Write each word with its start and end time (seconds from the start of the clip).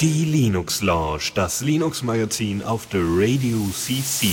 Die 0.00 0.24
Linux 0.24 0.80
Lounge, 0.80 1.32
das 1.34 1.60
Linux 1.60 2.02
Magazin 2.02 2.62
auf 2.62 2.86
der 2.86 3.02
Radio 3.02 3.58
CC. 3.72 4.28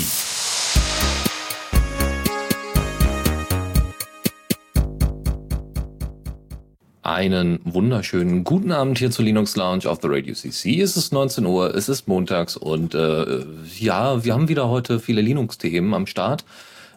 Einen 7.02 7.60
wunderschönen 7.66 8.46
guten 8.46 8.72
Abend 8.72 9.00
hier 9.00 9.12
zur 9.12 9.26
Linux 9.26 9.58
Lounge 9.58 9.90
auf 9.90 10.00
der 10.00 10.12
Radio 10.12 10.34
CC. 10.34 10.80
Es 10.80 10.96
ist 10.96 11.12
19 11.12 11.46
Uhr, 11.46 11.76
es 11.76 11.90
ist 11.90 12.08
montags 12.08 12.56
und 12.56 12.96
äh, 12.96 13.44
ja, 13.78 14.24
wir 14.24 14.34
haben 14.34 14.48
wieder 14.48 14.70
heute 14.70 15.02
viele 15.02 15.20
Linux-Themen 15.20 15.94
am 15.94 16.06
Start. 16.06 16.46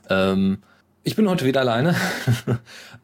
Ähm, 0.09 0.59
ich 1.05 1.17
bin 1.17 1.29
heute 1.29 1.45
wieder 1.45 1.61
alleine. 1.61 1.95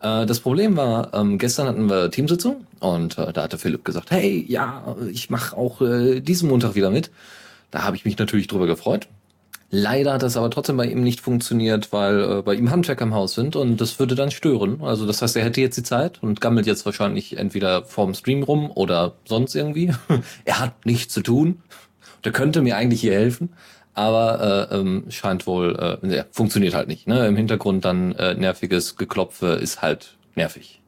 Äh, 0.00 0.26
das 0.26 0.38
Problem 0.38 0.76
war, 0.76 1.12
ähm, 1.12 1.38
gestern 1.38 1.66
hatten 1.66 1.90
wir 1.90 2.12
Teamsitzung 2.12 2.64
und 2.78 3.18
äh, 3.18 3.32
da 3.32 3.42
hatte 3.42 3.58
Philipp 3.58 3.84
gesagt, 3.84 4.12
hey, 4.12 4.44
ja, 4.48 4.94
ich 5.10 5.28
mache 5.28 5.56
auch 5.56 5.80
äh, 5.80 6.20
diesen 6.20 6.48
Montag 6.48 6.76
wieder 6.76 6.92
mit. 6.92 7.10
Da 7.72 7.82
habe 7.82 7.96
ich 7.96 8.04
mich 8.04 8.16
natürlich 8.16 8.46
drüber 8.46 8.68
gefreut. 8.68 9.08
Leider 9.72 10.12
hat 10.12 10.22
das 10.22 10.36
aber 10.36 10.50
trotzdem 10.50 10.76
bei 10.76 10.86
ihm 10.86 11.02
nicht 11.02 11.20
funktioniert, 11.20 11.92
weil 11.92 12.20
äh, 12.22 12.42
bei 12.42 12.54
ihm 12.54 12.70
Handwerker 12.70 13.06
im 13.06 13.12
Haus 13.12 13.34
sind 13.34 13.56
und 13.56 13.80
das 13.80 13.98
würde 13.98 14.14
dann 14.14 14.30
stören. 14.30 14.82
Also 14.82 15.04
das 15.04 15.20
heißt, 15.20 15.34
er 15.34 15.42
hätte 15.42 15.60
jetzt 15.60 15.76
die 15.76 15.82
Zeit 15.82 16.22
und 16.22 16.40
gammelt 16.40 16.68
jetzt 16.68 16.86
wahrscheinlich 16.86 17.36
entweder 17.36 17.84
vorm 17.84 18.14
Stream 18.14 18.44
rum 18.44 18.70
oder 18.70 19.14
sonst 19.24 19.56
irgendwie. 19.56 19.92
er 20.44 20.60
hat 20.60 20.86
nichts 20.86 21.12
zu 21.12 21.22
tun. 21.22 21.60
Der 22.24 22.30
könnte 22.30 22.62
mir 22.62 22.76
eigentlich 22.76 23.00
hier 23.00 23.14
helfen 23.14 23.50
aber 23.98 24.68
äh, 24.70 24.76
ähm, 24.76 25.06
scheint 25.08 25.48
wohl, 25.48 25.98
äh, 26.02 26.16
ja, 26.16 26.24
funktioniert 26.30 26.72
halt 26.72 26.86
nicht. 26.86 27.08
Ne? 27.08 27.26
Im 27.26 27.34
Hintergrund 27.34 27.84
dann 27.84 28.12
äh, 28.12 28.34
nerviges 28.34 28.96
Geklopfe 28.96 29.46
ist 29.48 29.82
halt 29.82 30.16
nervig. 30.36 30.80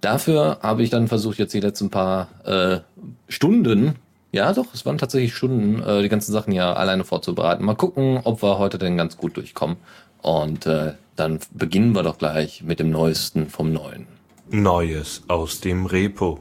Dafür 0.00 0.58
habe 0.62 0.82
ich 0.82 0.88
dann 0.88 1.06
versucht, 1.06 1.38
jetzt 1.38 1.52
die 1.52 1.60
letzten 1.60 1.90
paar 1.90 2.28
äh, 2.44 2.80
Stunden, 3.28 3.96
ja 4.32 4.54
doch, 4.54 4.72
es 4.72 4.86
waren 4.86 4.96
tatsächlich 4.96 5.34
Stunden, 5.34 5.82
äh, 5.82 6.02
die 6.02 6.08
ganzen 6.08 6.32
Sachen 6.32 6.54
ja 6.54 6.72
alleine 6.72 7.04
vorzubereiten. 7.04 7.62
Mal 7.62 7.76
gucken, 7.76 8.20
ob 8.24 8.42
wir 8.42 8.58
heute 8.58 8.78
denn 8.78 8.96
ganz 8.96 9.18
gut 9.18 9.36
durchkommen. 9.36 9.76
Und 10.22 10.64
äh, 10.64 10.94
dann 11.16 11.40
beginnen 11.52 11.94
wir 11.94 12.02
doch 12.02 12.16
gleich 12.16 12.62
mit 12.62 12.80
dem 12.80 12.88
Neuesten 12.88 13.50
vom 13.50 13.70
Neuen. 13.70 14.06
Neues 14.48 15.24
aus 15.28 15.60
dem 15.60 15.84
Repo. 15.84 16.40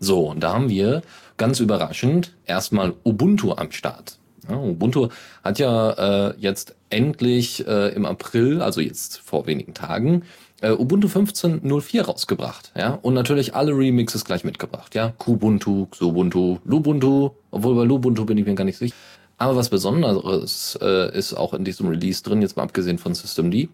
So, 0.00 0.30
und 0.30 0.40
da 0.40 0.54
haben 0.54 0.68
wir 0.68 1.02
ganz 1.36 1.60
überraschend 1.60 2.34
erstmal 2.46 2.94
Ubuntu 3.04 3.52
am 3.52 3.70
Start. 3.70 4.19
Ja, 4.48 4.56
Ubuntu 4.56 5.08
hat 5.44 5.58
ja 5.58 6.28
äh, 6.28 6.34
jetzt 6.38 6.74
endlich 6.88 7.66
äh, 7.66 7.94
im 7.94 8.06
April, 8.06 8.62
also 8.62 8.80
jetzt 8.80 9.18
vor 9.18 9.46
wenigen 9.46 9.74
Tagen, 9.74 10.22
äh, 10.60 10.72
Ubuntu 10.72 11.08
15.04 11.08 12.02
rausgebracht, 12.02 12.72
ja, 12.76 12.98
und 13.02 13.14
natürlich 13.14 13.54
alle 13.54 13.72
Remixes 13.72 14.24
gleich 14.24 14.44
mitgebracht, 14.44 14.94
ja, 14.94 15.12
Kubuntu, 15.18 15.86
Xubuntu, 15.86 16.58
Lubuntu, 16.64 17.30
obwohl 17.50 17.74
bei 17.74 17.84
Lubuntu 17.84 18.24
bin 18.24 18.38
ich 18.38 18.46
mir 18.46 18.54
gar 18.54 18.64
nicht 18.64 18.78
sicher. 18.78 18.94
Aber 19.38 19.56
was 19.56 19.70
Besonderes 19.70 20.78
äh, 20.82 21.16
ist 21.16 21.32
auch 21.32 21.54
in 21.54 21.64
diesem 21.64 21.88
Release 21.88 22.22
drin, 22.22 22.42
jetzt 22.42 22.58
mal 22.58 22.62
abgesehen 22.62 22.98
von 22.98 23.14
Systemd. 23.14 23.70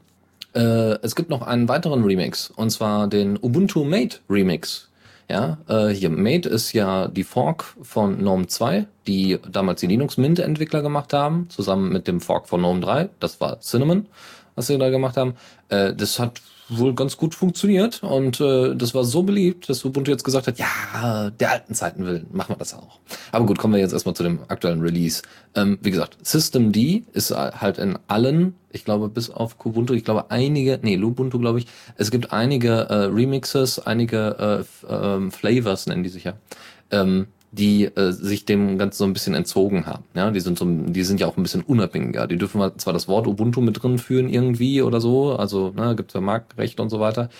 Äh, 0.55 0.99
es 1.03 1.17
gibt 1.17 1.29
noch 1.29 1.43
einen 1.43 1.69
weiteren 1.69 2.05
Remix, 2.05 2.51
und 2.51 2.71
zwar 2.71 3.09
den 3.09 3.37
Ubuntu 3.37 3.83
Mate 3.83 4.19
Remix. 4.31 4.89
Ja, 5.29 5.59
äh, 5.69 5.89
hier 5.89 6.11
Mate 6.11 6.49
ist 6.49 6.73
ja 6.73 7.09
die 7.09 7.25
Fork 7.25 7.65
von 7.83 8.19
GNOME 8.19 8.47
2, 8.47 8.87
die 9.09 9.39
damals 9.51 9.81
die 9.81 9.89
Linux 9.89 10.17
Mint 10.17 10.39
Entwickler 10.39 10.83
gemacht 10.83 11.13
haben, 11.13 11.49
zusammen 11.51 11.93
mit 11.93 12.07
dem 12.07 12.21
Fork 12.21 12.49
von 12.49 12.61
GNOME 12.61 12.81
3. 12.81 13.09
Das 13.19 13.41
war 13.41 13.61
Cinnamon, 13.61 14.07
was 14.55 14.69
sie 14.69 14.79
da 14.79 14.89
gemacht 14.91 15.17
haben. 15.17 15.35
Äh, 15.69 15.95
das 15.95 16.21
hat 16.21 16.41
wohl 16.69 16.95
ganz 16.95 17.17
gut 17.17 17.35
funktioniert 17.35 18.03
und 18.03 18.41
äh, 18.41 18.75
das 18.75 18.95
war 18.95 19.05
so 19.05 19.23
beliebt, 19.23 19.69
dass 19.69 19.85
Ubuntu 19.85 20.11
jetzt 20.11 20.25
gesagt 20.25 20.47
hat, 20.47 20.59
ja, 20.59 21.31
der 21.31 21.51
alten 21.53 21.75
Zeiten 21.75 22.05
willen, 22.05 22.27
machen 22.33 22.55
wir 22.55 22.59
das 22.59 22.75
auch. 22.75 22.99
Aber 23.33 23.47
gut, 23.47 23.59
kommen 23.59 23.75
wir 23.75 23.81
jetzt 23.81 23.93
erstmal 23.93 24.17
zu 24.17 24.23
dem 24.23 24.41
aktuellen 24.49 24.81
Release. 24.81 25.23
Ähm, 25.55 25.79
wie 25.83 25.91
gesagt, 25.91 26.19
Systemd 26.23 26.77
ist 26.77 27.31
halt 27.31 27.79
in 27.79 27.99
allen, 28.09 28.55
ich 28.73 28.85
glaube 28.85 29.09
bis 29.09 29.31
auf 29.31 29.59
Kubuntu, 29.59 29.95
ich 29.95 30.05
glaube 30.05 30.31
einige, 30.31 30.79
nee, 30.83 30.97
Lubuntu 30.97 31.39
glaube 31.39 31.61
ich, 31.61 31.67
es 31.97 32.11
gibt 32.11 32.33
einige 32.33 32.89
äh, 32.89 32.95
Remixes, 33.05 33.79
einige 33.79 34.65
äh, 34.89 34.93
äh, 34.93 35.31
Flavors 35.31 35.87
nennen 35.87 36.03
die 36.03 36.09
sich 36.09 36.25
ja, 36.25 36.35
ähm, 36.91 37.27
die 37.53 37.85
äh, 37.85 38.13
sich 38.13 38.45
dem 38.45 38.79
Ganzen 38.79 38.99
so 38.99 39.05
ein 39.05 39.13
bisschen 39.13 39.35
entzogen 39.35 39.87
haben. 39.87 40.05
Ja, 40.15 40.31
die 40.31 40.41
sind 40.41 40.59
so, 40.59 40.67
die 40.67 41.03
sind 41.05 41.21
ja 41.21 41.27
auch 41.27 41.37
ein 41.37 41.43
bisschen 41.43 41.63
unabhängiger. 41.63 42.27
Die 42.27 42.37
dürfen 42.37 42.61
zwar 42.79 42.93
das 42.93 43.09
Wort 43.09 43.27
Ubuntu 43.27 43.61
mit 43.61 43.83
drin 43.83 43.99
führen 43.99 44.29
irgendwie 44.29 44.83
oder 44.83 45.01
so, 45.01 45.37
also 45.37 45.73
ne, 45.77 45.95
gibt 45.97 46.11
es 46.11 46.15
ja 46.15 46.21
Marktrecht 46.21 46.81
und 46.81 46.91
so 46.91 47.01
weiter, 47.01 47.31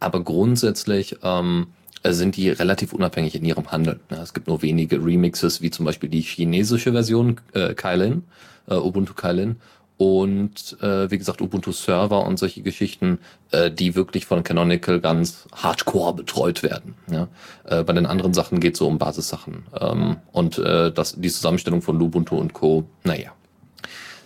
aber 0.00 0.22
grundsätzlich 0.22 1.16
ähm, 1.22 1.68
sind 2.04 2.36
die 2.36 2.50
relativ 2.50 2.92
unabhängig 2.92 3.34
in 3.34 3.44
ihrem 3.44 3.70
Handeln. 3.70 4.00
Ja, 4.10 4.22
es 4.22 4.34
gibt 4.34 4.46
nur 4.46 4.62
wenige 4.62 5.04
Remixes, 5.04 5.60
wie 5.62 5.70
zum 5.70 5.84
Beispiel 5.84 6.08
die 6.08 6.20
chinesische 6.20 6.92
Version 6.92 7.40
äh, 7.52 7.74
Kylin, 7.74 8.24
äh, 8.68 8.74
Ubuntu 8.74 9.14
Kylin 9.14 9.56
und 9.98 10.76
äh, 10.82 11.10
wie 11.10 11.18
gesagt 11.18 11.40
Ubuntu 11.40 11.72
Server 11.72 12.26
und 12.26 12.38
solche 12.38 12.62
Geschichten, 12.62 13.18
äh, 13.50 13.70
die 13.70 13.94
wirklich 13.94 14.26
von 14.26 14.42
Canonical 14.42 15.00
ganz 15.00 15.46
hardcore 15.54 16.14
betreut 16.14 16.62
werden. 16.62 16.94
Ja? 17.10 17.28
Äh, 17.64 17.82
bei 17.82 17.92
den 17.92 18.06
anderen 18.06 18.34
Sachen 18.34 18.60
geht 18.60 18.74
es 18.74 18.78
so 18.78 18.86
um 18.86 18.98
Basissachen 18.98 19.64
ähm, 19.80 20.16
und 20.32 20.58
äh, 20.58 20.92
das, 20.92 21.14
die 21.14 21.30
Zusammenstellung 21.30 21.82
von 21.82 22.00
Ubuntu 22.00 22.36
und 22.36 22.52
Co. 22.52 22.84
Naja. 23.04 23.32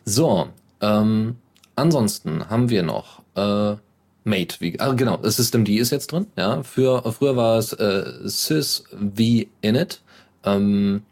So, 0.04 0.48
ähm, 0.81 1.36
ansonsten 1.76 2.48
haben 2.50 2.69
wir 2.69 2.82
noch 2.82 3.22
äh, 3.37 3.76
Mate, 4.25 4.56
wie, 4.60 4.78
ah, 4.78 4.92
genau, 4.92 5.19
System 5.22 5.64
D 5.64 5.76
ist 5.76 5.91
jetzt 5.91 6.12
drin. 6.12 6.26
Ja, 6.37 6.62
für 6.62 7.10
früher 7.12 7.37
war 7.37 7.58
es 7.58 7.72
äh, 7.72 8.04
sys 8.25 8.84
v 8.91 9.47
init. 9.62 10.02
Ähm, 10.44 11.02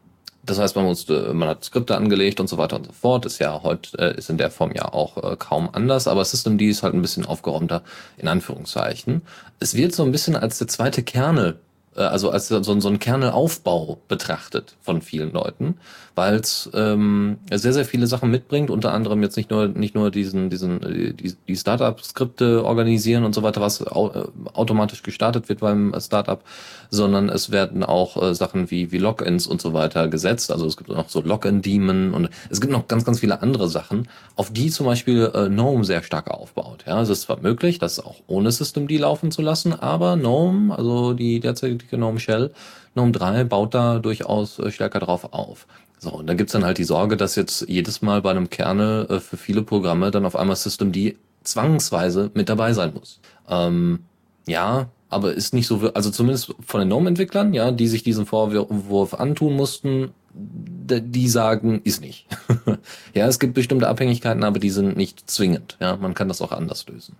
das 0.48 0.58
heißt, 0.58 0.76
man 0.76 0.86
musste, 0.86 1.34
man 1.34 1.48
hat 1.48 1.64
Skripte 1.64 1.96
angelegt 1.96 2.40
und 2.40 2.48
so 2.48 2.56
weiter 2.56 2.76
und 2.76 2.86
so 2.86 2.92
fort. 2.92 3.26
Ist 3.26 3.38
ja 3.38 3.62
heute, 3.62 3.98
äh, 3.98 4.16
ist 4.16 4.30
in 4.30 4.38
der 4.38 4.50
Form 4.50 4.72
ja 4.72 4.92
auch 4.92 5.16
äh, 5.18 5.36
kaum 5.36 5.68
anders, 5.72 6.08
aber 6.08 6.24
Systemd 6.24 6.62
ist 6.62 6.82
halt 6.82 6.94
ein 6.94 7.02
bisschen 7.02 7.26
aufgeräumter, 7.26 7.82
in 8.16 8.28
Anführungszeichen. 8.28 9.22
Es 9.60 9.74
wird 9.74 9.94
so 9.94 10.04
ein 10.04 10.12
bisschen 10.12 10.36
als 10.36 10.58
der 10.58 10.68
zweite 10.68 11.02
Kernel 11.02 11.50
äh, 11.50 11.67
also 12.02 12.30
als 12.30 12.48
so, 12.48 12.62
so 12.62 12.88
ein 12.88 12.98
Kernelaufbau 12.98 13.98
betrachtet 14.08 14.76
von 14.80 15.02
vielen 15.02 15.32
Leuten, 15.32 15.76
weil 16.14 16.36
es 16.36 16.70
ähm, 16.74 17.38
sehr, 17.52 17.72
sehr 17.72 17.84
viele 17.84 18.06
Sachen 18.06 18.30
mitbringt, 18.30 18.70
unter 18.70 18.92
anderem 18.92 19.22
jetzt 19.22 19.36
nicht 19.36 19.50
nur 19.50 19.68
nicht 19.68 19.94
nur 19.94 20.10
diesen, 20.10 20.50
diesen 20.50 20.82
äh, 20.82 21.12
die, 21.14 21.34
die 21.46 21.56
Startup-Skripte 21.56 22.64
organisieren 22.64 23.24
und 23.24 23.34
so 23.34 23.42
weiter, 23.42 23.60
was 23.60 23.86
au 23.86 24.10
äh, 24.10 24.24
automatisch 24.52 25.02
gestartet 25.02 25.48
wird 25.48 25.60
beim 25.60 25.94
Startup, 25.98 26.42
sondern 26.90 27.28
es 27.28 27.50
werden 27.50 27.84
auch 27.84 28.20
äh, 28.22 28.34
Sachen 28.34 28.70
wie, 28.70 28.92
wie 28.92 28.98
Logins 28.98 29.46
und 29.46 29.60
so 29.60 29.72
weiter 29.72 30.08
gesetzt. 30.08 30.52
Also 30.52 30.66
es 30.66 30.76
gibt 30.76 30.88
noch 30.88 31.08
so 31.08 31.20
Login-Daemon 31.20 32.14
und 32.14 32.30
es 32.50 32.60
gibt 32.60 32.72
noch 32.72 32.88
ganz, 32.88 33.04
ganz 33.04 33.20
viele 33.20 33.42
andere 33.42 33.68
Sachen, 33.68 34.08
auf 34.36 34.52
die 34.52 34.70
zum 34.70 34.86
Beispiel 34.86 35.30
äh, 35.34 35.48
GNOME 35.48 35.84
sehr 35.84 36.02
stark 36.02 36.30
aufbaut. 36.30 36.84
Ja, 36.86 37.00
es 37.00 37.08
ist 37.08 37.22
zwar 37.22 37.40
möglich, 37.40 37.78
das 37.78 38.00
auch 38.00 38.16
ohne 38.26 38.50
Systemd 38.50 38.90
laufen 38.90 39.30
zu 39.30 39.42
lassen, 39.42 39.74
aber 39.74 40.16
GNOME, 40.16 40.76
also 40.76 41.12
die 41.12 41.40
derzeitige 41.40 41.87
GNOME 41.96 42.20
Shell, 42.20 42.52
GNOME 42.94 43.12
3 43.12 43.44
baut 43.44 43.74
da 43.74 43.98
durchaus 43.98 44.58
äh, 44.58 44.70
stärker 44.70 45.00
drauf 45.00 45.32
auf. 45.32 45.66
So, 45.98 46.10
und 46.10 46.26
dann 46.26 46.36
gibt's 46.36 46.52
dann 46.52 46.64
halt 46.64 46.78
die 46.78 46.84
Sorge, 46.84 47.16
dass 47.16 47.34
jetzt 47.34 47.68
jedes 47.68 48.02
Mal 48.02 48.22
bei 48.22 48.30
einem 48.30 48.50
Kernel 48.50 49.06
äh, 49.10 49.20
für 49.20 49.36
viele 49.36 49.62
Programme 49.62 50.10
dann 50.10 50.26
auf 50.26 50.36
einmal 50.36 50.56
Systemd 50.56 51.16
zwangsweise 51.42 52.30
mit 52.34 52.48
dabei 52.48 52.72
sein 52.72 52.92
muss. 52.94 53.20
Ähm, 53.48 54.00
ja, 54.46 54.88
aber 55.10 55.32
ist 55.32 55.54
nicht 55.54 55.66
so, 55.66 55.90
also 55.94 56.10
zumindest 56.10 56.54
von 56.64 56.80
den 56.80 56.88
GNOME-Entwicklern, 56.88 57.54
ja, 57.54 57.70
die 57.70 57.88
sich 57.88 58.02
diesen 58.02 58.26
Vorwurf 58.26 59.14
antun 59.14 59.54
mussten, 59.54 60.10
die 60.34 61.28
sagen, 61.28 61.80
ist 61.84 62.00
nicht. 62.00 62.26
ja, 63.14 63.26
es 63.26 63.38
gibt 63.38 63.54
bestimmte 63.54 63.88
Abhängigkeiten, 63.88 64.44
aber 64.44 64.58
die 64.58 64.70
sind 64.70 64.96
nicht 64.96 65.28
zwingend. 65.28 65.76
Ja, 65.80 65.96
man 65.96 66.14
kann 66.14 66.28
das 66.28 66.42
auch 66.42 66.52
anders 66.52 66.86
lösen. 66.86 67.16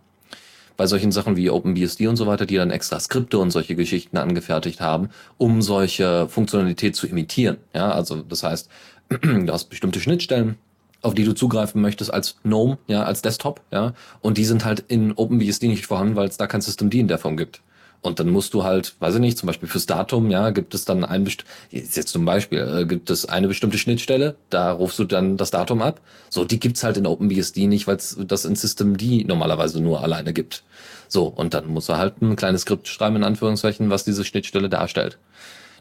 Bei 0.78 0.87
solchen 0.87 1.11
Sachen 1.12 1.37
wie 1.37 1.50
OpenBSD 1.50 2.06
und 2.06 2.16
so 2.16 2.28
weiter, 2.28 2.47
die 2.47 2.55
dann 2.55 2.71
extra 2.71 3.00
Skripte 3.00 3.39
und 3.39 3.50
solche 3.50 3.75
Geschichten 3.75 4.16
angefertigt 4.16 4.81
haben, 4.81 5.11
um 5.37 5.61
solche 5.61 6.29
Funktionalität 6.29 6.94
zu 6.94 7.08
imitieren. 7.08 7.58
Ja, 7.75 7.91
also 7.91 8.23
das 8.23 8.44
heißt, 8.44 8.70
du 9.08 9.52
hast 9.52 9.64
bestimmte 9.64 9.99
Schnittstellen, 9.99 10.56
auf 11.02 11.14
die 11.14 11.25
du 11.25 11.35
zugreifen 11.35 11.82
möchtest 11.82 12.14
als 12.14 12.37
GNOME, 12.44 12.79
ja, 12.87 13.02
als 13.02 13.23
Desktop, 13.23 13.61
ja, 13.73 13.93
und 14.20 14.38
die 14.38 14.44
sind 14.44 14.64
halt 14.64 14.85
in 14.87 15.12
OpenBSD 15.12 15.67
nicht 15.67 15.87
vorhanden, 15.87 16.14
weil 16.14 16.29
es 16.29 16.37
da 16.37 16.47
kein 16.47 16.61
Systemd 16.61 16.94
in 16.94 17.08
der 17.08 17.19
Form 17.19 17.37
gibt. 17.37 17.61
Und 18.00 18.21
dann 18.21 18.29
musst 18.29 18.55
du 18.55 18.62
halt, 18.62 18.95
weiß 19.00 19.17
ich 19.17 19.21
nicht, 19.21 19.39
zum 19.39 19.49
Beispiel 19.49 19.69
fürs 19.69 19.87
Datum, 19.87 20.31
ja, 20.31 20.50
gibt 20.50 20.73
es 20.73 20.85
dann 20.85 21.05
ein 21.05 21.25
best 21.25 21.45
jetzt 21.73 22.09
zum 22.09 22.25
Beispiel, 22.25 22.61
äh, 22.61 22.87
gibt 22.87 23.11
es 23.11 23.27
eine 23.27 23.49
bestimmte 23.49 23.77
Schnittstelle, 23.77 24.37
da 24.50 24.71
rufst 24.71 25.00
du 25.00 25.05
dann 25.05 25.37
das 25.37 25.50
Datum 25.50 25.83
ab. 25.83 26.00
So, 26.31 26.45
die 26.45 26.61
gibt's 26.61 26.85
halt 26.85 26.97
in 26.97 27.06
OpenBSD 27.06 27.67
nicht, 27.67 27.89
weil 27.89 27.97
es 27.97 28.17
das 28.21 28.45
in 28.45 28.55
Systemd 28.55 29.03
normalerweise 29.27 29.81
nur 29.81 30.03
alleine 30.03 30.33
gibt. 30.33 30.62
So, 31.09 31.25
und 31.25 31.55
dann 31.55 31.67
muss 31.67 31.89
er 31.89 31.99
halt 31.99 32.23
ein 32.23 32.37
kleines 32.37 32.62
Skript 32.62 32.87
schreiben, 32.87 33.17
in 33.17 33.25
Anführungszeichen, 33.25 33.91
was 33.91 34.05
diese 34.05 34.25
Schnittstelle 34.25 34.69
darstellt. 34.69 35.19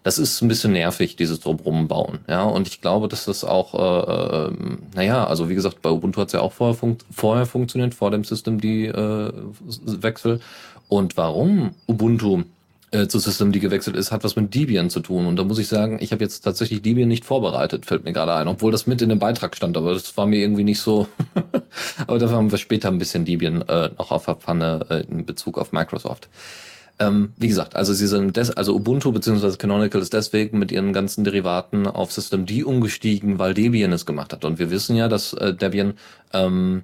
Das 0.03 0.17
ist 0.17 0.41
ein 0.41 0.47
bisschen 0.47 0.71
nervig, 0.71 1.17
dieses 1.17 1.41
Drumherum 1.41 1.89
bauen. 1.89 2.19
Ja, 2.29 2.43
und 2.43 2.67
ich 2.67 2.81
glaube, 2.81 3.09
dass 3.09 3.25
das 3.25 3.43
auch, 3.43 3.73
äh, 3.73 4.47
äh, 4.47 4.51
naja, 4.95 5.27
also 5.27 5.49
wie 5.49 5.55
gesagt, 5.55 5.81
bei 5.81 5.89
Ubuntu 5.89 6.21
hat's 6.21 6.31
ja 6.33 6.39
auch 6.39 6.53
vorher, 6.53 6.75
funkt 6.75 7.05
vorher 7.11 7.45
funktioniert, 7.45 7.93
vor 7.93 8.11
dem 8.11 8.23
Systemd-Wechsel. 8.23 10.35
Äh, 10.35 10.39
und 10.87 11.17
warum 11.17 11.71
Ubuntu 11.87 12.43
äh, 12.91 13.07
zu 13.07 13.19
System, 13.19 13.51
die 13.51 13.59
gewechselt 13.59 13.95
ist, 13.95 14.11
hat 14.11 14.23
was 14.23 14.35
mit 14.35 14.55
Debian 14.55 14.89
zu 14.89 15.01
tun. 15.01 15.25
Und 15.25 15.35
da 15.35 15.43
muss 15.43 15.59
ich 15.59 15.67
sagen, 15.67 15.97
ich 15.99 16.11
habe 16.11 16.23
jetzt 16.23 16.41
tatsächlich 16.41 16.81
Debian 16.81 17.09
nicht 17.09 17.25
vorbereitet, 17.25 17.85
fällt 17.85 18.05
mir 18.05 18.13
gerade 18.13 18.33
ein, 18.33 18.47
obwohl 18.47 18.71
das 18.71 18.87
mit 18.87 19.01
in 19.01 19.09
dem 19.09 19.19
Beitrag 19.19 19.55
stand, 19.55 19.75
aber 19.75 19.93
das 19.93 20.15
war 20.15 20.25
mir 20.25 20.39
irgendwie 20.39 20.63
nicht 20.63 20.79
so. 20.79 21.07
aber 22.07 22.17
dafür 22.17 22.37
haben 22.37 22.51
wir 22.51 22.57
später 22.57 22.87
ein 22.87 22.97
bisschen 22.97 23.25
Debian 23.25 23.61
äh, 23.63 23.89
noch 23.97 24.11
auf 24.11 24.25
der 24.25 24.35
Pfanne 24.35 24.85
äh, 24.89 25.03
in 25.11 25.25
Bezug 25.25 25.57
auf 25.57 25.73
Microsoft. 25.73 26.29
Ähm, 26.99 27.33
wie 27.37 27.49
gesagt, 27.49 27.75
also 27.75 27.93
sie 27.93 28.07
sind 28.07 28.37
des, 28.37 28.51
also 28.51 28.73
Ubuntu 28.73 29.11
bzw. 29.11 29.57
Canonical 29.57 30.01
ist 30.01 30.13
deswegen 30.13 30.57
mit 30.57 30.71
ihren 30.71 30.93
ganzen 30.93 31.23
Derivaten 31.23 31.85
auf 31.85 32.11
System 32.11 32.45
D 32.45 32.63
umgestiegen, 32.63 33.37
weil 33.37 33.53
Debian 33.53 33.91
es 33.91 34.05
gemacht 34.05 34.33
hat. 34.33 34.45
Und 34.45 34.57
wir 34.57 34.71
wissen 34.71 34.95
ja, 34.95 35.07
dass 35.07 35.33
äh, 35.33 35.53
Debian 35.53 35.93
ähm, 36.33 36.83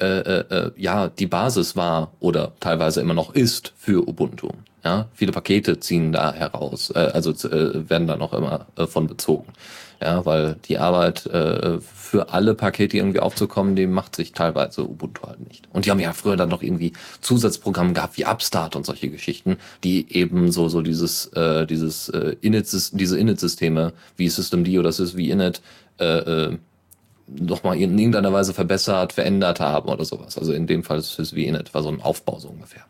äh, 0.00 0.20
äh, 0.20 0.44
äh 0.50 0.70
ja 0.76 1.08
die 1.08 1.26
Basis 1.26 1.76
war 1.76 2.12
oder 2.20 2.52
teilweise 2.60 3.00
immer 3.00 3.14
noch 3.14 3.34
ist 3.34 3.72
für 3.76 4.08
Ubuntu. 4.08 4.48
Ja, 4.84 5.08
viele 5.12 5.32
Pakete 5.32 5.78
ziehen 5.78 6.10
da 6.12 6.32
heraus, 6.32 6.90
äh, 6.94 6.98
also 6.98 7.32
äh, 7.48 7.88
werden 7.90 8.06
da 8.06 8.16
noch 8.16 8.32
immer 8.32 8.66
äh, 8.76 8.86
von 8.86 9.06
bezogen. 9.06 9.52
Ja, 10.02 10.24
weil 10.24 10.56
die 10.64 10.78
Arbeit 10.78 11.26
äh, 11.26 11.78
für 11.80 12.30
alle 12.30 12.54
Pakete 12.54 12.96
irgendwie 12.96 13.20
aufzukommen, 13.20 13.76
die 13.76 13.86
macht 13.86 14.16
sich 14.16 14.32
teilweise 14.32 14.88
Ubuntu 14.88 15.26
halt 15.26 15.46
nicht. 15.46 15.68
Und 15.74 15.84
die 15.84 15.90
haben 15.90 16.00
ja 16.00 16.14
früher 16.14 16.36
dann 16.36 16.48
noch 16.48 16.62
irgendwie 16.62 16.94
Zusatzprogramme 17.20 17.92
gehabt 17.92 18.16
wie 18.16 18.24
Upstart 18.24 18.74
und 18.76 18.86
solche 18.86 19.10
Geschichten, 19.10 19.58
die 19.84 20.10
eben 20.10 20.50
so 20.50 20.70
so 20.70 20.80
dieses 20.80 21.26
äh, 21.34 21.66
dieses 21.66 22.08
äh, 22.08 22.36
Init 22.40 22.66
diese 22.92 23.18
Init-Systeme 23.18 23.92
wie 24.16 24.30
Systemd 24.30 24.68
oder 24.70 24.88
ist 24.88 25.16
wie 25.16 25.30
Init 25.30 25.60
äh, 25.98 26.04
äh, 26.04 26.58
nochmal 27.38 27.76
in 27.76 27.98
irgendeiner 27.98 28.32
Weise 28.32 28.54
verbessert, 28.54 29.12
verändert 29.12 29.60
haben 29.60 29.88
oder 29.88 30.04
sowas. 30.04 30.38
Also 30.38 30.52
in 30.52 30.66
dem 30.66 30.82
Fall 30.82 30.98
ist 30.98 31.18
es 31.18 31.34
wie 31.34 31.46
Init, 31.46 31.74
war 31.74 31.82
so 31.82 31.88
ein 31.88 32.00
Aufbau 32.00 32.38
so 32.38 32.48
ungefähr. 32.48 32.82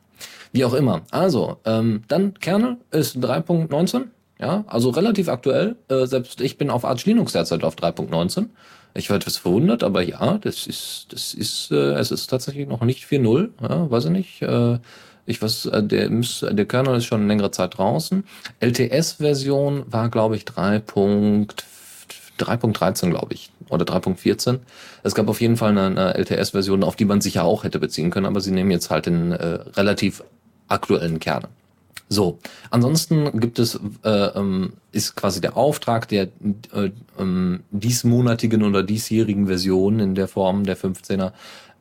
Wie 0.52 0.64
auch 0.64 0.74
immer. 0.74 1.02
Also, 1.10 1.58
ähm, 1.64 2.02
dann 2.08 2.34
Kernel 2.34 2.78
ist 2.90 3.16
3.19. 3.16 4.06
Ja, 4.40 4.64
also 4.66 4.90
relativ 4.90 5.28
aktuell. 5.28 5.76
Äh, 5.88 6.06
selbst 6.06 6.40
ich 6.40 6.56
bin 6.56 6.70
auf 6.70 6.84
Arch 6.84 7.04
Linux 7.04 7.32
derzeit 7.32 7.62
auf 7.62 7.76
3.19. 7.76 8.46
Ich 8.94 9.10
werde 9.10 9.22
etwas 9.22 9.36
verwundert, 9.36 9.84
aber 9.84 10.02
ja, 10.02 10.38
das 10.38 10.66
ist, 10.66 11.06
das 11.10 11.34
ist, 11.34 11.70
äh, 11.70 11.92
es 11.92 12.10
ist 12.10 12.26
tatsächlich 12.26 12.66
noch 12.66 12.80
nicht 12.80 13.04
4.0. 13.04 13.50
Ja, 13.62 13.90
weiß 13.90 14.06
ich 14.06 14.10
nicht. 14.10 14.42
Äh, 14.42 14.78
ich 15.26 15.40
weiß, 15.40 15.66
äh, 15.66 15.80
der, 15.82 16.10
muss, 16.10 16.44
der 16.50 16.64
Kernel 16.64 16.96
ist 16.96 17.04
schon 17.04 17.28
längere 17.28 17.52
Zeit 17.52 17.78
draußen. 17.78 18.24
LTS-Version 18.60 19.84
war, 19.86 20.08
glaube 20.08 20.36
ich, 20.36 20.44
3.13, 20.44 23.10
glaube 23.10 23.34
ich, 23.34 23.52
oder 23.70 23.84
3.14. 23.84 24.58
Es 25.02 25.14
gab 25.14 25.28
auf 25.28 25.40
jeden 25.40 25.56
Fall 25.56 25.70
eine, 25.70 25.86
eine 25.86 26.14
LTS-Version, 26.14 26.84
auf 26.84 26.96
die 26.96 27.04
man 27.04 27.20
sich 27.20 27.34
ja 27.34 27.42
auch 27.42 27.64
hätte 27.64 27.78
beziehen 27.78 28.10
können, 28.10 28.26
aber 28.26 28.40
sie 28.40 28.52
nehmen 28.52 28.70
jetzt 28.70 28.90
halt 28.90 29.06
den 29.06 29.32
äh, 29.32 29.58
relativ 29.76 30.22
aktuellen 30.68 31.18
Kerne. 31.18 31.48
So, 32.12 32.40
ansonsten 32.70 33.38
gibt 33.38 33.60
es, 33.60 33.78
äh, 34.02 34.08
ähm, 34.08 34.72
ist 34.90 35.14
quasi 35.14 35.40
der 35.40 35.56
Auftrag 35.56 36.08
der 36.08 36.24
äh, 36.74 36.90
ähm, 37.16 37.60
diesmonatigen 37.70 38.64
oder 38.64 38.82
diesjährigen 38.82 39.46
Version 39.46 40.00
in 40.00 40.16
der 40.16 40.26
Form 40.26 40.64
der 40.64 40.76
15er, 40.76 41.30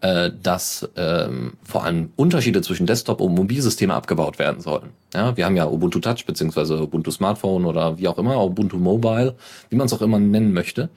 äh, 0.02 0.30
dass 0.42 0.88
ähm, 0.96 1.54
vor 1.64 1.84
allem 1.84 2.12
Unterschiede 2.16 2.62
zwischen 2.62 2.86
Desktop 2.86 3.22
und 3.22 3.34
Mobilsysteme 3.34 3.94
abgebaut 3.94 4.38
werden 4.38 4.62
sollen. 4.62 4.92
Ja, 5.16 5.36
wir 5.36 5.46
haben 5.46 5.56
ja 5.56 5.68
Ubuntu 5.68 6.00
Touch 6.00 6.26
beziehungsweise 6.28 6.82
Ubuntu 6.82 7.10
Smartphone 7.10 7.66
oder 7.66 7.98
wie 7.98 8.08
auch 8.08 8.20
immer, 8.20 8.42
Ubuntu 8.44 8.78
Mobile, 8.78 9.36
wie 9.70 9.76
man 9.76 9.88
es 9.88 9.94
auch 9.94 10.02
immer 10.04 10.20
nennen 10.20 10.54
möchte. 10.54 10.90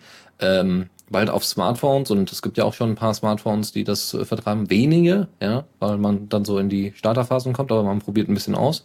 Ähm, 0.43 0.91
bald 1.13 1.31
auf 1.31 1.45
Smartphones 1.45 2.11
und 2.11 2.33
es 2.33 2.43
gibt 2.43 2.57
ja 2.57 2.65
auch 2.65 2.75
schon 2.75 2.91
ein 2.91 2.95
paar 2.97 3.15
Smartphones, 3.15 3.71
die 3.71 3.85
das 3.85 4.15
äh, 4.15 4.25
vertreiben. 4.25 4.71
Wenige, 4.71 5.29
ja, 5.41 5.65
weil 5.79 5.99
man 5.99 6.29
dann 6.29 6.45
so 6.45 6.59
in 6.59 6.69
die 6.69 6.93
Starterphasen 6.97 7.53
kommt, 7.53 7.71
aber 7.71 7.85
man 7.85 8.01
probiert 8.01 8.29
ein 8.29 8.35
bisschen 8.35 8.55
aus. 8.55 8.85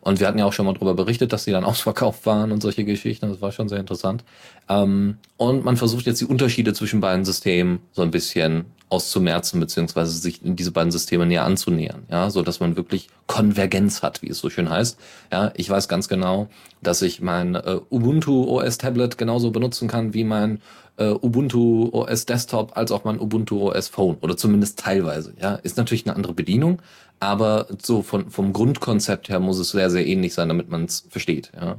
Und 0.00 0.20
wir 0.20 0.28
hatten 0.28 0.38
ja 0.38 0.44
auch 0.44 0.52
schon 0.52 0.66
mal 0.66 0.74
darüber 0.74 0.94
berichtet, 0.94 1.32
dass 1.32 1.44
die 1.44 1.50
dann 1.52 1.64
ausverkauft 1.64 2.26
waren 2.26 2.52
und 2.52 2.62
solche 2.62 2.84
Geschichten. 2.84 3.28
Das 3.28 3.40
war 3.40 3.52
schon 3.52 3.68
sehr 3.68 3.78
interessant. 3.78 4.24
Ähm, 4.68 5.18
und 5.36 5.64
man 5.64 5.76
versucht 5.76 6.06
jetzt 6.06 6.20
die 6.20 6.26
Unterschiede 6.26 6.72
zwischen 6.72 7.00
beiden 7.00 7.24
Systemen 7.24 7.80
so 7.92 8.02
ein 8.02 8.10
bisschen 8.10 8.66
auszumerzen, 8.90 9.60
beziehungsweise 9.60 10.12
sich 10.12 10.42
in 10.42 10.56
diese 10.56 10.72
beiden 10.72 10.90
Systeme 10.90 11.26
näher 11.26 11.44
anzunähern, 11.44 12.04
ja, 12.10 12.30
so 12.30 12.42
dass 12.42 12.58
man 12.58 12.76
wirklich 12.76 13.08
Konvergenz 13.26 14.02
hat, 14.02 14.22
wie 14.22 14.30
es 14.30 14.38
so 14.38 14.48
schön 14.48 14.70
heißt. 14.70 14.98
Ja, 15.30 15.52
ich 15.56 15.68
weiß 15.68 15.88
ganz 15.88 16.08
genau, 16.08 16.48
dass 16.82 17.02
ich 17.02 17.20
mein 17.20 17.54
äh, 17.54 17.80
Ubuntu 17.90 18.44
OS 18.44 18.78
Tablet 18.78 19.18
genauso 19.18 19.50
benutzen 19.50 19.88
kann 19.88 20.14
wie 20.14 20.24
mein 20.24 20.60
äh, 20.96 21.10
Ubuntu 21.10 21.90
OS 21.92 22.26
Desktop 22.26 22.76
als 22.76 22.92
auch 22.92 23.04
mein 23.04 23.20
Ubuntu 23.20 23.68
OS 23.68 23.88
Phone 23.88 24.16
oder 24.20 24.36
zumindest 24.36 24.78
teilweise. 24.78 25.34
Ja, 25.40 25.54
ist 25.54 25.76
natürlich 25.76 26.06
eine 26.06 26.16
andere 26.16 26.34
Bedienung, 26.34 26.80
aber 27.20 27.66
so 27.82 28.02
von, 28.02 28.30
vom 28.30 28.52
Grundkonzept 28.52 29.28
her 29.28 29.40
muss 29.40 29.58
es 29.58 29.70
sehr, 29.70 29.90
sehr 29.90 30.06
ähnlich 30.06 30.34
sein, 30.34 30.48
damit 30.48 30.70
man 30.70 30.84
es 30.84 31.06
versteht. 31.08 31.50
Ja. 31.54 31.76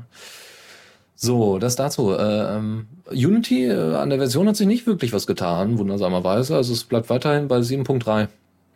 So, 1.16 1.60
das 1.60 1.76
dazu. 1.76 2.14
Äh, 2.14 2.56
ähm, 2.56 2.88
Unity 3.12 3.66
äh, 3.66 3.96
an 3.96 4.10
der 4.10 4.20
Version 4.20 4.48
hat 4.48 4.56
sich 4.56 4.68
nicht 4.68 4.88
wirklich 4.88 5.12
was 5.12 5.28
getan, 5.28 5.78
wundersamerweise. 5.78 6.56
Also 6.56 6.72
es 6.72 6.86
bleibt 6.86 7.10
weiterhin 7.10 7.50
bei 7.50 7.60
7.3. 7.60 8.30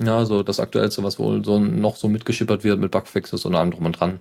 Ja, 0.03 0.25
so 0.25 0.43
das 0.43 0.59
aktuellste, 0.59 1.03
was 1.03 1.19
wohl 1.19 1.45
so 1.45 1.59
noch 1.59 1.95
so 1.95 2.09
mitgeschippert 2.09 2.65
wird 2.65 2.79
mit 2.79 2.91
Bugfixes 2.91 3.45
und 3.45 3.55
allem 3.55 3.71
drum 3.71 3.85
und 3.85 3.93
dran. 3.93 4.19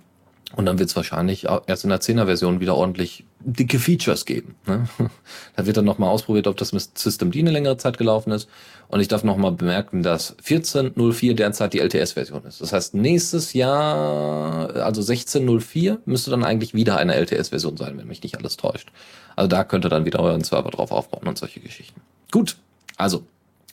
Und 0.55 0.67
dann 0.67 0.77
wird 0.77 0.89
es 0.89 0.95
wahrscheinlich 0.95 1.45
erst 1.65 1.83
in 1.83 1.89
der 1.89 1.99
10er-Version 1.99 2.59
wieder 2.59 2.75
ordentlich 2.75 3.25
dicke 3.39 3.79
Features 3.79 4.25
geben. 4.25 4.55
Ne? 4.67 4.87
Da 5.55 5.65
wird 5.65 5.77
dann 5.77 5.85
nochmal 5.85 6.09
ausprobiert, 6.09 6.47
ob 6.47 6.57
das 6.57 6.73
mit 6.73 6.97
Systemd 6.97 7.35
eine 7.35 7.51
längere 7.51 7.77
Zeit 7.77 7.97
gelaufen 7.97 8.31
ist. 8.31 8.47
Und 8.87 8.99
ich 8.99 9.07
darf 9.07 9.23
nochmal 9.23 9.51
bemerken, 9.51 10.03
dass 10.03 10.37
14.04 10.39 11.33
derzeit 11.33 11.73
die 11.73 11.79
LTS-Version 11.79 12.43
ist. 12.45 12.61
Das 12.61 12.71
heißt, 12.71 12.93
nächstes 12.93 13.53
Jahr, 13.53 14.75
also 14.75 15.01
16.04, 15.01 15.99
müsste 16.05 16.29
dann 16.29 16.43
eigentlich 16.43 16.73
wieder 16.73 16.97
eine 16.97 17.15
LTS-Version 17.15 17.77
sein, 17.77 17.97
wenn 17.97 18.07
mich 18.07 18.21
nicht 18.21 18.37
alles 18.37 18.57
täuscht. 18.57 18.91
Also 19.35 19.47
da 19.47 19.63
könnt 19.63 19.85
ihr 19.85 19.89
dann 19.89 20.05
wieder 20.05 20.19
euren 20.19 20.43
Server 20.43 20.69
drauf 20.69 20.91
aufbauen 20.91 21.27
und 21.27 21.37
solche 21.37 21.59
Geschichten. 21.59 22.01
Gut, 22.31 22.57
also 22.97 23.23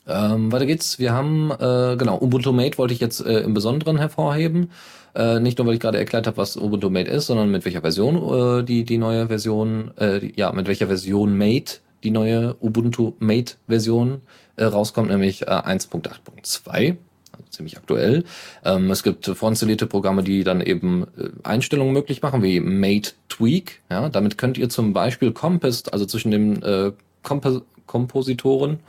ähm, 0.07 0.51
weiter 0.51 0.65
geht's. 0.65 0.99
Wir 0.99 1.13
haben, 1.13 1.51
äh, 1.51 1.95
genau, 1.97 2.19
Ubuntu 2.19 2.51
Mate 2.51 2.77
wollte 2.77 2.93
ich 2.93 2.99
jetzt 2.99 3.25
äh, 3.25 3.41
im 3.41 3.53
Besonderen 3.53 3.97
hervorheben. 3.97 4.71
Äh, 5.13 5.39
nicht 5.39 5.57
nur, 5.57 5.67
weil 5.67 5.75
ich 5.75 5.79
gerade 5.79 5.97
erklärt 5.97 6.27
habe, 6.27 6.37
was 6.37 6.57
Ubuntu 6.57 6.89
Mate 6.89 7.11
ist, 7.11 7.27
sondern 7.27 7.51
mit 7.51 7.65
welcher 7.65 7.81
Version 7.81 8.59
äh, 8.59 8.63
die, 8.63 8.83
die 8.83 8.97
neue 8.97 9.27
Version, 9.27 9.91
äh, 9.97 10.19
die, 10.19 10.33
ja, 10.35 10.51
mit 10.51 10.67
welcher 10.67 10.87
Version 10.87 11.37
Mate 11.37 11.79
die 12.03 12.11
neue 12.11 12.55
Ubuntu 12.61 13.13
Mate 13.19 13.55
Version 13.67 14.21
äh, 14.55 14.63
rauskommt, 14.63 15.09
nämlich 15.09 15.43
äh, 15.43 15.51
1.8.2 15.51 16.97
also 17.33 17.45
ziemlich 17.49 17.77
aktuell. 17.77 18.23
Ähm, 18.63 18.91
es 18.91 19.03
gibt 19.03 19.25
vorinstallierte 19.25 19.87
Programme, 19.87 20.23
die 20.23 20.43
dann 20.43 20.61
eben 20.61 21.03
äh, 21.17 21.29
Einstellungen 21.43 21.93
möglich 21.93 22.21
machen, 22.21 22.43
wie 22.43 22.59
Mate 22.59 23.13
Tweak. 23.29 23.81
Ja, 23.89 24.09
damit 24.09 24.37
könnt 24.37 24.57
ihr 24.57 24.69
zum 24.69 24.93
Beispiel 24.93 25.31
Compass, 25.31 25.87
also 25.89 26.05
zwischen 26.05 26.31
den 26.31 26.61
äh, 26.61 26.91
Komp 27.23 27.63
Kompositoren, 27.87 28.79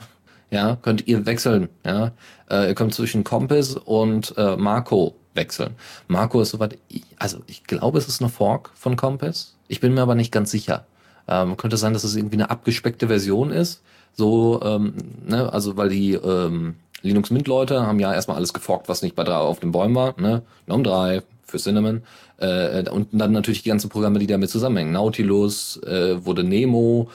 ja, 0.53 0.77
könnt 0.81 1.07
ihr 1.07 1.25
wechseln. 1.25 1.67
Ja, 1.83 2.11
äh, 2.49 2.67
ihr 2.67 2.75
könnt 2.75 2.93
zwischen 2.93 3.23
Compass 3.23 3.75
und 3.75 4.35
äh, 4.37 4.55
Marco 4.55 5.15
wechseln. 5.33 5.75
Marco 6.07 6.39
ist 6.41 6.51
soweit, 6.51 6.77
also 7.17 7.39
ich 7.47 7.63
glaube, 7.63 7.97
es 7.97 8.07
ist 8.07 8.21
eine 8.21 8.29
Fork 8.29 8.69
von 8.75 8.95
Compass. 8.95 9.55
Ich 9.67 9.79
bin 9.79 9.95
mir 9.95 10.01
aber 10.01 10.13
nicht 10.13 10.31
ganz 10.31 10.51
sicher. 10.51 10.85
Ähm, 11.27 11.57
könnte 11.57 11.77
sein, 11.77 11.93
dass 11.93 12.03
es 12.03 12.15
irgendwie 12.15 12.35
eine 12.35 12.51
abgespeckte 12.51 13.07
Version 13.07 13.51
ist. 13.51 13.81
So, 14.13 14.61
ähm, 14.63 14.93
ne, 15.25 15.51
also 15.51 15.75
weil 15.75 15.89
die 15.89 16.13
ähm, 16.13 16.75
Linux 17.01 17.31
Mint 17.31 17.47
Leute 17.47 17.81
haben 17.87 17.99
ja 17.99 18.13
erstmal 18.13 18.37
alles 18.37 18.53
geforkt, 18.53 18.87
was 18.89 19.01
nicht 19.01 19.15
bei 19.15 19.23
drei 19.23 19.35
auf 19.37 19.59
den 19.59 19.71
Bäumen 19.71 19.95
war, 19.95 20.13
ne? 20.21 20.43
GNOME 20.67 20.83
3 20.83 21.23
für 21.45 21.57
Cinnamon 21.57 22.03
äh, 22.37 22.87
und 22.89 23.07
dann 23.11 23.31
natürlich 23.31 23.63
die 23.63 23.69
ganzen 23.69 23.89
Programme, 23.89 24.19
die 24.19 24.27
damit 24.27 24.51
zusammenhängen. 24.51 24.91
Nautilus, 24.91 25.81
äh, 25.83 26.23
wurde 26.23 26.43
Nemo 26.43 27.09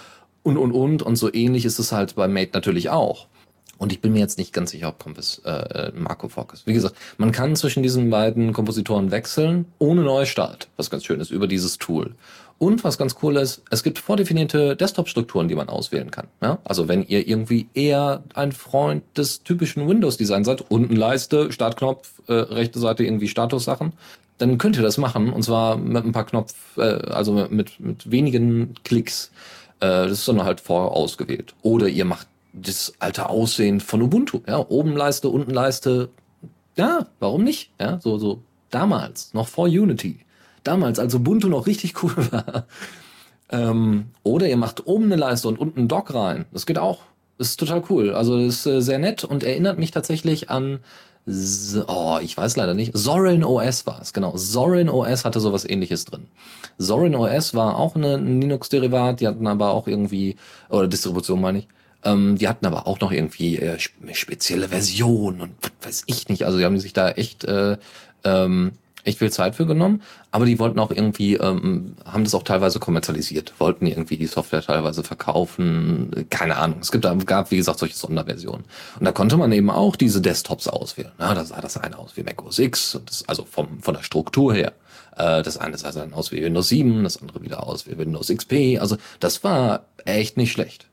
und 0.48 0.56
und 0.56 0.72
und 0.72 1.02
und 1.02 1.16
so 1.16 1.32
ähnlich 1.32 1.64
ist 1.64 1.78
es 1.78 1.92
halt 1.92 2.14
bei 2.14 2.28
Mate 2.28 2.50
natürlich 2.54 2.90
auch. 2.90 3.26
Und 3.78 3.92
ich 3.92 4.00
bin 4.00 4.12
mir 4.12 4.18
jetzt 4.18 4.38
nicht 4.38 4.52
ganz 4.52 4.72
sicher, 4.72 4.88
ob 4.88 4.98
Compass 4.98 5.40
äh, 5.44 5.50
äh 5.50 5.92
Marco 5.94 6.28
Fock 6.28 6.52
ist. 6.52 6.66
Wie 6.66 6.72
gesagt, 6.72 6.96
man 7.16 7.30
kann 7.30 7.54
zwischen 7.54 7.82
diesen 7.82 8.10
beiden 8.10 8.52
Kompositoren 8.52 9.12
wechseln, 9.12 9.66
ohne 9.78 10.02
Neustart, 10.02 10.68
was 10.76 10.90
ganz 10.90 11.04
schön 11.04 11.20
ist, 11.20 11.30
über 11.30 11.46
dieses 11.46 11.78
Tool. 11.78 12.14
Und 12.58 12.82
was 12.82 12.98
ganz 12.98 13.14
cool 13.22 13.36
ist, 13.36 13.62
es 13.70 13.84
gibt 13.84 14.00
vordefinierte 14.00 14.74
Desktop-Strukturen, 14.74 15.46
die 15.46 15.54
man 15.54 15.68
auswählen 15.68 16.10
kann. 16.10 16.26
Ja? 16.42 16.58
Also 16.64 16.88
wenn 16.88 17.06
ihr 17.06 17.28
irgendwie 17.28 17.68
eher 17.72 18.24
ein 18.34 18.50
Freund 18.50 19.04
des 19.16 19.44
typischen 19.44 19.88
Windows-Designs 19.88 20.46
seid, 20.46 20.64
unten 20.68 20.96
Leiste, 20.96 21.52
Startknopf, 21.52 22.10
äh, 22.26 22.32
rechte 22.32 22.80
Seite 22.80 23.04
irgendwie 23.04 23.28
Statussachen, 23.28 23.92
dann 24.38 24.58
könnt 24.58 24.76
ihr 24.76 24.82
das 24.82 24.98
machen. 24.98 25.32
Und 25.32 25.42
zwar 25.42 25.76
mit 25.76 26.04
ein 26.04 26.10
paar 26.10 26.26
Knopf, 26.26 26.54
äh, 26.76 26.82
also 26.82 27.32
mit, 27.48 27.78
mit 27.78 28.10
wenigen 28.10 28.74
Klicks. 28.82 29.30
Äh, 29.80 30.08
das 30.08 30.12
ist 30.12 30.28
dann 30.28 30.42
halt 30.44 30.60
vorausgewählt. 30.60 31.54
Oder 31.62 31.88
ihr 31.88 32.04
macht 32.04 32.26
das 32.52 32.94
alte 32.98 33.28
Aussehen 33.28 33.80
von 33.80 34.02
Ubuntu. 34.02 34.40
Ja, 34.46 34.58
oben 34.68 34.96
Leiste, 34.96 35.28
unten 35.28 35.52
Leiste. 35.52 36.08
Ja, 36.76 37.06
warum 37.20 37.44
nicht? 37.44 37.72
Ja, 37.80 38.00
so, 38.00 38.18
so 38.18 38.42
damals, 38.70 39.34
noch 39.34 39.48
vor 39.48 39.66
Unity. 39.66 40.20
Damals, 40.64 40.98
als 40.98 41.14
Ubuntu 41.14 41.48
noch 41.48 41.66
richtig 41.66 42.02
cool 42.02 42.14
war. 42.30 42.66
Ähm, 43.50 44.06
oder 44.22 44.48
ihr 44.48 44.56
macht 44.56 44.86
oben 44.86 45.04
eine 45.04 45.16
Leiste 45.16 45.48
und 45.48 45.58
unten 45.58 45.80
einen 45.80 45.88
Dock 45.88 46.12
rein. 46.14 46.46
Das 46.52 46.66
geht 46.66 46.78
auch. 46.78 47.00
Das 47.38 47.50
ist 47.50 47.60
total 47.60 47.82
cool. 47.88 48.14
Also 48.14 48.36
das 48.36 48.56
ist 48.56 48.66
äh, 48.66 48.82
sehr 48.82 48.98
nett 48.98 49.24
und 49.24 49.44
erinnert 49.44 49.78
mich 49.78 49.92
tatsächlich 49.92 50.50
an 50.50 50.80
oh, 51.86 52.18
ich 52.22 52.36
weiß 52.36 52.56
leider 52.56 52.74
nicht. 52.74 52.96
Zorin 52.96 53.44
OS 53.44 53.86
war 53.86 54.00
es, 54.00 54.12
genau. 54.12 54.36
Zorin 54.36 54.88
OS 54.88 55.24
hatte 55.24 55.40
sowas 55.40 55.68
ähnliches 55.68 56.04
drin. 56.04 56.26
Zorin 56.78 57.14
OS 57.14 57.54
war 57.54 57.76
auch 57.76 57.94
eine, 57.96 58.14
ein 58.14 58.40
Linux-Derivat, 58.40 59.20
die 59.20 59.28
hatten 59.28 59.46
aber 59.46 59.70
auch 59.70 59.86
irgendwie, 59.86 60.36
oder 60.68 60.88
Distribution 60.88 61.40
meine 61.40 61.58
ich, 61.58 61.68
ähm, 62.04 62.38
die 62.38 62.48
hatten 62.48 62.66
aber 62.66 62.86
auch 62.86 63.00
noch 63.00 63.12
irgendwie 63.12 63.58
äh, 63.58 63.78
spezielle 64.12 64.68
Versionen 64.68 65.40
und 65.40 65.54
was 65.62 65.72
weiß 65.82 66.02
ich 66.06 66.28
nicht. 66.28 66.44
Also 66.44 66.58
die 66.58 66.64
haben 66.64 66.78
sich 66.78 66.92
da 66.92 67.10
echt 67.10 67.44
äh, 67.44 67.76
ähm, 68.24 68.72
echt 69.08 69.18
viel 69.18 69.30
Zeit 69.30 69.54
für 69.54 69.66
genommen, 69.66 70.02
aber 70.30 70.46
die 70.46 70.58
wollten 70.58 70.78
auch 70.78 70.90
irgendwie, 70.90 71.34
ähm, 71.34 71.96
haben 72.04 72.24
das 72.24 72.34
auch 72.34 72.42
teilweise 72.42 72.78
kommerzialisiert, 72.78 73.54
wollten 73.58 73.86
irgendwie 73.86 74.16
die 74.16 74.26
Software 74.26 74.62
teilweise 74.62 75.02
verkaufen, 75.02 76.26
keine 76.30 76.56
Ahnung. 76.56 76.78
Es 76.80 76.92
gibt, 76.92 77.04
gab, 77.26 77.50
wie 77.50 77.56
gesagt, 77.56 77.78
solche 77.78 77.96
Sonderversionen. 77.96 78.64
Und 78.98 79.04
da 79.04 79.12
konnte 79.12 79.36
man 79.36 79.50
eben 79.52 79.70
auch 79.70 79.96
diese 79.96 80.20
Desktops 80.20 80.68
auswählen. 80.68 81.12
Ja, 81.18 81.34
da 81.34 81.44
sah 81.44 81.60
das 81.60 81.76
eine 81.76 81.98
aus 81.98 82.16
wie 82.16 82.22
Mac 82.22 82.44
OS 82.44 82.58
X, 82.58 83.00
das, 83.06 83.28
also 83.28 83.44
vom, 83.44 83.80
von 83.80 83.94
der 83.94 84.02
Struktur 84.02 84.54
her. 84.54 84.72
Äh, 85.16 85.42
das 85.42 85.56
eine 85.56 85.76
sah 85.76 85.90
dann 85.92 86.14
aus 86.14 86.32
wie 86.32 86.42
Windows 86.42 86.68
7, 86.68 87.02
das 87.02 87.20
andere 87.20 87.42
wieder 87.42 87.66
aus 87.66 87.86
wie 87.86 87.98
Windows 87.98 88.28
XP. 88.28 88.78
Also 88.80 88.96
das 89.20 89.42
war 89.44 89.84
echt 90.04 90.36
nicht 90.36 90.52
schlecht. 90.52 90.86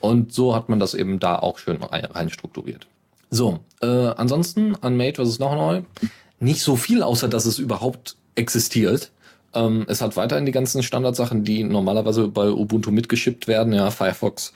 Und 0.00 0.32
so 0.32 0.54
hat 0.54 0.68
man 0.68 0.80
das 0.80 0.94
eben 0.94 1.18
da 1.20 1.38
auch 1.38 1.58
schön 1.58 1.82
rein 1.82 2.30
strukturiert. 2.30 2.86
So, 3.30 3.60
äh, 3.80 3.86
ansonsten 3.86 4.74
an 4.80 4.96
Mate, 4.96 5.22
was 5.22 5.28
ist 5.28 5.38
noch 5.38 5.54
neu? 5.54 5.82
Nicht 6.40 6.62
so 6.62 6.76
viel, 6.76 7.02
außer 7.02 7.28
dass 7.28 7.46
es 7.46 7.58
überhaupt 7.58 8.16
existiert. 8.34 9.12
Ähm, 9.54 9.84
es 9.88 10.00
hat 10.00 10.16
weiterhin 10.16 10.46
die 10.46 10.52
ganzen 10.52 10.82
Standardsachen, 10.82 11.44
die 11.44 11.64
normalerweise 11.64 12.28
bei 12.28 12.50
Ubuntu 12.50 12.90
mitgeschippt 12.90 13.46
werden, 13.46 13.72
ja, 13.72 13.90
Firefox, 13.90 14.52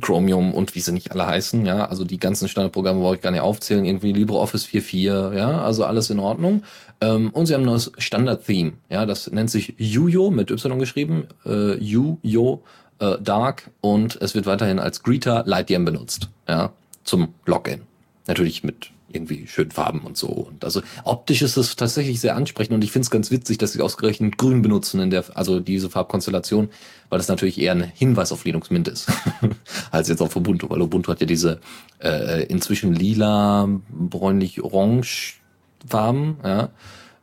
Chromium 0.00 0.52
und 0.52 0.74
wie 0.74 0.80
sie 0.80 0.92
nicht 0.92 1.10
alle 1.10 1.26
heißen, 1.26 1.64
ja, 1.64 1.86
also 1.86 2.04
die 2.04 2.18
ganzen 2.18 2.48
Standardprogramme 2.48 3.00
wollte 3.00 3.16
ich 3.16 3.22
gar 3.22 3.30
nicht 3.30 3.40
aufzählen, 3.40 3.84
irgendwie 3.84 4.12
LibreOffice 4.12 4.66
4.4, 4.66 5.34
ja, 5.34 5.62
also 5.62 5.84
alles 5.84 6.10
in 6.10 6.18
Ordnung. 6.18 6.64
Ähm, 7.00 7.30
und 7.30 7.46
sie 7.46 7.54
haben 7.54 7.62
ein 7.62 7.66
neues 7.66 7.90
Standard-Theme, 7.96 8.74
ja, 8.90 9.06
das 9.06 9.30
nennt 9.30 9.50
sich 9.50 9.74
Yuyo 9.78 10.30
mit 10.30 10.50
Y 10.50 10.78
geschrieben, 10.78 11.26
äh, 11.46 11.76
Yuyo 11.82 12.62
äh, 12.98 13.16
Dark 13.20 13.70
und 13.80 14.20
es 14.20 14.34
wird 14.34 14.44
weiterhin 14.44 14.78
als 14.78 15.02
Greeter 15.02 15.44
Lightyam 15.46 15.86
benutzt, 15.86 16.28
ja, 16.46 16.72
zum 17.04 17.34
Login. 17.46 17.82
Natürlich 18.26 18.62
mit 18.62 18.90
irgendwie 19.12 19.46
schön 19.46 19.70
Farben 19.70 20.00
und 20.00 20.16
so. 20.16 20.28
Und 20.28 20.64
also 20.64 20.82
optisch 21.04 21.42
ist 21.42 21.56
es 21.56 21.76
tatsächlich 21.76 22.20
sehr 22.20 22.36
ansprechend 22.36 22.74
und 22.74 22.84
ich 22.84 22.92
finde 22.92 23.04
es 23.04 23.10
ganz 23.10 23.30
witzig, 23.30 23.58
dass 23.58 23.72
sie 23.72 23.80
ausgerechnet 23.80 24.38
grün 24.38 24.62
benutzen 24.62 25.00
in 25.00 25.10
der, 25.10 25.24
also 25.34 25.60
diese 25.60 25.90
Farbkonstellation, 25.90 26.68
weil 27.08 27.18
das 27.18 27.28
natürlich 27.28 27.60
eher 27.60 27.72
ein 27.72 27.82
Hinweis 27.82 28.32
auf 28.32 28.44
Linux 28.44 28.70
Mint 28.70 28.88
ist, 28.88 29.08
als 29.90 30.08
jetzt 30.08 30.22
auf 30.22 30.36
Ubuntu, 30.36 30.70
weil 30.70 30.80
Ubuntu 30.80 31.10
hat 31.10 31.20
ja 31.20 31.26
diese 31.26 31.60
äh, 32.02 32.44
inzwischen 32.44 32.94
lila, 32.94 33.68
bräunlich, 33.90 34.62
orange 34.62 35.40
Farben, 35.86 36.38
ja, 36.44 36.70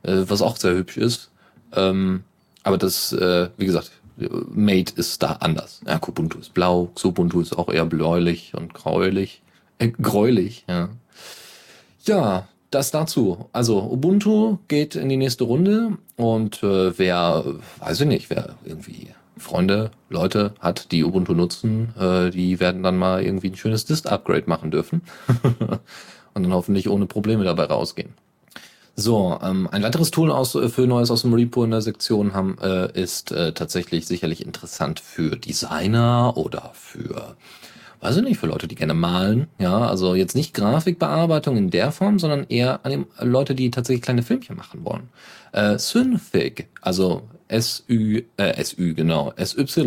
äh, 0.04 0.24
was 0.28 0.42
auch 0.42 0.58
sehr 0.58 0.76
hübsch 0.76 0.98
ist. 0.98 1.32
Ähm, 1.74 2.24
aber 2.64 2.78
das, 2.78 3.14
äh, 3.14 3.50
wie 3.58 3.66
gesagt, 3.66 3.92
Mate 4.50 4.94
ist 4.96 5.22
da 5.22 5.34
anders. 5.34 5.82
Ja, 5.86 6.00
Kubuntu 6.00 6.40
ist 6.40 6.54
blau, 6.54 6.90
Xubuntu 6.96 7.40
ist 7.40 7.58
auch 7.58 7.70
eher 7.70 7.86
bläulich 7.86 8.54
und 8.56 8.74
gräulich. 8.74 9.42
Äh, 9.78 9.90
gräulich, 9.90 10.66
ja. 10.68 10.90
Ja, 12.08 12.48
das 12.72 12.92
dazu. 12.92 13.50
Also 13.52 13.84
Ubuntu 13.84 14.60
geht 14.70 14.96
in 14.96 15.10
die 15.10 15.18
nächste 15.18 15.44
Runde 15.44 15.98
und 16.16 16.64
äh, 16.64 16.98
wer, 16.98 17.44
weiß 17.80 18.02
ich 18.02 18.08
nicht, 18.08 18.30
wer 18.30 18.56
irgendwie 18.64 19.10
Freunde, 19.38 19.92
Leute 20.10 20.54
hat, 20.60 20.92
die 20.92 21.04
Ubuntu 21.04 21.34
nutzen, 21.34 21.94
äh, 22.00 22.30
die 22.30 22.60
werden 22.62 22.82
dann 22.82 22.98
mal 22.98 23.24
irgendwie 23.24 23.50
ein 23.50 23.56
schönes 23.58 23.86
Dist-Upgrade 23.86 24.46
machen 24.48 24.72
dürfen 24.72 25.02
und 26.34 26.44
dann 26.44 26.54
hoffentlich 26.54 26.90
ohne 26.90 27.08
Probleme 27.08 27.44
dabei 27.44 27.66
rausgehen. 27.66 28.14
So, 28.96 29.38
ähm, 29.44 29.68
ein 29.72 29.84
weiteres 29.84 30.10
Tool 30.10 30.32
aus, 30.32 30.56
äh, 30.56 30.70
für 30.70 30.88
Neues 30.88 31.12
aus 31.12 31.22
dem 31.22 31.34
Repo 31.34 31.64
in 31.64 31.72
der 31.72 31.82
Sektion 31.82 32.34
haben, 32.34 32.58
äh, 32.62 32.92
ist 33.00 33.32
äh, 33.32 33.52
tatsächlich 33.52 34.08
sicherlich 34.08 34.44
interessant 34.44 35.00
für 35.02 35.36
Designer 35.36 36.36
oder 36.36 36.72
für 36.74 37.36
weiß 38.02 38.18
ich 38.18 38.24
nicht, 38.24 38.40
für 38.40 38.48
Leute, 38.48 38.68
die 38.68 38.76
gerne 38.76 38.94
malen. 38.94 39.48
Ja, 39.60 39.88
also 39.88 40.16
jetzt 40.16 40.36
nicht 40.36 40.54
Grafikbearbeitung 40.54 41.58
in 41.58 41.70
der 41.70 41.92
Form, 41.92 42.20
sondern 42.20 42.46
eher 42.50 42.86
an 42.86 42.92
dem, 42.92 43.08
Leute, 43.20 43.56
die 43.56 43.72
tatsächlich 43.72 44.04
kleine 44.04 44.24
Filmchen 44.24 44.56
machen 44.56 44.86
wollen. 44.86 45.10
Äh, 45.52 45.78
Synfig, 45.78 46.68
also 46.82 47.24
S-Ü, 47.48 48.24
äh, 48.38 48.50
S-Ü, 48.58 48.94
genau, 48.94 49.34
S-Y-N-F-I-G, 49.36 49.78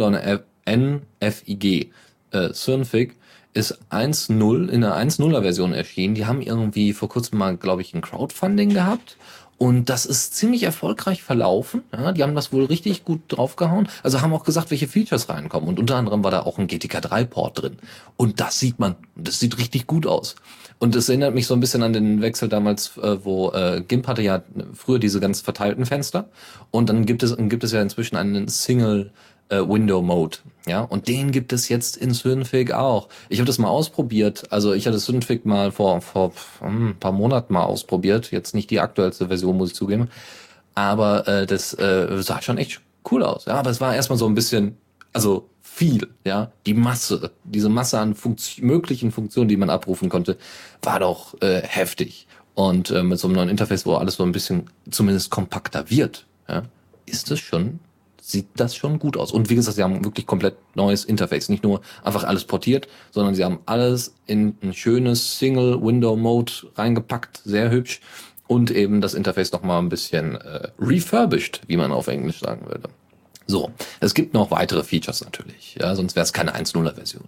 äh, 2.33 2.53
Synfig 2.53 3.17
ist 3.53 3.79
1.0 3.91 4.69
in 4.69 4.83
der 4.83 4.95
1.0er 4.97 5.43
Version 5.43 5.73
erschienen. 5.73 6.15
Die 6.15 6.27
haben 6.27 6.41
irgendwie 6.41 6.93
vor 6.93 7.09
kurzem 7.09 7.39
mal, 7.39 7.57
glaube 7.57 7.83
ich, 7.83 7.95
ein 7.95 8.01
Crowdfunding 8.01 8.73
gehabt 8.73 9.17
und 9.63 9.91
das 9.91 10.07
ist 10.07 10.35
ziemlich 10.35 10.63
erfolgreich 10.63 11.23
verlaufen. 11.23 11.83
Ja, 11.93 12.13
die 12.13 12.23
haben 12.23 12.35
das 12.35 12.51
wohl 12.51 12.65
richtig 12.65 13.05
gut 13.05 13.21
draufgehauen. 13.29 13.91
Also 14.03 14.23
haben 14.23 14.33
auch 14.33 14.45
gesagt, 14.45 14.71
welche 14.71 14.89
Features 14.89 15.29
reinkommen. 15.29 15.69
Und 15.69 15.79
unter 15.79 15.97
anderem 15.97 16.25
war 16.25 16.31
da 16.31 16.41
auch 16.41 16.57
ein 16.57 16.67
GTK3-Port 16.67 17.61
drin. 17.61 17.77
Und 18.17 18.41
das 18.41 18.59
sieht 18.59 18.79
man. 18.79 18.97
Das 19.17 19.39
sieht 19.39 19.59
richtig 19.59 19.87
gut 19.87 20.07
aus. 20.07 20.37
Und 20.79 20.97
es 20.97 21.11
erinnert 21.11 21.35
mich 21.35 21.47
so 21.47 21.53
ein 21.53 21.61
bisschen 21.61 21.83
an 21.83 21.93
den 21.93 22.23
Wechsel 22.23 22.49
damals, 22.49 22.97
äh, 22.97 23.23
wo 23.23 23.51
äh, 23.51 23.83
GIMP 23.87 24.07
hatte 24.07 24.23
ja 24.23 24.43
früher 24.73 24.99
diese 24.99 25.21
ganz 25.21 25.43
verteilten 25.43 25.85
Fenster. 25.85 26.31
Und 26.71 26.89
dann 26.89 27.05
gibt 27.05 27.23
es, 27.23 27.37
gibt 27.37 27.63
es 27.63 27.73
ja 27.73 27.83
inzwischen 27.83 28.17
einen 28.17 28.49
Single 28.49 29.13
äh, 29.51 29.61
Window 29.61 30.01
Mode. 30.03 30.39
Ja, 30.67 30.83
und 30.83 31.09
den 31.09 31.33
gibt 31.33 31.53
es 31.53 31.69
jetzt 31.69 31.97
in 31.97 32.15
Synfig 32.15 32.73
auch. 32.73 33.09
Ich 33.29 33.39
habe 33.39 33.47
das 33.47 33.59
mal 33.59 33.69
ausprobiert. 33.69 34.51
Also 34.51 34.73
ich 34.73 34.87
hatte 34.87 34.99
Synfig 34.99 35.45
mal 35.45 35.73
vor, 35.73 36.01
vor 36.01 36.33
hm, 36.61 36.91
ein 36.91 36.99
paar 36.99 37.13
Monaten 37.13 37.53
mal 37.53 37.65
ausprobiert. 37.65 38.31
Jetzt 38.31 38.55
nicht 38.55 38.71
die 38.71 38.81
aktuellste 38.81 39.29
Version, 39.29 39.57
muss 39.57 39.71
ich 39.71 39.75
zugeben. 39.75 40.09
Aber 40.75 41.27
äh, 41.27 41.47
das 41.47 41.75
äh, 41.75 42.23
sah 42.23 42.43
schon 42.43 42.59
echt 42.59 42.81
cool 43.11 43.23
aus. 43.23 43.47
Ja, 43.47 43.55
aber 43.55 43.71
es 43.71 43.81
war 43.81 43.95
erstmal 43.95 44.19
so 44.19 44.27
ein 44.27 44.35
bisschen, 44.35 44.77
also 45.13 45.49
viel, 45.63 46.09
ja. 46.25 46.53
Die 46.67 46.75
Masse, 46.75 47.31
diese 47.45 47.69
Masse 47.69 47.99
an 47.99 48.15
Funktio 48.15 48.65
möglichen 48.65 49.13
Funktionen, 49.13 49.49
die 49.49 49.57
man 49.57 49.71
abrufen 49.71 50.09
konnte, 50.09 50.37
war 50.83 51.01
doch 51.01 51.41
äh, 51.41 51.63
heftig. 51.63 52.27
Und 52.55 52.91
äh, 52.91 53.03
mit 53.03 53.19
so 53.19 53.29
einem 53.29 53.37
neuen 53.37 53.49
Interface, 53.49 53.87
wo 53.87 53.95
alles 53.95 54.17
so 54.17 54.25
ein 54.25 54.33
bisschen 54.33 54.69
zumindest 54.91 55.31
kompakter 55.31 55.89
wird, 55.89 56.27
ja, 56.49 56.65
ist 57.07 57.31
es 57.31 57.41
schon 57.41 57.81
sieht 58.21 58.49
das 58.57 58.75
schon 58.75 58.99
gut 58.99 59.17
aus. 59.17 59.33
Und 59.33 59.51
wie 59.51 59.55
gesagt, 59.55 59.77
sie 59.77 59.83
haben 59.83 60.05
wirklich 60.05 60.27
komplett 60.27 60.57
neues 60.75 61.05
Interface. 61.05 61.49
Nicht 61.49 61.65
nur 61.65 61.81
einfach 62.03 62.25
alles 62.25 62.45
portiert, 62.45 62.89
sondern 63.11 63.35
sie 63.35 63.45
haben 63.45 63.61
alles 63.67 64.15
in 64.27 64.57
ein 64.63 64.73
schönes 64.73 65.39
Single-Window-Mode 65.39 66.53
reingepackt, 66.77 67.41
sehr 67.45 67.71
hübsch. 67.71 68.01
Und 68.47 68.71
eben 68.71 69.01
das 69.01 69.15
Interface 69.15 69.53
nochmal 69.53 69.81
ein 69.81 69.89
bisschen 69.89 70.35
äh, 70.35 70.69
refurbished, 70.81 71.61
wie 71.69 71.77
man 71.77 71.93
auf 71.93 72.09
Englisch 72.09 72.41
sagen 72.41 72.67
würde. 72.67 72.89
So, 73.47 73.71
es 73.99 74.15
gibt 74.15 74.33
noch 74.33 74.53
weitere 74.53 74.85
Features 74.85 75.25
natürlich, 75.25 75.77
ja, 75.81 75.97
sonst 75.97 76.15
wäre 76.15 76.23
es 76.23 76.33
keine 76.33 76.55
1.0er 76.55 76.95
Version. 76.95 77.25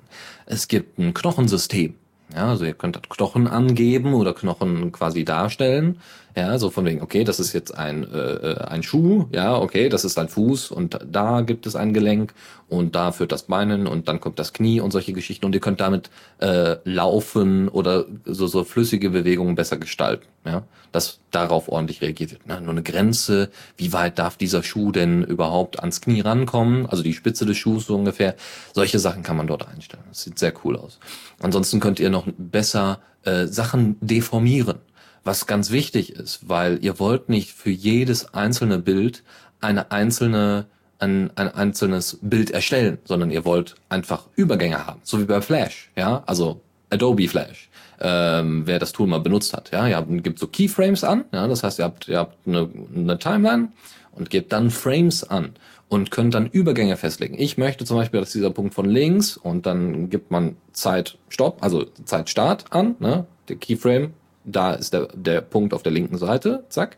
Es 0.47 0.69
gibt 0.69 0.99
ein 0.99 1.15
Knochensystem. 1.15 1.97
Ja, 2.35 2.49
also 2.49 2.65
ihr 2.65 2.75
könnt 2.75 3.11
Knochen 3.11 3.47
angeben 3.47 4.15
oder 4.15 4.33
Knochen 4.33 4.93
quasi 4.93 5.25
darstellen. 5.25 6.01
Ja, 6.35 6.59
so 6.59 6.71
von 6.71 6.87
wegen, 6.87 7.03
okay, 7.03 7.25
das 7.25 7.41
ist 7.41 7.53
jetzt 7.53 7.77
ein, 7.77 8.11
äh, 8.11 8.17
äh, 8.17 8.59
ein 8.65 8.83
Schuh, 8.83 9.27
ja, 9.33 9.57
okay, 9.59 9.91
das 9.91 10.05
ist 10.05 10.19
ein 10.19 10.29
Fuß 10.29 10.71
und 10.71 10.99
da 11.07 11.43
gibt 11.43 11.67
es 11.67 11.77
ein 11.77 11.93
Gelenk 11.93 12.33
und 12.69 12.95
da 12.95 13.13
führt 13.13 13.33
das 13.33 13.43
Beinen 13.43 13.87
und 13.87 14.09
dann 14.09 14.19
kommt 14.19 14.39
das 14.39 14.55
Knie 14.55 14.81
und 14.81 14.93
solche 14.93 15.13
Geschichten 15.13 15.45
und 15.45 15.55
ihr 15.55 15.61
könnt 15.61 15.81
damit 15.81 16.09
äh, 16.39 16.77
laufen 16.85 17.69
oder 17.69 18.07
so, 18.25 18.47
so 18.47 18.65
flüssige 18.65 19.11
Bewegungen 19.11 19.57
besser 19.57 19.77
gestalten, 19.77 20.27
ja, 20.47 20.63
dass 20.91 21.19
darauf 21.33 21.69
ordentlich 21.69 22.01
reagiert 22.01 22.33
wird. 22.33 22.47
Ne? 22.47 22.61
Nur 22.63 22.71
eine 22.71 22.83
Grenze, 22.83 23.51
wie 23.77 23.93
weit 23.93 24.19
darf 24.19 24.39
dieser 24.39 24.63
Schuh 24.63 24.91
denn 24.91 25.23
überhaupt 25.25 25.81
ans 25.81 26.01
Knie 26.01 26.23
rankommen, 26.23 26.87
also 26.87 27.03
die 27.03 27.13
Spitze 27.13 27.45
des 27.45 27.59
Schuhs 27.59 27.87
so 27.87 27.95
ungefähr, 27.95 28.37
solche 28.73 28.99
Sachen 28.99 29.23
kann 29.23 29.37
man 29.37 29.49
dort 29.49 29.69
einstellen. 29.69 30.05
Das 30.09 30.23
sieht 30.23 30.39
sehr 30.39 30.55
cool 30.65 30.79
aus. 30.79 30.99
Ansonsten 31.41 31.79
könnt 31.79 32.01
ihr 32.01 32.09
noch 32.09 32.27
besser 32.39 33.01
äh, 33.25 33.47
Sachen 33.47 33.97
deformieren 34.01 34.79
was 35.25 35.47
ganz 35.47 35.71
wichtig 35.71 36.15
ist, 36.15 36.49
weil 36.49 36.79
ihr 36.83 36.99
wollt 36.99 37.29
nicht 37.29 37.53
für 37.53 37.71
jedes 37.71 38.35
einzelne 38.35 38.79
Bild 38.79 39.23
eine 39.61 39.91
einzelne 39.91 40.67
ein, 41.03 41.31
ein 41.35 41.53
einzelnes 41.53 42.19
Bild 42.23 42.51
erstellen, 42.51 42.99
sondern 43.05 43.31
ihr 43.31 43.45
wollt 43.45 43.75
einfach 43.89 44.29
Übergänge 44.37 44.87
haben, 44.87 45.01
so 45.03 45.21
wie 45.21 45.25
bei 45.25 45.41
Flash, 45.41 45.91
ja, 45.97 46.23
also 46.27 46.61
Adobe 46.91 47.29
Flash. 47.29 47.69
Ähm, 48.01 48.67
wer 48.67 48.79
das 48.79 48.93
Tool 48.93 49.07
mal 49.07 49.21
benutzt 49.21 49.53
hat, 49.53 49.71
ja, 49.73 49.87
ihr 49.87 49.97
habt, 49.97 50.09
gebt 50.23 50.39
so 50.39 50.47
Keyframes 50.47 51.05
an, 51.05 51.25
ja, 51.33 51.47
das 51.47 51.63
heißt, 51.63 51.81
ihr 51.81 51.85
habt, 51.85 52.09
ihr 52.09 52.19
habt 52.19 52.47
eine, 52.47 52.69
eine 52.95 53.19
Timeline 53.19 53.69
und 54.13 54.31
gebt 54.31 54.53
dann 54.53 54.71
Frames 54.71 55.25
an 55.25 55.51
und 55.89 56.11
könnt 56.11 56.35
dann 56.35 56.47
Übergänge 56.47 56.97
festlegen. 56.97 57.35
Ich 57.39 57.59
möchte 57.59 57.85
zum 57.85 57.97
Beispiel, 57.97 58.21
dass 58.21 58.33
dieser 58.33 58.51
Punkt 58.51 58.75
von 58.75 58.89
links 58.89 59.37
und 59.37 59.67
dann 59.67 60.09
gibt 60.09 60.31
man 60.31 60.57
Zeit 60.73 61.19
Stopp, 61.29 61.63
also 61.63 61.85
Zeit 62.05 62.31
Start 62.31 62.67
an, 62.71 62.97
ne, 62.99 63.27
der 63.49 63.57
Keyframe 63.57 64.15
da 64.45 64.73
ist 64.73 64.93
der, 64.93 65.09
der 65.15 65.41
Punkt 65.41 65.75
auf 65.75 65.83
der 65.83 65.93
linken 65.93 66.19
Seite, 66.19 66.65
zack. 66.69 66.97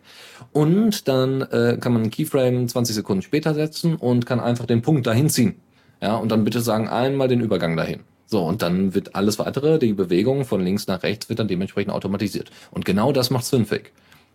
Und 0.53 1.09
dann 1.09 1.43
äh, 1.43 1.77
kann 1.81 1.93
man 1.93 2.03
einen 2.03 2.11
Keyframe 2.11 2.69
20 2.69 2.95
Sekunden 2.95 3.23
später 3.23 3.55
setzen 3.55 3.97
und 3.97 4.27
kann 4.27 4.41
einfach 4.41 4.67
den 4.67 4.83
Punkt 4.83 5.07
dahin 5.07 5.29
ziehen. 5.29 5.57
Ja, 6.01 6.17
und 6.17 6.31
dann 6.31 6.45
bitte 6.45 6.61
sagen 6.61 6.89
einmal 6.89 7.29
den 7.29 7.41
Übergang 7.41 7.77
dahin. 7.77 8.01
So, 8.27 8.45
und 8.45 8.63
dann 8.63 8.95
wird 8.95 9.15
alles 9.15 9.39
weitere, 9.39 9.79
die 9.79 9.93
Bewegung 9.93 10.45
von 10.45 10.61
links 10.63 10.87
nach 10.87 11.03
rechts 11.03 11.29
wird 11.29 11.39
dann 11.39 11.49
dementsprechend 11.49 11.93
automatisiert. 11.93 12.51
Und 12.71 12.85
genau 12.85 13.13
das 13.13 13.31
macht 13.31 13.45
Synfig. 13.45 13.93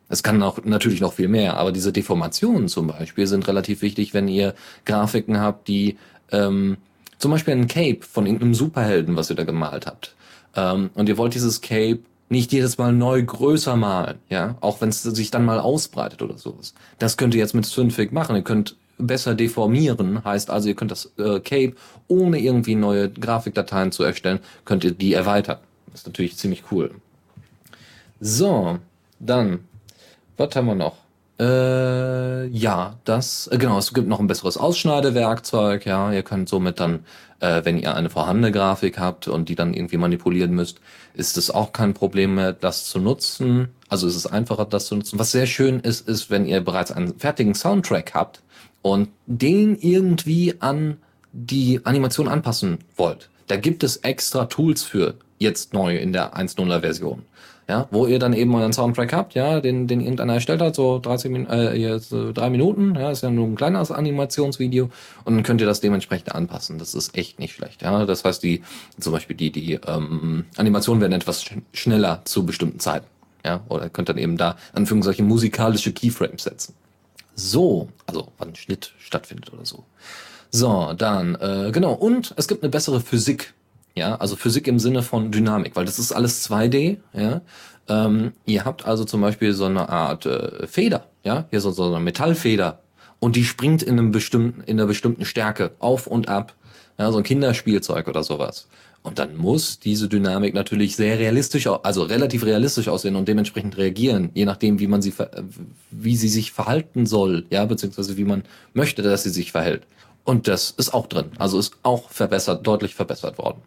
Es 0.07 0.23
kann 0.23 0.41
auch 0.41 0.63
natürlich 0.63 1.01
noch 1.01 1.13
viel 1.13 1.27
mehr, 1.27 1.57
aber 1.57 1.71
diese 1.71 1.93
Deformationen 1.93 2.67
zum 2.67 2.87
Beispiel 2.87 3.27
sind 3.27 3.47
relativ 3.47 3.81
wichtig, 3.81 4.13
wenn 4.13 4.27
ihr 4.27 4.55
Grafiken 4.85 5.39
habt, 5.39 5.67
die 5.67 5.97
ähm, 6.31 6.77
zum 7.19 7.31
Beispiel 7.31 7.53
ein 7.53 7.67
Cape 7.67 7.99
von 8.01 8.25
irgendeinem 8.25 8.55
Superhelden, 8.55 9.15
was 9.15 9.29
ihr 9.29 9.35
da 9.35 9.43
gemalt 9.43 9.85
habt. 9.85 10.15
Ähm, 10.55 10.89
und 10.95 11.09
ihr 11.09 11.17
wollt 11.17 11.35
dieses 11.35 11.61
Cape 11.61 11.99
nicht 12.29 12.51
jedes 12.51 12.77
Mal 12.77 12.93
neu 12.93 13.23
größer 13.23 13.75
malen, 13.75 14.19
ja, 14.29 14.55
auch 14.61 14.81
wenn 14.81 14.89
es 14.89 15.03
sich 15.03 15.31
dann 15.31 15.45
mal 15.45 15.59
ausbreitet 15.59 16.21
oder 16.21 16.37
sowas. 16.37 16.73
Das 16.99 17.17
könnt 17.17 17.33
ihr 17.33 17.39
jetzt 17.39 17.55
mit 17.55 17.65
Synfig 17.65 18.11
machen. 18.11 18.35
Ihr 18.35 18.43
könnt 18.43 18.75
besser 18.99 19.33
deformieren, 19.33 20.23
heißt 20.23 20.49
also, 20.49 20.67
ihr 20.69 20.75
könnt 20.75 20.91
das 20.91 21.11
äh, 21.17 21.39
Cape 21.39 21.73
ohne 22.07 22.39
irgendwie 22.39 22.75
neue 22.75 23.09
Grafikdateien 23.09 23.91
zu 23.91 24.03
erstellen, 24.03 24.39
könnt 24.65 24.83
ihr 24.83 24.91
die 24.91 25.13
erweitern. 25.13 25.57
Ist 25.93 26.05
natürlich 26.05 26.37
ziemlich 26.37 26.63
cool. 26.71 26.91
So, 28.19 28.77
dann, 29.19 29.61
was 30.37 30.55
haben 30.55 30.67
wir 30.67 30.75
noch? 30.75 30.97
Äh, 31.39 32.47
ja, 32.47 32.95
das, 33.05 33.47
äh, 33.47 33.57
genau, 33.57 33.77
es 33.77 33.93
gibt 33.93 34.09
noch 34.09 34.19
ein 34.19 34.27
besseres 34.27 34.57
Ausschneidewerkzeug, 34.57 35.85
ja, 35.85 36.11
ihr 36.11 36.23
könnt 36.23 36.49
somit 36.49 36.81
dann, 36.81 37.05
äh, 37.39 37.61
wenn 37.63 37.77
ihr 37.77 37.95
eine 37.95 38.09
vorhandene 38.09 38.51
Grafik 38.51 38.99
habt 38.99 39.29
und 39.29 39.47
die 39.47 39.55
dann 39.55 39.73
irgendwie 39.73 39.95
manipulieren 39.95 40.51
müsst, 40.51 40.81
ist 41.13 41.37
es 41.37 41.51
auch 41.51 41.73
kein 41.73 41.93
Problem 41.93 42.35
mehr, 42.35 42.53
das 42.53 42.85
zu 42.85 42.99
nutzen. 42.99 43.69
Also 43.87 44.07
ist 44.07 44.15
es 44.15 44.27
einfacher, 44.27 44.65
das 44.65 44.87
zu 44.87 44.95
nutzen. 44.95 45.19
Was 45.19 45.31
sehr 45.31 45.45
schön 45.45 45.79
ist, 45.79 46.07
ist, 46.07 46.29
wenn 46.29 46.45
ihr 46.45 46.61
bereits 46.61 46.91
einen 46.91 47.17
fertigen 47.17 47.55
Soundtrack 47.55 48.13
habt 48.13 48.41
und 48.81 49.09
den 49.25 49.75
irgendwie 49.75 50.55
an 50.59 50.97
die 51.31 51.81
Animation 51.85 52.27
anpassen 52.27 52.79
wollt. 52.95 53.29
Da 53.47 53.57
gibt 53.57 53.83
es 53.83 53.97
extra 53.97 54.45
Tools 54.45 54.83
für 54.83 55.15
jetzt 55.37 55.73
neu 55.73 55.97
in 55.97 56.13
der 56.13 56.35
1.0er 56.35 56.81
Version 56.81 57.23
ja, 57.69 57.87
wo 57.91 58.07
ihr 58.07 58.17
dann 58.17 58.33
eben 58.33 58.53
euren 58.55 58.73
Soundtrack 58.73 59.13
habt, 59.13 59.35
ja, 59.35 59.61
den, 59.61 59.87
den 59.87 60.01
irgendeiner 60.01 60.33
erstellt 60.33 60.59
hat, 60.59 60.75
so 60.75 60.97
30 60.97 61.31
Min 61.31 61.47
äh, 61.47 61.75
jetzt, 61.75 62.11
äh, 62.11 62.33
drei 62.33 62.49
Minuten, 62.49 62.95
ja, 62.95 63.11
ist 63.11 63.21
ja 63.21 63.29
nur 63.29 63.45
ein 63.45 63.55
kleines 63.55 63.91
Animationsvideo 63.91 64.89
und 65.23 65.35
dann 65.35 65.43
könnt 65.43 65.61
ihr 65.61 65.67
das 65.67 65.79
dementsprechend 65.79 66.33
anpassen. 66.33 66.79
Das 66.79 66.95
ist 66.95 67.15
echt 67.15 67.37
nicht 67.37 67.53
schlecht, 67.53 67.83
ja. 67.83 68.07
Das 68.07 68.25
heißt, 68.25 68.41
die, 68.41 68.63
zum 68.99 69.13
Beispiel 69.13 69.35
die, 69.35 69.51
die 69.51 69.73
ähm, 69.85 70.45
Animationen 70.57 70.99
werden 70.99 71.13
etwas 71.13 71.43
sch 71.43 71.53
schneller 71.71 72.21
zu 72.25 72.43
bestimmten 72.43 72.79
Zeiten, 72.79 73.05
ja, 73.45 73.61
oder 73.69 73.87
könnt 73.89 74.09
dann 74.09 74.17
eben 74.17 74.35
da 74.35 74.57
solche 75.01 75.21
musikalische 75.21 75.93
Keyframes 75.93 76.43
setzen. 76.43 76.73
So, 77.35 77.89
also 78.07 78.29
wann 78.39 78.55
Schnitt 78.55 78.93
stattfindet 78.97 79.53
oder 79.53 79.65
so. 79.65 79.85
So, 80.49 80.93
dann, 80.97 81.35
äh, 81.35 81.69
genau, 81.71 81.93
und 81.93 82.33
es 82.35 82.47
gibt 82.47 82.63
eine 82.63 82.71
bessere 82.71 82.99
Physik 82.99 83.53
ja, 83.99 84.15
also 84.15 84.35
Physik 84.35 84.67
im 84.67 84.79
Sinne 84.79 85.03
von 85.03 85.31
Dynamik, 85.31 85.75
weil 85.75 85.85
das 85.85 85.99
ist 85.99 86.11
alles 86.11 86.49
2D, 86.49 86.97
ja. 87.13 87.41
Ähm, 87.87 88.33
ihr 88.45 88.65
habt 88.65 88.85
also 88.85 89.03
zum 89.03 89.21
Beispiel 89.21 89.53
so 89.53 89.65
eine 89.65 89.89
Art 89.89 90.25
äh, 90.25 90.67
Feder, 90.67 91.05
ja, 91.23 91.45
hier 91.49 91.61
so, 91.61 91.71
so 91.71 91.85
eine 91.85 91.99
Metallfeder 91.99 92.79
und 93.19 93.35
die 93.35 93.43
springt 93.43 93.83
in 93.83 93.99
einem 93.99 94.11
bestimmten, 94.11 94.61
in 94.61 94.79
einer 94.79 94.87
bestimmten 94.87 95.25
Stärke 95.25 95.71
auf 95.79 96.07
und 96.07 96.29
ab, 96.29 96.55
ja, 96.97 97.11
so 97.11 97.17
ein 97.17 97.23
Kinderspielzeug 97.23 98.07
oder 98.07 98.23
sowas. 98.23 98.67
Und 99.01 99.17
dann 99.17 99.37
muss 99.37 99.79
diese 99.79 100.09
Dynamik 100.09 100.53
natürlich 100.53 100.95
sehr 100.95 101.19
realistisch, 101.19 101.67
also 101.67 102.03
relativ 102.03 102.45
realistisch 102.45 102.89
aussehen 102.89 103.15
und 103.15 103.27
dementsprechend 103.27 103.77
reagieren, 103.77 104.29
je 104.33 104.45
nachdem, 104.45 104.79
wie 104.79 104.87
man 104.87 105.01
sie, 105.01 105.13
wie 105.89 106.15
sie 106.17 106.27
sich 106.27 106.51
verhalten 106.51 107.05
soll, 107.05 107.45
ja, 107.49 107.65
beziehungsweise 107.65 108.17
wie 108.17 108.25
man 108.25 108.43
möchte, 108.73 109.01
dass 109.01 109.23
sie 109.23 109.29
sich 109.29 109.51
verhält. 109.51 109.83
Und 110.25 110.47
das 110.47 110.71
ist 110.71 110.93
auch 110.93 111.07
drin. 111.07 111.31
Also 111.37 111.57
ist 111.57 111.77
auch 111.81 112.09
verbessert, 112.09 112.67
deutlich 112.67 112.93
verbessert 112.93 113.37
worden. 113.37 113.61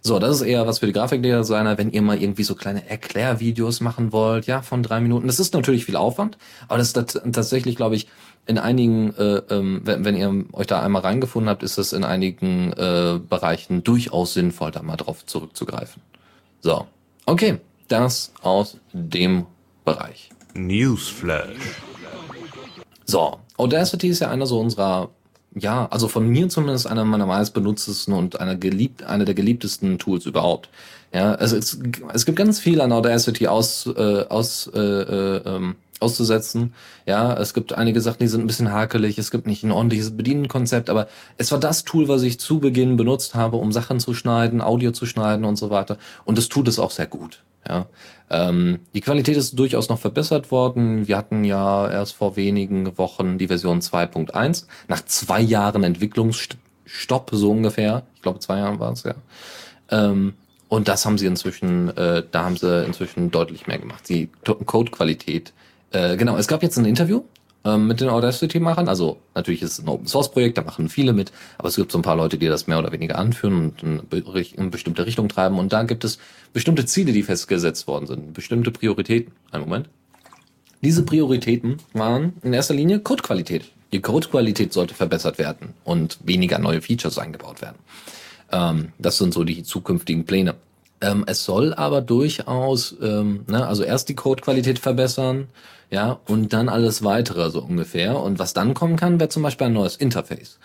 So, 0.00 0.18
das 0.18 0.36
ist 0.36 0.42
eher 0.42 0.66
was 0.66 0.78
für 0.78 0.86
die 0.86 0.92
Grafikdesigner, 0.92 1.76
wenn 1.76 1.90
ihr 1.90 2.02
mal 2.02 2.20
irgendwie 2.20 2.44
so 2.44 2.54
kleine 2.54 2.88
Erklärvideos 2.88 3.80
machen 3.80 4.12
wollt, 4.12 4.46
ja, 4.46 4.62
von 4.62 4.82
drei 4.82 5.00
Minuten. 5.00 5.26
Das 5.26 5.40
ist 5.40 5.54
natürlich 5.54 5.84
viel 5.84 5.96
Aufwand, 5.96 6.38
aber 6.68 6.78
das 6.78 6.92
ist 6.92 7.20
tatsächlich, 7.32 7.76
glaube 7.76 7.96
ich, 7.96 8.06
in 8.46 8.58
einigen, 8.58 9.14
äh, 9.16 9.42
ähm, 9.50 9.82
wenn, 9.84 10.04
wenn 10.04 10.16
ihr 10.16 10.44
euch 10.52 10.66
da 10.66 10.80
einmal 10.80 11.02
reingefunden 11.02 11.50
habt, 11.50 11.62
ist 11.62 11.76
es 11.76 11.92
in 11.92 12.04
einigen 12.04 12.72
äh, 12.72 13.18
Bereichen 13.18 13.84
durchaus 13.84 14.34
sinnvoll, 14.34 14.70
da 14.70 14.82
mal 14.82 14.96
drauf 14.96 15.26
zurückzugreifen. 15.26 16.00
So, 16.60 16.86
okay, 17.26 17.58
das 17.88 18.32
aus 18.42 18.78
dem 18.92 19.46
Bereich. 19.84 20.30
Newsflash. 20.54 21.82
So, 23.04 23.38
Audacity 23.56 24.08
ist 24.08 24.20
ja 24.20 24.30
einer 24.30 24.46
so 24.46 24.60
unserer 24.60 25.10
ja, 25.58 25.86
also 25.90 26.08
von 26.08 26.26
mir 26.28 26.48
zumindest 26.48 26.86
einer 26.86 27.04
meiner 27.04 27.26
meistbenutztesten 27.26 28.14
und 28.14 28.40
einer 28.40 28.56
geliebt, 28.56 29.02
einer 29.02 29.24
der 29.24 29.34
geliebtesten 29.34 29.98
Tools 29.98 30.26
überhaupt. 30.26 30.68
Ja, 31.12 31.34
also 31.34 31.56
es, 31.56 31.78
es 32.12 32.26
gibt 32.26 32.36
ganz 32.36 32.60
viel 32.60 32.80
an 32.80 32.92
Audacity 32.92 33.46
aus, 33.46 33.86
äh, 33.86 34.24
aus, 34.28 34.70
äh, 34.74 34.78
äh, 34.78 35.42
ähm, 35.46 35.76
auszusetzen. 36.00 36.74
Ja, 37.06 37.34
es 37.34 37.54
gibt 37.54 37.72
einige 37.72 38.00
Sachen, 38.00 38.18
die 38.20 38.28
sind 38.28 38.42
ein 38.42 38.46
bisschen 38.46 38.72
hakelig. 38.72 39.18
Es 39.18 39.30
gibt 39.30 39.46
nicht 39.46 39.64
ein 39.64 39.72
ordentliches 39.72 40.16
Bedienkonzept, 40.16 40.90
aber 40.90 41.08
es 41.36 41.50
war 41.50 41.58
das 41.58 41.84
Tool, 41.84 42.08
was 42.08 42.22
ich 42.22 42.38
zu 42.38 42.60
Beginn 42.60 42.96
benutzt 42.96 43.34
habe, 43.34 43.56
um 43.56 43.72
Sachen 43.72 44.00
zu 44.00 44.14
schneiden, 44.14 44.60
Audio 44.60 44.92
zu 44.92 45.06
schneiden 45.06 45.44
und 45.44 45.56
so 45.56 45.70
weiter. 45.70 45.98
Und 46.24 46.38
es 46.38 46.48
tut 46.48 46.68
es 46.68 46.78
auch 46.78 46.90
sehr 46.90 47.06
gut. 47.06 47.42
Ja, 47.66 47.86
ähm, 48.30 48.80
die 48.94 49.00
Qualität 49.00 49.36
ist 49.36 49.58
durchaus 49.58 49.88
noch 49.88 49.98
verbessert 49.98 50.50
worden. 50.50 51.08
Wir 51.08 51.16
hatten 51.16 51.44
ja 51.44 51.90
erst 51.90 52.14
vor 52.14 52.36
wenigen 52.36 52.96
Wochen 52.98 53.38
die 53.38 53.48
Version 53.48 53.80
2.1 53.80 54.66
nach 54.86 55.04
zwei 55.04 55.40
Jahren 55.40 55.84
Entwicklungsstopp 55.84 57.30
so 57.32 57.50
ungefähr. 57.50 58.04
Ich 58.14 58.22
glaube 58.22 58.38
zwei 58.40 58.58
Jahren 58.58 58.78
war 58.78 58.92
es 58.92 59.02
ja. 59.02 59.14
Ähm, 59.90 60.34
und 60.68 60.88
das 60.88 61.06
haben 61.06 61.18
sie 61.18 61.26
inzwischen, 61.26 61.96
äh, 61.96 62.22
da 62.30 62.44
haben 62.44 62.56
sie 62.56 62.84
inzwischen 62.84 63.30
deutlich 63.30 63.66
mehr 63.66 63.78
gemacht. 63.78 64.08
Die 64.08 64.28
Codequalität. 64.44 65.52
Äh, 65.90 66.16
genau, 66.16 66.36
es 66.36 66.46
gab 66.46 66.62
jetzt 66.62 66.76
ein 66.76 66.84
Interview 66.84 67.22
ähm, 67.64 67.86
mit 67.86 68.00
den 68.00 68.08
Audacity-Machern. 68.08 68.88
Also 68.88 69.18
natürlich 69.34 69.62
ist 69.62 69.72
es 69.72 69.84
ein 69.84 69.88
Open-Source-Projekt, 69.88 70.58
da 70.58 70.62
machen 70.62 70.88
viele 70.88 71.12
mit, 71.12 71.32
aber 71.58 71.68
es 71.68 71.76
gibt 71.76 71.92
so 71.92 71.98
ein 71.98 72.02
paar 72.02 72.16
Leute, 72.16 72.38
die 72.38 72.46
das 72.46 72.66
mehr 72.66 72.78
oder 72.78 72.92
weniger 72.92 73.18
anführen 73.18 73.54
und 73.54 73.82
in 73.82 74.02
eine 74.56 74.70
bestimmte 74.70 75.06
Richtung 75.06 75.28
treiben. 75.28 75.58
Und 75.58 75.72
da 75.72 75.82
gibt 75.82 76.04
es 76.04 76.18
bestimmte 76.52 76.86
Ziele, 76.86 77.12
die 77.12 77.22
festgesetzt 77.22 77.86
worden 77.86 78.06
sind, 78.06 78.32
bestimmte 78.32 78.70
Prioritäten. 78.70 79.32
Einen 79.50 79.64
Moment. 79.64 79.88
Diese 80.80 81.02
Prioritäten 81.02 81.78
waren 81.92 82.34
in 82.42 82.52
erster 82.52 82.74
Linie 82.74 83.00
Codequalität. 83.00 83.64
Die 83.92 84.00
Codequalität 84.00 84.72
sollte 84.72 84.94
verbessert 84.94 85.38
werden 85.38 85.74
und 85.82 86.18
weniger 86.22 86.58
neue 86.58 86.80
Features 86.80 87.18
eingebaut 87.18 87.62
werden. 87.62 87.78
Ähm, 88.52 88.92
das 88.98 89.18
sind 89.18 89.34
so 89.34 89.44
die 89.44 89.62
zukünftigen 89.62 90.24
Pläne. 90.24 90.54
Ähm, 91.00 91.24
es 91.26 91.44
soll 91.44 91.74
aber 91.74 92.00
durchaus, 92.00 92.96
ähm, 93.00 93.44
ne, 93.46 93.66
also 93.66 93.84
erst 93.84 94.08
die 94.08 94.14
Codequalität 94.16 94.78
verbessern, 94.78 95.48
ja, 95.90 96.20
und 96.26 96.52
dann 96.52 96.68
alles 96.68 97.02
weitere 97.02 97.50
so 97.50 97.62
ungefähr. 97.62 98.20
Und 98.20 98.38
was 98.38 98.52
dann 98.52 98.74
kommen 98.74 98.96
kann, 98.96 99.20
wäre 99.20 99.28
zum 99.28 99.42
Beispiel 99.42 99.68
ein 99.68 99.72
neues 99.72 99.96
Interface. 99.96 100.58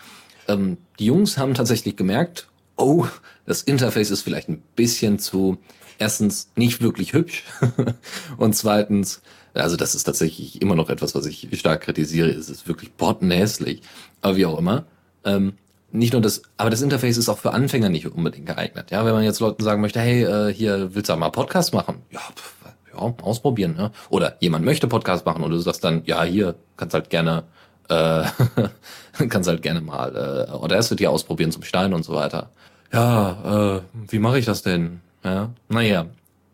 Ähm, 0.48 0.76
die 0.98 1.06
Jungs 1.06 1.38
haben 1.38 1.54
tatsächlich 1.54 1.96
gemerkt, 1.96 2.48
oh, 2.76 3.06
das 3.46 3.62
Interface 3.62 4.10
ist 4.10 4.22
vielleicht 4.22 4.48
ein 4.48 4.62
bisschen 4.76 5.18
zu, 5.18 5.58
erstens 5.98 6.50
nicht 6.56 6.82
wirklich 6.82 7.12
hübsch 7.12 7.44
und 8.36 8.54
zweitens, 8.54 9.22
also 9.54 9.76
das 9.76 9.94
ist 9.94 10.04
tatsächlich 10.04 10.60
immer 10.60 10.74
noch 10.74 10.90
etwas, 10.90 11.14
was 11.14 11.26
ich 11.26 11.48
stark 11.58 11.82
kritisiere, 11.82 12.28
es 12.28 12.50
ist 12.50 12.66
wirklich 12.66 12.92
bottenhässlich, 12.92 13.82
aber 14.20 14.36
wie 14.36 14.46
auch 14.46 14.58
immer. 14.58 14.86
Ähm, 15.24 15.54
nicht 15.94 16.12
nur 16.12 16.20
das, 16.20 16.42
aber 16.56 16.70
das 16.70 16.82
Interface 16.82 17.16
ist 17.16 17.28
auch 17.28 17.38
für 17.38 17.52
Anfänger 17.52 17.88
nicht 17.88 18.06
unbedingt 18.06 18.46
geeignet. 18.46 18.90
Ja, 18.90 19.04
wenn 19.04 19.14
man 19.14 19.22
jetzt 19.22 19.38
Leuten 19.38 19.62
sagen 19.62 19.80
möchte, 19.80 20.00
hey, 20.00 20.24
äh, 20.24 20.52
hier 20.52 20.94
willst 20.94 21.08
du 21.08 21.16
mal 21.16 21.30
Podcast 21.30 21.72
machen? 21.72 22.02
Ja, 22.10 22.20
pff, 22.20 22.54
ja, 22.92 23.14
ausprobieren. 23.22 23.76
Ne? 23.76 23.92
Oder 24.10 24.36
jemand 24.40 24.64
möchte 24.64 24.88
Podcast 24.88 25.24
machen 25.24 25.44
und 25.44 25.52
du 25.52 25.58
sagst 25.58 25.84
dann, 25.84 26.02
ja, 26.04 26.24
hier 26.24 26.56
kannst 26.76 26.94
halt 26.94 27.10
gerne, 27.10 27.44
äh, 27.88 28.24
kannst 29.28 29.48
halt 29.48 29.62
gerne 29.62 29.80
mal 29.80 30.16
äh, 30.16 30.50
Audacity 30.50 31.06
ausprobieren 31.06 31.52
zum 31.52 31.62
Stein 31.62 31.94
und 31.94 32.04
so 32.04 32.14
weiter. 32.14 32.50
Ja, 32.92 33.76
äh, 33.76 33.80
wie 34.08 34.18
mache 34.18 34.40
ich 34.40 34.46
das 34.46 34.62
denn? 34.62 35.00
Ja, 35.22 35.50
naja, 35.68 36.06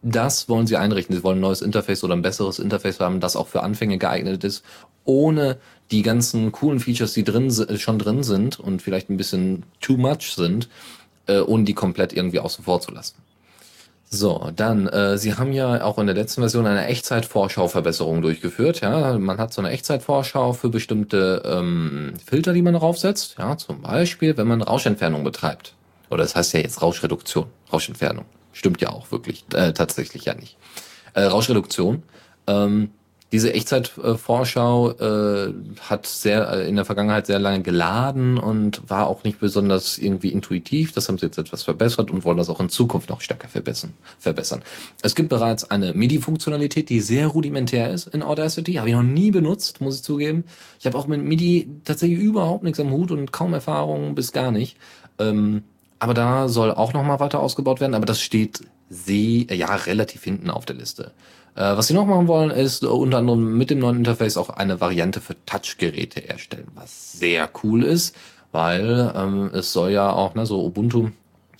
das 0.02 0.50
wollen 0.50 0.66
sie 0.66 0.76
einrichten. 0.76 1.16
Sie 1.16 1.24
wollen 1.24 1.38
ein 1.38 1.42
neues 1.42 1.62
Interface 1.62 2.04
oder 2.04 2.14
ein 2.14 2.22
besseres 2.22 2.58
Interface 2.58 3.00
haben, 3.00 3.20
das 3.20 3.36
auch 3.36 3.48
für 3.48 3.62
Anfänger 3.62 3.96
geeignet 3.96 4.44
ist, 4.44 4.64
ohne 5.04 5.56
die 5.90 6.02
ganzen 6.02 6.52
coolen 6.52 6.80
Features, 6.80 7.12
die 7.12 7.24
drin 7.24 7.50
schon 7.78 7.98
drin 7.98 8.22
sind 8.22 8.60
und 8.60 8.82
vielleicht 8.82 9.10
ein 9.10 9.16
bisschen 9.16 9.64
too 9.80 9.96
much 9.96 10.34
sind, 10.34 10.68
äh, 11.26 11.40
ohne 11.40 11.64
die 11.64 11.74
komplett 11.74 12.12
irgendwie 12.12 12.40
außen 12.40 12.64
vor 12.64 12.80
zu 12.80 12.92
lassen. 12.92 13.16
So, 14.12 14.50
dann, 14.56 14.88
äh, 14.88 15.16
Sie 15.18 15.34
haben 15.34 15.52
ja 15.52 15.84
auch 15.84 15.96
in 15.98 16.06
der 16.06 16.16
letzten 16.16 16.40
Version 16.40 16.66
eine 16.66 16.86
Echtzeitvorschau-Verbesserung 16.86 18.22
durchgeführt. 18.22 18.80
Ja, 18.80 19.16
man 19.18 19.38
hat 19.38 19.52
so 19.52 19.62
eine 19.62 19.70
Echtzeitvorschau 19.70 20.52
für 20.52 20.68
bestimmte 20.68 21.42
ähm, 21.44 22.14
Filter, 22.26 22.52
die 22.52 22.62
man 22.62 22.74
draufsetzt. 22.74 23.36
Ja, 23.38 23.56
zum 23.56 23.82
Beispiel, 23.82 24.36
wenn 24.36 24.48
man 24.48 24.62
Rauschentfernung 24.62 25.22
betreibt. 25.22 25.74
Oder 26.10 26.24
das 26.24 26.34
heißt 26.34 26.54
ja 26.54 26.60
jetzt 26.60 26.82
Rauschreduktion, 26.82 27.46
Rauschentfernung. 27.72 28.24
Stimmt 28.52 28.80
ja 28.80 28.88
auch 28.88 29.12
wirklich, 29.12 29.44
äh, 29.54 29.72
tatsächlich 29.72 30.24
ja 30.24 30.34
nicht. 30.34 30.56
Äh, 31.14 31.22
Rauschreduktion. 31.22 32.02
Ähm, 32.48 32.90
Diese 33.32 33.52
Echtzeitvorschau 33.54 34.90
äh, 34.90 35.54
hat 35.80 36.06
sehr 36.06 36.50
äh, 36.50 36.68
in 36.68 36.74
der 36.74 36.84
Vergangenheit 36.84 37.26
sehr 37.26 37.38
lange 37.38 37.62
geladen 37.62 38.38
und 38.38 38.82
war 38.90 39.06
auch 39.06 39.22
nicht 39.22 39.38
besonders 39.38 39.98
irgendwie 39.98 40.30
intuitiv. 40.30 40.92
Das 40.92 41.08
haben 41.08 41.16
sie 41.16 41.26
jetzt 41.26 41.38
etwas 41.38 41.62
verbessert 41.62 42.10
und 42.10 42.24
wollen 42.24 42.38
das 42.38 42.48
auch 42.48 42.58
in 42.58 42.68
Zukunft 42.68 43.08
noch 43.08 43.20
stärker 43.20 43.46
verbessern. 43.46 43.92
verbessern. 44.18 44.62
Es 45.02 45.14
gibt 45.14 45.28
bereits 45.28 45.70
eine 45.70 45.94
MIDI-Funktionalität, 45.94 46.88
die 46.88 47.00
sehr 47.00 47.28
rudimentär 47.28 47.90
ist 47.90 48.08
in 48.08 48.24
Audacity. 48.24 48.74
Habe 48.74 48.88
ich 48.88 48.94
noch 48.96 49.04
nie 49.04 49.30
benutzt, 49.30 49.80
muss 49.80 49.96
ich 49.96 50.02
zugeben. 50.02 50.42
Ich 50.80 50.86
habe 50.86 50.98
auch 50.98 51.06
mit 51.06 51.22
MIDI 51.22 51.68
tatsächlich 51.84 52.18
überhaupt 52.18 52.64
nichts 52.64 52.80
am 52.80 52.90
Hut 52.90 53.12
und 53.12 53.30
kaum 53.30 53.54
Erfahrung 53.54 54.16
bis 54.16 54.32
gar 54.32 54.50
nicht. 54.50 54.76
Ähm, 55.20 55.62
aber 56.00 56.14
da 56.14 56.48
soll 56.48 56.72
auch 56.72 56.94
noch 56.94 57.04
mal 57.04 57.20
weiter 57.20 57.38
ausgebaut 57.38 57.80
werden. 57.80 57.94
Aber 57.94 58.06
das 58.06 58.20
steht 58.20 58.60
sehr, 58.88 59.54
ja, 59.54 59.72
relativ 59.76 60.24
hinten 60.24 60.50
auf 60.50 60.66
der 60.66 60.74
Liste. 60.74 61.12
Äh, 61.60 61.76
was 61.76 61.88
sie 61.88 61.94
noch 61.94 62.06
machen 62.06 62.26
wollen, 62.26 62.50
ist 62.50 62.84
unter 62.84 63.18
anderem 63.18 63.58
mit 63.58 63.68
dem 63.68 63.80
neuen 63.80 63.98
Interface 63.98 64.38
auch 64.38 64.48
eine 64.48 64.80
Variante 64.80 65.20
für 65.20 65.36
Touchgeräte 65.44 66.26
erstellen, 66.26 66.68
was 66.74 67.12
sehr 67.12 67.50
cool 67.62 67.84
ist, 67.84 68.16
weil 68.50 69.12
ähm, 69.14 69.50
es 69.52 69.74
soll 69.74 69.90
ja 69.90 70.10
auch, 70.10 70.34
ne, 70.34 70.46
so 70.46 70.64
Ubuntu 70.64 71.10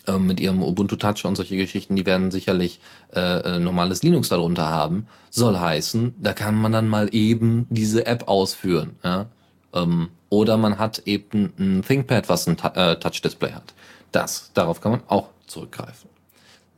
ähm, 0.07 0.27
mit 0.27 0.41
ihrem 0.41 0.63
Ubuntu 0.63 0.97
Touch 0.97 1.27
und 1.27 1.37
solche 1.37 1.59
Geschichten, 1.59 1.97
die 1.97 2.07
werden 2.07 2.31
sicherlich 2.31 2.81
äh, 3.15 3.41
äh, 3.41 3.59
normales 3.59 4.03
Linux 4.03 4.31
darunter 4.31 4.71
haben. 4.71 5.07
Soll 5.29 5.59
heißen, 5.59 6.15
da 6.19 6.33
kann 6.33 6.55
man 6.55 6.73
dann 6.73 6.89
mal 6.89 7.15
eben 7.15 7.67
diese 7.69 8.07
App 8.07 8.27
ausführen. 8.27 8.97
Ja? 9.05 9.27
Ähm, 9.75 10.09
oder 10.31 10.57
man 10.57 10.79
hat 10.79 11.03
eben 11.05 11.53
ein 11.59 11.85
ThinkPad, 11.87 12.31
was 12.31 12.49
ein 12.49 12.57
äh, 12.75 12.97
Touch-Display 12.97 13.53
hat. 13.53 13.75
Das, 14.13 14.51
darauf 14.55 14.81
kann 14.81 14.93
man 14.93 15.03
auch 15.09 15.29
zurückgreifen. 15.47 16.09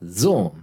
So, 0.01 0.57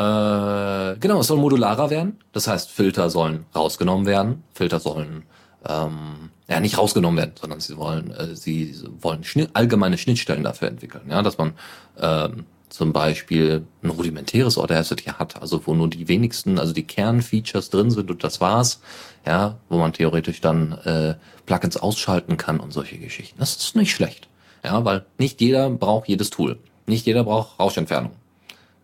äh, 0.00 0.96
genau, 0.98 1.20
es 1.20 1.26
soll 1.26 1.36
modularer 1.36 1.90
werden. 1.90 2.18
Das 2.32 2.48
heißt, 2.48 2.70
Filter 2.70 3.10
sollen 3.10 3.44
rausgenommen 3.54 4.06
werden. 4.06 4.42
Filter 4.54 4.80
sollen 4.80 5.24
ähm, 5.68 6.30
ja 6.48 6.58
nicht 6.60 6.78
rausgenommen 6.78 7.18
werden, 7.18 7.32
sondern 7.38 7.60
sie 7.60 7.76
wollen 7.76 8.10
äh, 8.12 8.34
sie 8.34 8.74
wollen 9.02 9.24
Schnitt, 9.24 9.50
allgemeine 9.52 9.98
Schnittstellen 9.98 10.42
dafür 10.42 10.68
entwickeln. 10.68 11.04
Ja, 11.10 11.20
dass 11.20 11.36
man 11.36 11.52
ähm, 12.00 12.46
zum 12.70 12.94
Beispiel 12.94 13.66
ein 13.82 13.90
rudimentäres 13.90 14.56
Audacity 14.56 15.10
hat, 15.10 15.42
also 15.42 15.66
wo 15.66 15.74
nur 15.74 15.90
die 15.90 16.08
wenigsten, 16.08 16.58
also 16.58 16.72
die 16.72 16.86
Kernfeatures 16.86 17.68
drin 17.68 17.90
sind 17.90 18.10
und 18.10 18.24
das 18.24 18.40
war's, 18.40 18.80
ja, 19.26 19.58
wo 19.68 19.76
man 19.76 19.92
theoretisch 19.92 20.40
dann 20.40 20.72
äh, 20.84 21.14
Plugins 21.44 21.76
ausschalten 21.76 22.38
kann 22.38 22.58
und 22.58 22.72
solche 22.72 22.96
Geschichten. 22.96 23.38
Das 23.38 23.56
ist 23.56 23.76
nicht 23.76 23.92
schlecht, 23.92 24.28
ja, 24.64 24.82
weil 24.84 25.04
nicht 25.18 25.42
jeder 25.42 25.68
braucht 25.68 26.08
jedes 26.08 26.30
Tool, 26.30 26.58
nicht 26.86 27.04
jeder 27.04 27.24
braucht 27.24 27.58
Rauschentfernung, 27.58 28.12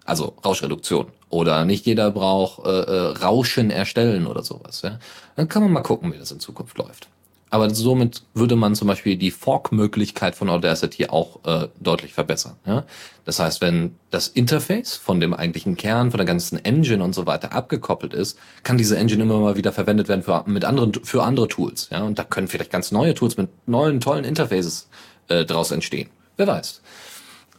also 0.06 0.34
Rauschreduktion. 0.44 1.06
Oder 1.28 1.64
nicht 1.64 1.86
jeder 1.86 2.10
braucht 2.10 2.64
äh, 2.64 2.70
äh, 2.70 3.00
Rauschen 3.18 3.70
erstellen 3.70 4.26
oder 4.26 4.42
sowas. 4.42 4.82
Ja? 4.82 4.98
Dann 5.34 5.48
kann 5.48 5.62
man 5.62 5.72
mal 5.72 5.82
gucken, 5.82 6.12
wie 6.12 6.18
das 6.18 6.30
in 6.30 6.40
Zukunft 6.40 6.78
läuft. 6.78 7.08
Aber 7.48 7.72
somit 7.72 8.22
würde 8.34 8.56
man 8.56 8.74
zum 8.74 8.88
Beispiel 8.88 9.16
die 9.16 9.30
Fork-Möglichkeit 9.30 10.34
von 10.34 10.48
Audacity 10.48 11.06
auch 11.08 11.44
äh, 11.44 11.68
deutlich 11.80 12.12
verbessern. 12.12 12.56
Ja? 12.66 12.84
Das 13.24 13.38
heißt, 13.38 13.60
wenn 13.60 13.94
das 14.10 14.28
Interface 14.28 14.96
von 14.96 15.20
dem 15.20 15.32
eigentlichen 15.32 15.76
Kern, 15.76 16.10
von 16.10 16.18
der 16.18 16.26
ganzen 16.26 16.64
Engine 16.64 17.02
und 17.02 17.14
so 17.14 17.26
weiter 17.26 17.52
abgekoppelt 17.52 18.14
ist, 18.14 18.38
kann 18.62 18.78
diese 18.78 18.96
Engine 18.96 19.22
immer 19.22 19.38
mal 19.38 19.56
wieder 19.56 19.72
verwendet 19.72 20.08
werden 20.08 20.22
für, 20.22 20.44
mit 20.46 20.64
anderen, 20.64 20.92
für 21.04 21.22
andere 21.22 21.48
Tools. 21.48 21.88
Ja? 21.90 22.02
Und 22.02 22.18
da 22.18 22.24
können 22.24 22.48
vielleicht 22.48 22.72
ganz 22.72 22.92
neue 22.92 23.14
Tools 23.14 23.36
mit 23.36 23.48
neuen, 23.66 24.00
tollen 24.00 24.24
Interfaces 24.24 24.88
äh, 25.28 25.44
draus 25.44 25.70
entstehen. 25.70 26.08
Wer 26.36 26.48
weiß. 26.48 26.82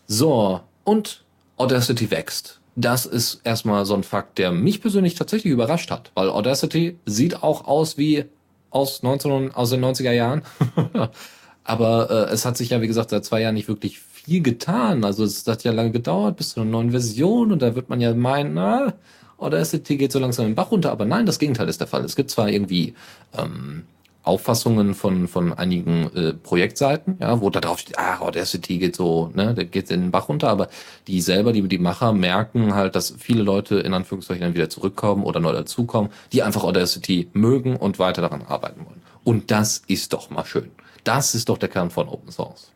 So, 0.07 0.61
und 0.83 1.23
Audacity 1.57 2.09
wächst. 2.11 2.59
Das 2.75 3.05
ist 3.05 3.41
erstmal 3.43 3.85
so 3.85 3.95
ein 3.95 4.03
Fakt, 4.03 4.37
der 4.37 4.51
mich 4.51 4.81
persönlich 4.81 5.15
tatsächlich 5.15 5.51
überrascht 5.51 5.89
hat, 5.89 6.11
weil 6.13 6.29
Audacity 6.29 6.97
sieht 7.05 7.41
auch 7.41 7.65
aus 7.65 7.97
wie 7.97 8.25
aus, 8.69 9.01
19, 9.01 9.51
aus 9.53 9.71
den 9.71 9.83
90er 9.83 10.11
Jahren. 10.11 10.43
Aber 11.63 12.09
äh, 12.09 12.33
es 12.33 12.45
hat 12.45 12.55
sich 12.55 12.69
ja, 12.69 12.81
wie 12.81 12.87
gesagt, 12.87 13.09
seit 13.09 13.25
zwei 13.25 13.41
Jahren 13.41 13.55
nicht 13.55 13.67
wirklich 13.67 13.99
viel 13.99 14.41
getan. 14.41 15.03
Also 15.03 15.23
es 15.23 15.45
hat 15.47 15.63
ja 15.63 15.71
lange 15.71 15.91
gedauert 15.91 16.37
bis 16.37 16.49
zu 16.49 16.61
einer 16.61 16.69
neuen 16.69 16.91
Version 16.91 17.51
und 17.51 17.61
da 17.61 17.75
wird 17.75 17.89
man 17.89 17.99
ja 17.99 18.13
meinen, 18.13 18.53
na, 18.53 18.93
Audacity 19.37 19.97
geht 19.97 20.11
so 20.11 20.19
langsam 20.19 20.45
im 20.45 20.55
Bach 20.55 20.71
runter. 20.71 20.91
Aber 20.91 21.05
nein, 21.05 21.25
das 21.25 21.39
Gegenteil 21.39 21.67
ist 21.67 21.81
der 21.81 21.87
Fall. 21.87 22.05
Es 22.05 22.15
gibt 22.15 22.29
zwar 22.29 22.49
irgendwie 22.49 22.93
ähm, 23.37 23.83
Auffassungen 24.27 24.93
von, 24.93 25.27
von 25.27 25.53
einigen 25.53 26.15
äh, 26.15 26.33
Projektseiten, 26.33 27.17
ja, 27.19 27.41
wo 27.41 27.49
da 27.49 27.59
drauf 27.59 27.79
steht, 27.79 27.97
ah, 27.97 28.19
Audacity 28.19 28.77
geht 28.77 28.95
so, 28.95 29.31
ne, 29.33 29.53
der 29.53 29.65
geht 29.65 29.89
in 29.89 30.01
den 30.01 30.11
Bach 30.11 30.29
runter, 30.29 30.49
aber 30.49 30.67
die 31.07 31.21
selber, 31.21 31.53
die, 31.53 31.67
die 31.67 31.77
Macher 31.77 32.13
merken 32.13 32.75
halt, 32.75 32.95
dass 32.95 33.15
viele 33.17 33.43
Leute 33.43 33.79
in 33.79 33.93
Anführungszeichen 33.93 34.43
dann 34.43 34.55
wieder 34.55 34.69
zurückkommen 34.69 35.23
oder 35.23 35.39
neu 35.39 35.53
dazukommen, 35.53 36.11
die 36.33 36.43
einfach 36.43 36.63
Audacity 36.63 37.29
mögen 37.33 37.75
und 37.75 37.99
weiter 37.99 38.21
daran 38.21 38.43
arbeiten 38.43 38.85
wollen. 38.85 39.01
Und 39.23 39.51
das 39.51 39.81
ist 39.87 40.13
doch 40.13 40.29
mal 40.29 40.45
schön. 40.45 40.71
Das 41.03 41.35
ist 41.35 41.49
doch 41.49 41.57
der 41.57 41.69
Kern 41.69 41.89
von 41.89 42.07
Open 42.09 42.31
Source. 42.31 42.71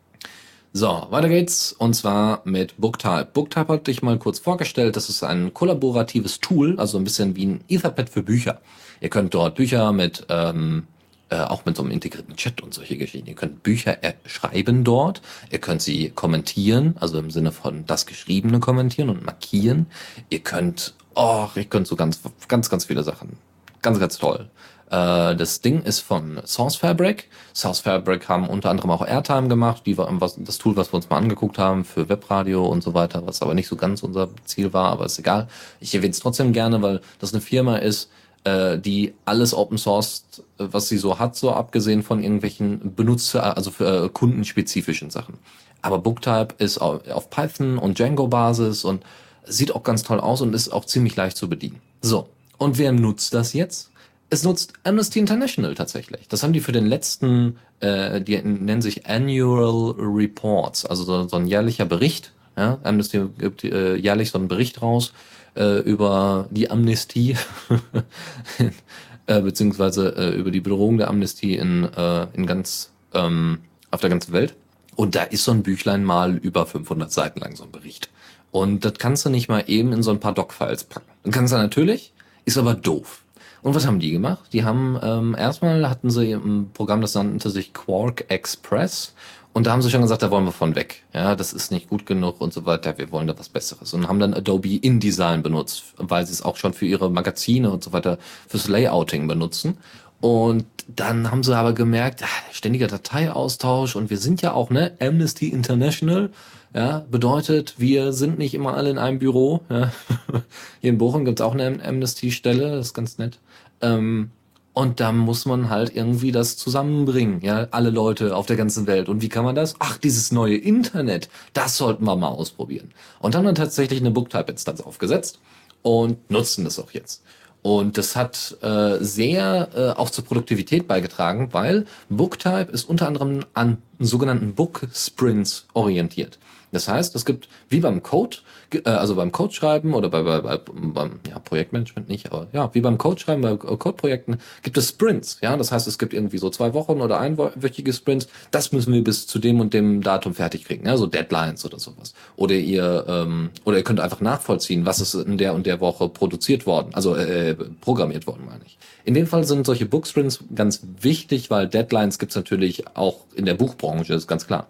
So, 0.74 1.06
weiter 1.10 1.28
geht's 1.28 1.72
und 1.72 1.92
zwar 1.94 2.40
mit 2.44 2.78
Booktype. 2.78 3.28
Booktype 3.34 3.70
hatte 3.70 3.90
ich 3.90 4.02
mal 4.02 4.18
kurz 4.18 4.38
vorgestellt. 4.38 4.96
Das 4.96 5.10
ist 5.10 5.22
ein 5.22 5.52
kollaboratives 5.52 6.40
Tool, 6.40 6.78
also 6.78 6.96
ein 6.96 7.04
bisschen 7.04 7.36
wie 7.36 7.44
ein 7.44 7.64
Etherpad 7.68 8.08
für 8.08 8.22
Bücher. 8.22 8.62
Ihr 9.02 9.10
könnt 9.10 9.34
dort 9.34 9.56
Bücher 9.56 9.92
mit 9.92 10.24
ähm, 10.30 10.86
äh, 11.32 11.40
auch 11.40 11.64
mit 11.64 11.76
so 11.76 11.82
einem 11.82 11.92
integrierten 11.92 12.36
Chat 12.36 12.60
und 12.60 12.74
solche 12.74 12.98
Geschichten. 12.98 13.26
Ihr 13.26 13.34
könnt 13.34 13.62
Bücher 13.62 13.96
schreiben 14.26 14.84
dort, 14.84 15.22
ihr 15.50 15.60
könnt 15.60 15.80
sie 15.80 16.10
kommentieren, 16.10 16.94
also 17.00 17.18
im 17.18 17.30
Sinne 17.30 17.52
von 17.52 17.86
das 17.86 18.04
Geschriebene 18.04 18.60
kommentieren 18.60 19.08
und 19.08 19.24
markieren. 19.24 19.86
Ihr 20.28 20.40
könnt, 20.40 20.92
oh, 21.14 21.48
ihr 21.54 21.64
könnt 21.64 21.86
so 21.86 21.96
ganz, 21.96 22.20
ganz, 22.48 22.68
ganz 22.68 22.84
viele 22.84 23.02
Sachen. 23.02 23.38
Ganz, 23.80 23.98
ganz 23.98 24.18
toll. 24.18 24.50
Äh, 24.90 25.34
das 25.34 25.62
Ding 25.62 25.82
ist 25.82 26.00
von 26.00 26.38
Source 26.44 26.76
Fabric. 26.76 27.30
Source 27.54 27.80
Fabric 27.80 28.28
haben 28.28 28.46
unter 28.46 28.68
anderem 28.68 28.90
auch 28.90 29.06
Airtime 29.06 29.48
gemacht, 29.48 29.84
die 29.86 29.96
war 29.96 30.14
das 30.36 30.58
Tool, 30.58 30.76
was 30.76 30.92
wir 30.92 30.96
uns 30.96 31.08
mal 31.08 31.16
angeguckt 31.16 31.56
haben 31.56 31.86
für 31.86 32.10
Webradio 32.10 32.66
und 32.66 32.82
so 32.82 32.92
weiter, 32.92 33.26
was 33.26 33.40
aber 33.40 33.54
nicht 33.54 33.68
so 33.68 33.76
ganz 33.76 34.02
unser 34.02 34.28
Ziel 34.44 34.74
war, 34.74 34.90
aber 34.90 35.06
ist 35.06 35.18
egal. 35.18 35.48
Ich 35.80 35.94
erwähne 35.94 36.10
es 36.10 36.20
trotzdem 36.20 36.52
gerne, 36.52 36.82
weil 36.82 37.00
das 37.20 37.32
eine 37.32 37.40
Firma 37.40 37.76
ist, 37.76 38.10
äh, 38.44 38.78
die 38.78 39.14
alles 39.24 39.54
Open 39.54 39.78
Source, 39.78 40.24
was 40.58 40.88
sie 40.88 40.98
so 40.98 41.18
hat, 41.18 41.36
so 41.36 41.52
abgesehen 41.52 42.02
von 42.02 42.22
irgendwelchen 42.22 42.94
Benutzer, 42.94 43.56
also 43.56 43.70
für 43.70 44.04
äh, 44.04 44.08
kundenspezifischen 44.08 45.10
Sachen. 45.10 45.34
Aber 45.80 45.98
Booktype 45.98 46.54
ist 46.58 46.78
auf, 46.78 47.06
auf 47.08 47.30
Python 47.30 47.78
und 47.78 47.98
Django 47.98 48.28
Basis 48.28 48.84
und 48.84 49.04
sieht 49.44 49.74
auch 49.74 49.82
ganz 49.82 50.02
toll 50.02 50.20
aus 50.20 50.40
und 50.40 50.54
ist 50.54 50.72
auch 50.72 50.84
ziemlich 50.84 51.16
leicht 51.16 51.36
zu 51.36 51.48
bedienen. 51.48 51.80
So. 52.00 52.28
Und 52.58 52.78
wer 52.78 52.92
nutzt 52.92 53.34
das 53.34 53.52
jetzt? 53.52 53.90
Es 54.30 54.44
nutzt 54.44 54.72
Amnesty 54.84 55.18
International 55.18 55.74
tatsächlich. 55.74 56.28
Das 56.28 56.42
haben 56.42 56.52
die 56.52 56.60
für 56.60 56.72
den 56.72 56.86
letzten, 56.86 57.58
äh, 57.80 58.20
die 58.20 58.40
nennen 58.40 58.80
sich 58.80 59.06
Annual 59.06 59.94
Reports, 59.98 60.86
also 60.86 61.04
so, 61.04 61.28
so 61.28 61.36
ein 61.36 61.46
jährlicher 61.46 61.84
Bericht. 61.84 62.32
Ja? 62.56 62.78
Amnesty 62.82 63.20
gibt 63.38 63.64
äh, 63.64 63.96
jährlich 63.96 64.30
so 64.30 64.38
einen 64.38 64.48
Bericht 64.48 64.80
raus 64.80 65.12
äh, 65.56 65.80
über 65.80 66.46
die 66.50 66.70
Amnestie, 66.70 67.36
äh, 69.26 69.40
beziehungsweise 69.40 70.14
äh, 70.16 70.34
über 70.34 70.50
die 70.50 70.60
Bedrohung 70.60 70.98
der 70.98 71.08
Amnestie 71.08 71.56
in, 71.56 71.84
äh, 71.84 72.26
in 72.32 72.46
ganz, 72.46 72.92
ähm, 73.14 73.58
auf 73.90 74.00
der 74.00 74.10
ganzen 74.10 74.32
Welt. 74.32 74.54
Und 74.94 75.14
da 75.14 75.22
ist 75.22 75.44
so 75.44 75.52
ein 75.52 75.62
Büchlein 75.62 76.04
mal 76.04 76.36
über 76.36 76.66
500 76.66 77.10
Seiten 77.10 77.40
lang, 77.40 77.56
so 77.56 77.64
ein 77.64 77.72
Bericht. 77.72 78.10
Und 78.50 78.84
das 78.84 78.94
kannst 78.98 79.24
du 79.24 79.30
nicht 79.30 79.48
mal 79.48 79.64
eben 79.66 79.92
in 79.92 80.02
so 80.02 80.10
ein 80.10 80.20
paar 80.20 80.34
Doc-Files 80.34 80.84
packen. 80.84 81.10
Dann 81.22 81.32
kannst 81.32 81.52
du 81.52 81.56
natürlich, 81.56 82.12
ist 82.44 82.58
aber 82.58 82.74
doof. 82.74 83.22
Und 83.62 83.74
was 83.74 83.86
haben 83.86 84.00
die 84.00 84.10
gemacht? 84.10 84.52
Die 84.52 84.64
haben 84.64 84.98
ähm, 85.02 85.36
erstmal 85.38 85.88
hatten 85.88 86.10
sie 86.10 86.32
ein 86.32 86.70
Programm, 86.74 87.00
das 87.00 87.14
nannte 87.14 87.48
sich 87.48 87.72
Quark 87.72 88.24
Express 88.28 89.14
und 89.54 89.66
da 89.66 89.72
haben 89.72 89.82
sie 89.82 89.90
schon 89.90 90.00
gesagt, 90.00 90.22
da 90.22 90.30
wollen 90.30 90.46
wir 90.46 90.52
von 90.52 90.74
weg. 90.74 91.02
Ja, 91.12 91.36
das 91.36 91.52
ist 91.52 91.70
nicht 91.70 91.88
gut 91.88 92.06
genug 92.06 92.40
und 92.40 92.54
so 92.54 92.64
weiter. 92.64 92.96
Wir 92.96 93.12
wollen 93.12 93.26
da 93.26 93.38
was 93.38 93.50
Besseres. 93.50 93.92
Und 93.92 94.08
haben 94.08 94.18
dann 94.18 94.32
Adobe 94.32 94.76
InDesign 94.76 95.42
benutzt, 95.42 95.84
weil 95.98 96.26
sie 96.26 96.32
es 96.32 96.42
auch 96.42 96.56
schon 96.56 96.72
für 96.72 96.86
ihre 96.86 97.10
Magazine 97.10 97.70
und 97.70 97.84
so 97.84 97.92
weiter 97.92 98.18
fürs 98.48 98.68
Layouting 98.68 99.28
benutzen. 99.28 99.76
Und 100.20 100.64
dann 100.86 101.30
haben 101.30 101.42
sie 101.42 101.54
aber 101.56 101.74
gemerkt, 101.74 102.22
ah, 102.22 102.52
ständiger 102.52 102.86
Dateiaustausch 102.86 103.96
und 103.96 104.08
wir 104.08 104.18
sind 104.18 104.40
ja 104.40 104.52
auch, 104.52 104.70
ne, 104.70 104.92
Amnesty 105.00 105.48
International, 105.48 106.30
ja, 106.74 107.04
bedeutet, 107.10 107.74
wir 107.78 108.12
sind 108.12 108.38
nicht 108.38 108.54
immer 108.54 108.74
alle 108.74 108.88
in 108.88 108.98
einem 108.98 109.18
Büro. 109.18 109.60
Ja. 109.68 109.92
Hier 110.80 110.90
in 110.90 110.98
Bochum 110.98 111.24
gibt's 111.24 111.42
auch 111.42 111.54
eine 111.54 111.84
Amnesty-Stelle, 111.84 112.70
das 112.76 112.86
ist 112.88 112.94
ganz 112.94 113.18
nett. 113.18 113.38
Ähm, 113.82 114.30
und 114.74 115.00
da 115.00 115.12
muss 115.12 115.44
man 115.44 115.68
halt 115.68 115.94
irgendwie 115.94 116.32
das 116.32 116.56
zusammenbringen, 116.56 117.40
ja, 117.42 117.68
alle 117.72 117.90
Leute 117.90 118.34
auf 118.34 118.46
der 118.46 118.56
ganzen 118.56 118.86
Welt. 118.86 119.08
Und 119.08 119.20
wie 119.20 119.28
kann 119.28 119.44
man 119.44 119.54
das? 119.54 119.74
Ach, 119.78 119.98
dieses 119.98 120.32
neue 120.32 120.56
Internet, 120.56 121.28
das 121.52 121.76
sollten 121.76 122.04
wir 122.04 122.16
mal 122.16 122.28
ausprobieren. 122.28 122.90
Und 123.20 123.34
haben 123.34 123.44
dann 123.44 123.54
tatsächlich 123.54 124.00
eine 124.00 124.10
Booktype-Instanz 124.10 124.80
aufgesetzt 124.80 125.40
und 125.82 126.30
nutzen 126.30 126.64
das 126.64 126.78
auch 126.78 126.92
jetzt. 126.92 127.22
Und 127.60 127.96
das 127.96 128.16
hat 128.16 128.56
äh, 128.62 128.96
sehr 129.00 129.68
äh, 129.74 129.90
auch 129.90 130.10
zur 130.10 130.24
Produktivität 130.24 130.88
beigetragen, 130.88 131.50
weil 131.52 131.86
Booktype 132.08 132.72
ist 132.72 132.88
unter 132.88 133.06
anderem 133.06 133.44
an 133.54 133.78
sogenannten 134.00 134.54
Book 134.54 134.88
Sprints 134.92 135.66
orientiert. 135.72 136.38
Das 136.72 136.88
heißt, 136.88 137.14
es 137.14 137.24
gibt 137.24 137.48
wie 137.68 137.80
beim 137.80 138.02
Code, 138.02 138.38
äh, 138.72 138.88
also 138.88 139.14
beim 139.14 139.30
Code 139.30 139.52
schreiben 139.52 139.94
oder 139.94 140.08
bei, 140.08 140.22
bei, 140.22 140.40
bei 140.40 140.58
beim 140.72 141.20
ja, 141.28 141.38
Projektmanagement 141.38 142.08
nicht, 142.08 142.32
aber 142.32 142.48
ja, 142.52 142.70
wie 142.74 142.80
beim 142.80 142.98
Code 142.98 143.20
schreiben, 143.20 143.42
bei 143.42 143.56
Code-Projekten 143.56 144.38
gibt 144.62 144.78
es 144.78 144.88
Sprints. 144.88 145.38
Ja, 145.42 145.56
das 145.56 145.70
heißt, 145.70 145.86
es 145.86 145.98
gibt 145.98 146.14
irgendwie 146.14 146.38
so 146.38 146.50
zwei 146.50 146.74
Wochen 146.74 147.00
oder 147.00 147.20
einwöchige 147.20 147.92
Sprints. 147.92 148.26
Das 148.50 148.72
müssen 148.72 148.92
wir 148.92 149.04
bis 149.04 149.26
zu 149.26 149.38
dem 149.38 149.60
und 149.60 149.74
dem 149.74 150.02
Datum 150.02 150.34
fertig 150.34 150.64
kriegen. 150.64 150.86
Ja, 150.86 150.96
so 150.96 151.06
Deadlines 151.06 151.64
oder 151.64 151.78
sowas. 151.78 152.14
Oder 152.36 152.54
ihr 152.54 153.04
ähm, 153.06 153.50
oder 153.64 153.76
ihr 153.76 153.84
könnt 153.84 154.00
einfach 154.00 154.20
nachvollziehen, 154.20 154.86
was 154.86 155.00
ist 155.00 155.14
in 155.14 155.38
der 155.38 155.54
und 155.54 155.66
der 155.66 155.80
Woche 155.80 156.08
produziert 156.08 156.66
worden, 156.66 156.94
also 156.94 157.14
äh, 157.14 157.54
programmiert 157.80 158.26
worden, 158.26 158.44
meine 158.46 158.64
ich. 158.64 158.78
In 159.04 159.14
dem 159.14 159.26
Fall 159.26 159.44
sind 159.44 159.66
solche 159.66 159.86
Booksprints 159.86 160.44
ganz 160.54 160.82
wichtig, 161.00 161.50
weil 161.50 161.68
Deadlines 161.68 162.18
gibt's 162.18 162.36
natürlich 162.36 162.86
auch 162.94 163.24
in 163.34 163.44
der 163.44 163.54
Buchbranche, 163.54 164.14
ist 164.14 164.28
ganz 164.28 164.46
klar. 164.46 164.68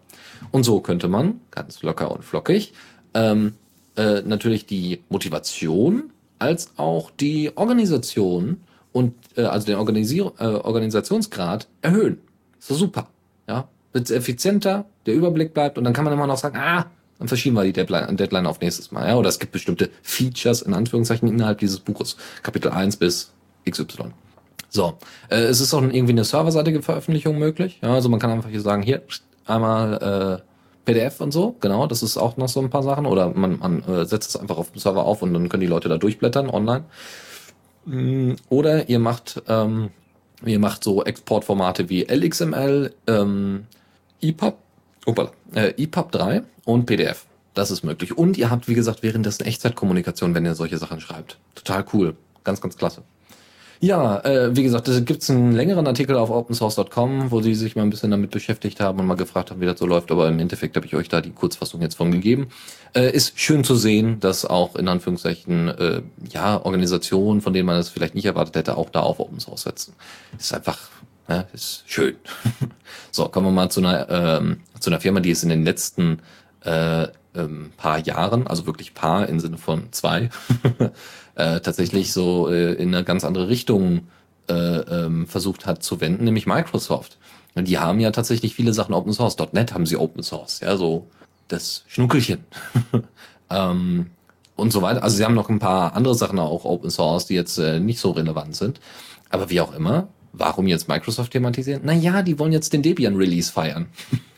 Und 0.51 0.65
so 0.65 0.81
könnte 0.81 1.09
man, 1.09 1.41
ganz 1.51 1.83
locker 1.83 2.11
und 2.11 2.25
flockig, 2.25 2.73
ähm, 3.15 3.55
äh, 3.97 4.23
natürlich 4.23 4.67
die 4.67 5.01
Motivation 5.09 6.11
als 6.39 6.73
auch 6.77 7.11
die 7.11 7.53
Organisation 7.57 8.61
und 8.93 9.15
äh, 9.37 9.43
also 9.43 9.67
den 9.67 9.77
Organisier 9.77 10.33
äh, 10.39 10.47
Organisationsgrad 10.47 11.69
erhöhen. 11.83 12.19
ist 12.59 12.69
so 12.69 12.75
super. 12.75 13.09
Ja, 13.49 13.69
wird 13.93 14.11
effizienter, 14.11 14.87
der 15.07 15.15
Überblick 15.15 15.55
bleibt 15.55 15.79
und 15.79 15.85
dann 15.85 15.93
kann 15.93 16.05
man 16.05 16.13
immer 16.13 16.27
noch 16.27 16.39
sagen, 16.39 16.57
ah, 16.57 16.87
dann 17.19 17.29
verschieben 17.29 17.55
wir 17.55 17.65
die 17.65 17.73
Deadline, 17.73 18.17
Deadline 18.17 18.47
auf 18.47 18.61
nächstes 18.61 18.91
Mal. 18.91 19.09
Ja? 19.09 19.17
Oder 19.17 19.29
es 19.29 19.39
gibt 19.39 19.53
bestimmte 19.53 19.91
Features 20.03 20.63
in 20.63 20.75
Anführungszeichen 20.75 21.29
innerhalb 21.29 21.59
dieses 21.59 21.79
Buches, 21.79 22.17
Kapitel 22.43 22.71
1 22.71 22.97
bis 22.97 23.31
XY. 23.69 24.13
So, 24.69 24.95
äh, 25.29 25.37
es 25.37 25.61
ist 25.61 25.75
auch 25.75 25.83
irgendwie 25.83 26.13
eine 26.13 26.25
serverseitige 26.25 26.83
Veröffentlichung 26.83 27.39
möglich. 27.39 27.79
Ja, 27.83 27.95
also 27.95 28.09
man 28.09 28.19
kann 28.19 28.31
einfach 28.31 28.49
hier 28.49 28.61
sagen, 28.61 28.83
hier 28.83 29.03
einmal 29.47 30.43
äh, 30.43 30.53
PDF 30.85 31.21
und 31.21 31.33
so, 31.33 31.55
genau, 31.61 31.87
das 31.87 32.03
ist 32.03 32.17
auch 32.17 32.37
noch 32.37 32.49
so 32.49 32.61
ein 32.61 32.71
paar 32.71 32.83
Sachen. 32.83 33.07
Oder 33.07 33.31
man, 33.31 33.59
man 33.59 33.83
äh, 33.85 34.05
setzt 34.05 34.31
es 34.31 34.37
einfach 34.37 34.59
auf 34.59 34.73
dem 34.73 34.81
Server 34.81 35.05
auf 35.05 35.23
und 35.23 35.33
dann 35.33 35.49
können 35.49 35.61
die 35.61 35.67
Leute 35.67 35.89
da 35.89 35.99
durchblättern 35.99 36.51
online. 36.51 36.85
Mm, 37.85 38.33
oder 38.49 38.89
ihr 38.89 38.99
macht, 38.99 39.43
ähm, 39.49 39.91
ihr 40.45 40.59
macht 40.59 40.83
so 40.85 41.05
Exportformate 41.05 41.89
wie 41.89 42.03
LXML, 42.03 42.93
ähm, 43.07 43.67
EPUB, 44.21 44.57
opala, 45.07 45.31
äh, 45.55 45.73
EPUB 45.83 46.13
3 46.13 46.43
und 46.65 46.87
PDF. 46.87 47.27
Das 47.55 47.71
ist 47.71 47.85
möglich. 47.85 48.17
Und 48.17 48.39
ihr 48.39 48.51
habt, 48.51 48.67
wie 48.67 48.75
gesagt, 48.75 49.03
währenddessen 49.03 49.45
Echtzeitkommunikation, 49.45 50.35
wenn 50.35 50.45
ihr 50.45 50.55
solche 50.55 50.79
Sachen 50.79 51.01
schreibt. 51.01 51.39
Total 51.55 51.85
cool. 51.93 52.17
Ganz, 52.45 52.61
ganz 52.61 52.77
klasse. 52.77 53.03
Ja, 53.85 54.21
äh, 54.21 54.55
wie 54.55 54.62
gesagt, 54.62 54.87
es 54.87 55.05
gibt 55.05 55.29
einen 55.29 55.51
längeren 55.51 55.88
Artikel 55.88 56.14
auf 56.14 56.31
opensource.com, 56.31 57.33
wo 57.33 57.42
sie 57.42 57.57
sich 57.57 57.75
mal 57.75 57.83
ein 57.83 57.90
bisschen 57.90 58.12
damit 58.12 58.31
beschäftigt 58.31 58.79
haben 58.79 59.01
und 59.01 59.09
mal 59.09 59.16
gefragt 59.16 59.51
haben, 59.51 59.61
wie 59.61 59.66
das 59.66 59.81
so 59.81 59.87
läuft. 59.87 60.12
Aber 60.12 60.29
im 60.29 60.38
Endeffekt 60.38 60.77
habe 60.77 60.87
ich 60.87 60.95
euch 60.95 61.09
da 61.09 61.21
die 61.21 61.33
Kurzfassung 61.33 61.83
jetzt 61.83 61.97
von 61.97 62.12
gegeben. 62.12 62.47
Äh, 62.95 63.11
ist 63.11 63.40
schön 63.40 63.64
zu 63.64 63.75
sehen, 63.75 64.21
dass 64.21 64.45
auch 64.45 64.77
in 64.77 64.87
Anführungszeichen 64.87 65.66
äh, 65.66 66.03
ja 66.31 66.64
Organisationen, 66.64 67.40
von 67.40 67.53
denen 67.53 67.66
man 67.66 67.77
es 67.77 67.88
vielleicht 67.88 68.14
nicht 68.14 68.27
erwartet 68.27 68.55
hätte, 68.55 68.77
auch 68.77 68.88
da 68.88 69.01
auf 69.01 69.18
Open 69.18 69.40
Source 69.40 69.62
setzen. 69.62 69.95
Ist 70.38 70.55
einfach 70.55 70.79
ja, 71.29 71.45
ist 71.53 71.83
schön. 71.87 72.14
so, 73.11 73.27
kommen 73.27 73.49
wir 73.49 73.51
mal 73.51 73.68
zu 73.68 73.81
einer, 73.81 74.09
ähm, 74.09 74.61
zu 74.79 74.90
einer 74.90 75.01
Firma, 75.01 75.18
die 75.18 75.31
ist 75.31 75.42
in 75.42 75.49
den 75.49 75.64
letzten 75.64 76.21
äh, 76.64 77.09
ähm, 77.35 77.73
paar 77.77 77.99
Jahren, 77.99 78.47
also 78.47 78.66
wirklich 78.66 78.95
paar 78.95 79.29
im 79.29 79.40
Sinne 79.40 79.59
von 79.59 79.92
zwei, 79.92 80.31
äh, 81.35 81.61
tatsächlich 81.61 82.12
so 82.12 82.49
äh, 82.49 82.75
in 82.75 82.95
eine 82.95 83.05
ganz 83.05 83.25
andere 83.25 83.49
Richtung 83.49 84.09
äh, 84.49 84.55
ähm, 84.55 85.27
versucht 85.27 85.66
hat 85.66 85.83
zu 85.83 86.01
wenden, 86.01 86.25
nämlich 86.25 86.47
Microsoft. 86.47 87.18
Und 87.55 87.68
die 87.68 87.79
haben 87.79 88.01
ja 88.01 88.11
tatsächlich 88.11 88.55
viele 88.55 88.73
Sachen 88.73 88.95
Open 88.95 89.12
Source. 89.12 89.37
.NET 89.53 89.75
haben 89.75 89.87
sie 89.87 89.97
Open 89.97 90.23
Source, 90.23 90.61
ja, 90.61 90.77
so 90.77 91.07
das 91.49 91.85
Schnuckelchen. 91.87 92.45
ähm, 93.51 94.07
und 94.57 94.73
so 94.73 94.83
weiter. 94.83 95.03
Also 95.03 95.16
sie 95.16 95.25
haben 95.25 95.35
noch 95.35 95.49
ein 95.49 95.59
paar 95.59 95.95
andere 95.95 96.14
Sachen 96.14 96.38
auch 96.38 96.64
Open 96.64 96.90
Source, 96.90 97.27
die 97.27 97.35
jetzt 97.35 97.59
äh, 97.59 97.81
nicht 97.81 97.99
so 97.99 98.11
relevant 98.11 98.55
sind. 98.57 98.81
Aber 99.31 99.51
wie 99.51 99.61
auch 99.61 99.75
immer, 99.75 100.09
warum 100.33 100.66
jetzt 100.66 100.88
Microsoft 100.88 101.33
thematisieren? 101.33 101.85
Naja, 101.85 102.23
die 102.23 102.38
wollen 102.38 102.53
jetzt 102.53 102.73
den 102.73 102.83
Debian 102.83 103.16
Release 103.16 103.51
feiern. 103.53 103.87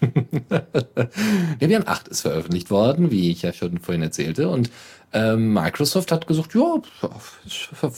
Debian 1.61 1.87
8 1.87 2.09
ist 2.09 2.23
veröffentlicht 2.23 2.71
worden, 2.71 3.11
wie 3.11 3.31
ich 3.31 3.43
ja 3.43 3.53
schon 3.53 3.79
vorhin 3.79 4.03
erzählte. 4.03 4.49
Und 4.49 4.71
ähm, 5.15 5.53
Microsoft 5.53 6.13
hat 6.13 6.27
gesagt, 6.27 6.55
ja, 6.55 6.83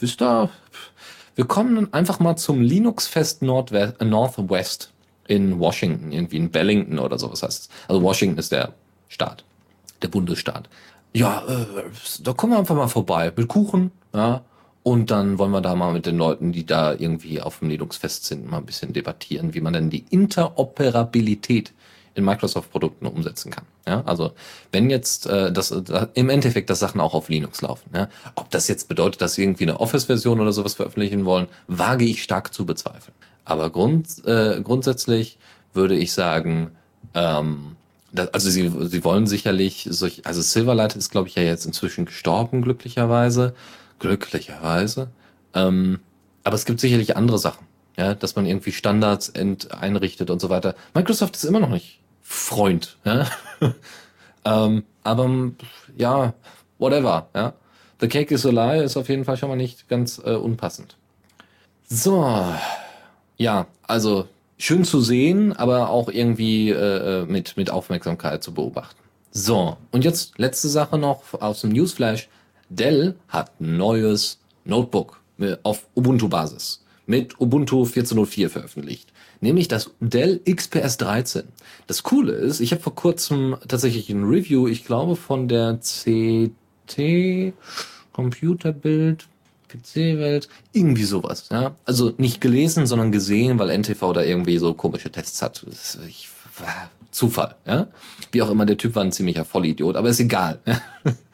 wisst 0.01 0.23
ihr, 0.23 0.51
wir 1.35 1.45
kommen 1.47 1.93
einfach 1.93 2.21
mal 2.21 2.37
zum 2.37 2.61
Linux-Fest 2.61 3.43
Nordwest, 3.43 4.01
Northwest 4.03 4.93
in 5.27 5.59
Washington, 5.59 6.13
irgendwie 6.13 6.37
in 6.37 6.51
Bellington 6.51 6.99
oder 6.99 7.19
sowas 7.19 7.43
heißt 7.43 7.71
Also 7.89 8.03
Washington 8.03 8.39
ist 8.39 8.53
der 8.53 8.75
Staat, 9.09 9.45
der 10.03 10.09
Bundesstaat. 10.09 10.69
Ja, 11.15 11.43
äh, 11.49 11.85
da 12.23 12.33
kommen 12.35 12.53
wir 12.53 12.59
einfach 12.59 12.77
mal 12.77 12.89
vorbei 12.89 13.33
mit 13.35 13.49
Kuchen, 13.49 13.91
ja. 14.15 14.43
Und 14.83 15.11
dann 15.11 15.39
wollen 15.39 15.51
wir 15.51 15.63
da 15.63 15.75
mal 15.75 15.93
mit 15.93 16.07
den 16.07 16.17
Leuten, 16.17 16.53
die 16.53 16.65
da 16.65 16.93
irgendwie 16.93 17.41
auf 17.41 17.59
dem 17.59 17.71
Linux-Fest 17.71 18.25
sind, 18.25 18.49
mal 18.49 18.59
ein 18.59 18.67
bisschen 18.67 18.93
debattieren, 18.93 19.53
wie 19.53 19.61
man 19.61 19.73
denn 19.73 19.91
die 19.91 20.05
Interoperabilität 20.11 21.73
in 22.15 22.25
Microsoft-Produkten 22.25 23.07
umsetzen 23.07 23.51
kann. 23.51 23.65
Ja, 23.89 24.03
also 24.05 24.33
wenn 24.73 24.91
jetzt 24.91 25.27
äh, 25.27 25.53
das 25.53 25.71
äh, 25.71 26.07
im 26.15 26.29
Endeffekt, 26.29 26.71
dass 26.71 26.81
Sachen 26.81 27.01
auch 27.01 27.15
auf 27.15 27.29
Linux 27.29 27.63
laufen. 27.63 27.89
Ja, 27.95 28.09
ob 28.35 28.51
das 28.51 28.67
jetzt 28.67 28.89
bedeutet, 28.89 29.23
dass 29.23 29.35
sie 29.35 29.45
irgendwie 29.45 29.65
eine 29.65 29.79
Office-Version 29.79 30.41
oder 30.41 30.53
sowas 30.53 30.75
veröffentlichen 30.75 31.25
wollen, 31.25 31.47
wage 31.69 32.05
ich 32.05 32.23
stark 32.23 32.53
zu 32.53 32.67
bezweifeln. 32.67 33.15
Aber 33.45 33.71
grund, 33.71 34.27
äh, 34.27 34.61
grundsätzlich 34.61 35.39
würde 35.73 35.95
ich 35.95 36.13
sagen, 36.13 36.73
ähm, 37.15 37.77
das, 38.13 38.35
also 38.35 38.51
sie, 38.51 38.73
sie 38.89 39.05
wollen 39.05 39.29
sicherlich 39.29 39.87
solch, 39.89 40.27
also 40.27 40.43
Silverlight 40.43 40.97
ist, 40.97 41.11
glaube 41.11 41.29
ich, 41.29 41.37
ja 41.37 41.43
jetzt 41.43 41.65
inzwischen 41.65 42.07
gestorben, 42.07 42.63
glücklicherweise, 42.63 43.55
glücklicherweise. 44.01 45.11
Ähm, 45.55 46.01
aber 46.43 46.57
es 46.57 46.65
gibt 46.65 46.81
sicherlich 46.81 47.17
andere 47.17 47.39
Sachen, 47.39 47.67
ja, 47.97 48.15
dass 48.15 48.35
man 48.35 48.47
irgendwie 48.47 48.73
Standards 48.73 49.33
einrichtet 49.71 50.31
und 50.31 50.41
so 50.41 50.49
weiter. 50.51 50.75
Microsoft 50.93 51.37
ist 51.37 51.45
immer 51.45 51.61
noch 51.61 51.71
nicht 51.71 52.01
Freund. 52.29 52.97
Ja? 53.05 53.27
ähm, 54.45 54.85
aber 55.05 55.53
ja, 55.97 56.35
whatever. 56.79 57.29
Ja? 57.35 57.55
The 58.01 58.09
Cake 58.09 58.35
is 58.35 58.45
a 58.45 58.51
Lie 58.51 58.83
ist 58.83 58.97
auf 58.97 59.09
jeden 59.09 59.25
Fall 59.25 59.37
schon 59.37 59.49
mal 59.49 59.57
nicht 59.57 59.89
ganz 59.89 60.19
äh, 60.19 60.35
unpassend. 60.35 60.97
So, 61.89 62.45
ja, 63.37 63.67
also 63.85 64.29
schön 64.59 64.85
zu 64.85 65.01
sehen, 65.01 65.53
aber 65.57 65.91
auch 65.91 66.09
irgendwie 66.09 66.71
äh, 66.71 67.23
äh, 67.23 67.27
mit, 67.27 67.57
mit 67.57 67.71
Aufmerksamkeit 67.71 68.43
zu 68.43 68.53
beobachten. 68.53 68.99
So, 69.31 69.77
und 69.93 70.05
jetzt 70.05 70.39
letzte 70.39 70.69
Sache 70.69 70.99
noch 70.99 71.41
aus 71.41 71.61
dem 71.61 71.71
Newsflash. 71.71 72.29
Dell 72.69 73.15
hat 73.29 73.61
ein 73.61 73.77
neues 73.77 74.41
Notebook 74.65 75.21
auf 75.63 75.87
Ubuntu-Basis 75.95 76.83
mit 77.07 77.41
Ubuntu 77.41 77.85
14.04 77.85 78.49
veröffentlicht 78.49 79.13
nämlich 79.41 79.69
das 79.69 79.91
Dell 80.01 80.41
XPS 80.45 80.97
13. 80.99 81.45
Das 81.87 82.03
Coole 82.03 82.33
ist, 82.33 82.61
ich 82.61 82.73
habe 82.73 82.83
vor 82.83 82.95
kurzem 82.95 83.57
tatsächlich 83.69 84.11
ein 84.11 84.25
Review, 84.25 84.69
ich 84.69 84.85
glaube 84.85 85.17
von 85.17 85.49
der 85.49 85.79
CT 85.81 87.53
Computerbild 88.13 89.29
PC-Welt, 89.69 90.49
irgendwie 90.73 91.05
sowas, 91.05 91.49
ja. 91.51 91.75
Also 91.85 92.13
nicht 92.19 92.41
gelesen, 92.41 92.87
sondern 92.87 93.13
gesehen, 93.13 93.59
weil 93.59 93.71
NTV 93.77 94.13
da 94.13 94.23
irgendwie 94.23 94.59
so 94.59 94.75
komische 94.75 95.11
Tests 95.11 95.43
hat. 95.43 95.65
Ich, 96.09 96.29
Zufall, 97.11 97.57
ja. 97.67 97.89
Wie 98.33 98.43
auch 98.43 98.51
immer, 98.51 98.67
der 98.67 98.77
Typ 98.77 98.95
war 98.95 99.05
ein 99.05 99.13
ziemlicher 99.13 99.45
Vollidiot, 99.45 99.97
aber 99.97 100.09
ist 100.09 100.21
egal. 100.21 100.61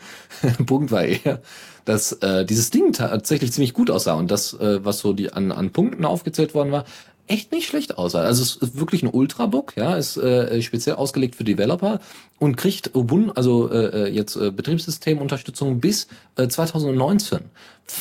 Punkt 0.67 0.91
war 0.91 1.05
eher, 1.05 1.41
dass 1.85 2.13
äh, 2.13 2.45
dieses 2.45 2.71
Ding 2.71 2.93
tatsächlich 2.93 3.53
ziemlich 3.53 3.75
gut 3.75 3.91
aussah 3.91 4.15
und 4.15 4.31
das, 4.31 4.55
äh, 4.55 4.85
was 4.85 4.99
so 4.99 5.13
die 5.13 5.33
an, 5.33 5.53
an 5.53 5.71
Punkten 5.71 6.05
aufgezählt 6.05 6.55
worden 6.55 6.73
war, 6.73 6.85
echt 7.33 7.53
nicht 7.53 7.67
schlecht 7.67 7.99
aus. 7.99 8.15
Also 8.15 8.43
es 8.43 8.57
ist 8.57 8.79
wirklich 8.79 9.03
ein 9.03 9.09
Ultrabook, 9.09 9.77
ja, 9.77 9.97
ist 9.97 10.17
äh, 10.17 10.61
speziell 10.63 10.97
ausgelegt 10.97 11.35
für 11.35 11.45
Developer 11.45 12.01
und 12.39 12.57
kriegt 12.57 12.95
Ubuntu, 12.95 13.33
also 13.33 13.71
äh, 13.71 14.05
äh, 14.05 14.09
jetzt 14.09 14.37
äh, 14.37 14.51
Betriebssystemunterstützung 14.51 15.81
bis 15.81 16.09
äh, 16.37 16.49
2019, 16.49 17.41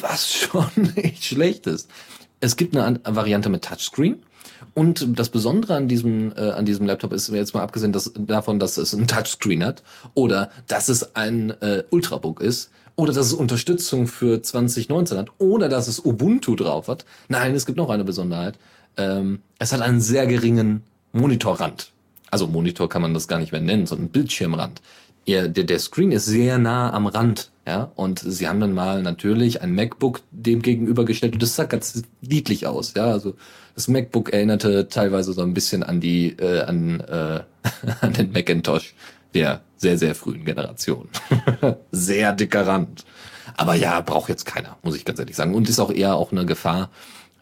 was 0.01 0.33
schon 0.33 0.95
echt 0.95 1.23
schlecht 1.23 1.65
ist. 1.67 1.89
Es 2.41 2.57
gibt 2.57 2.75
eine 2.75 2.99
Variante 3.05 3.49
mit 3.49 3.63
Touchscreen. 3.63 4.23
Und 4.73 5.19
das 5.19 5.29
Besondere 5.29 5.75
an 5.75 5.87
diesem, 5.87 6.33
äh, 6.35 6.51
an 6.51 6.65
diesem 6.65 6.85
Laptop 6.85 7.13
ist 7.13 7.29
jetzt 7.29 7.53
mal 7.53 7.63
abgesehen 7.63 7.91
dass, 7.91 8.11
davon, 8.15 8.59
dass 8.59 8.77
es 8.77 8.93
ein 8.93 9.07
Touchscreen 9.07 9.65
hat 9.65 9.83
oder 10.13 10.49
dass 10.67 10.87
es 10.87 11.15
ein 11.15 11.49
äh, 11.61 11.83
Ultrabook 11.89 12.41
ist 12.41 12.69
oder 12.95 13.11
dass 13.11 13.27
es 13.27 13.33
Unterstützung 13.33 14.07
für 14.07 14.41
2019 14.41 15.17
hat 15.17 15.29
oder 15.39 15.67
dass 15.67 15.87
es 15.87 16.03
Ubuntu 16.03 16.55
drauf 16.55 16.87
hat. 16.87 17.05
Nein, 17.27 17.55
es 17.55 17.65
gibt 17.65 17.77
noch 17.77 17.89
eine 17.89 18.03
Besonderheit. 18.03 18.57
Ähm, 18.97 19.39
es 19.59 19.73
hat 19.73 19.81
einen 19.81 20.01
sehr 20.01 20.27
geringen 20.27 20.83
Monitorrand. 21.13 21.91
Also 22.29 22.47
Monitor 22.47 22.89
kann 22.89 23.01
man 23.01 23.13
das 23.13 23.27
gar 23.27 23.39
nicht 23.39 23.51
mehr 23.51 23.61
nennen, 23.61 23.85
sondern 23.85 24.09
Bildschirmrand. 24.09 24.81
Ja, 25.25 25.47
der, 25.47 25.65
der 25.65 25.79
Screen 25.79 26.11
ist 26.11 26.25
sehr 26.25 26.57
nah 26.57 26.91
am 26.93 27.05
Rand, 27.05 27.51
ja, 27.67 27.91
und 27.95 28.19
sie 28.19 28.47
haben 28.47 28.59
dann 28.59 28.73
mal 28.73 29.03
natürlich 29.03 29.61
ein 29.61 29.75
MacBook 29.75 30.21
dem 30.31 30.63
gegenübergestellt 30.63 31.33
und 31.33 31.43
das 31.43 31.55
sah 31.55 31.65
ganz 31.65 32.01
niedlich 32.21 32.65
aus, 32.65 32.95
ja, 32.95 33.05
also 33.05 33.35
das 33.75 33.87
MacBook 33.87 34.33
erinnerte 34.33 34.87
teilweise 34.87 35.33
so 35.33 35.43
ein 35.43 35.53
bisschen 35.53 35.83
an 35.83 35.99
die, 35.99 36.29
äh, 36.39 36.61
an, 36.61 37.01
äh, 37.01 37.41
an 38.01 38.13
den 38.13 38.31
Macintosh 38.31 38.95
der 39.33 39.61
sehr, 39.77 39.97
sehr 39.97 40.15
frühen 40.15 40.45
Generation. 40.45 41.09
sehr 41.91 42.33
dicker 42.33 42.67
Rand. 42.67 43.05
Aber 43.57 43.75
ja, 43.75 44.01
braucht 44.01 44.29
jetzt 44.29 44.45
keiner, 44.45 44.77
muss 44.83 44.95
ich 44.95 45.05
ganz 45.05 45.19
ehrlich 45.19 45.35
sagen. 45.35 45.55
Und 45.55 45.69
ist 45.69 45.79
auch 45.79 45.91
eher 45.91 46.15
auch 46.15 46.31
eine 46.31 46.45
Gefahr. 46.45 46.89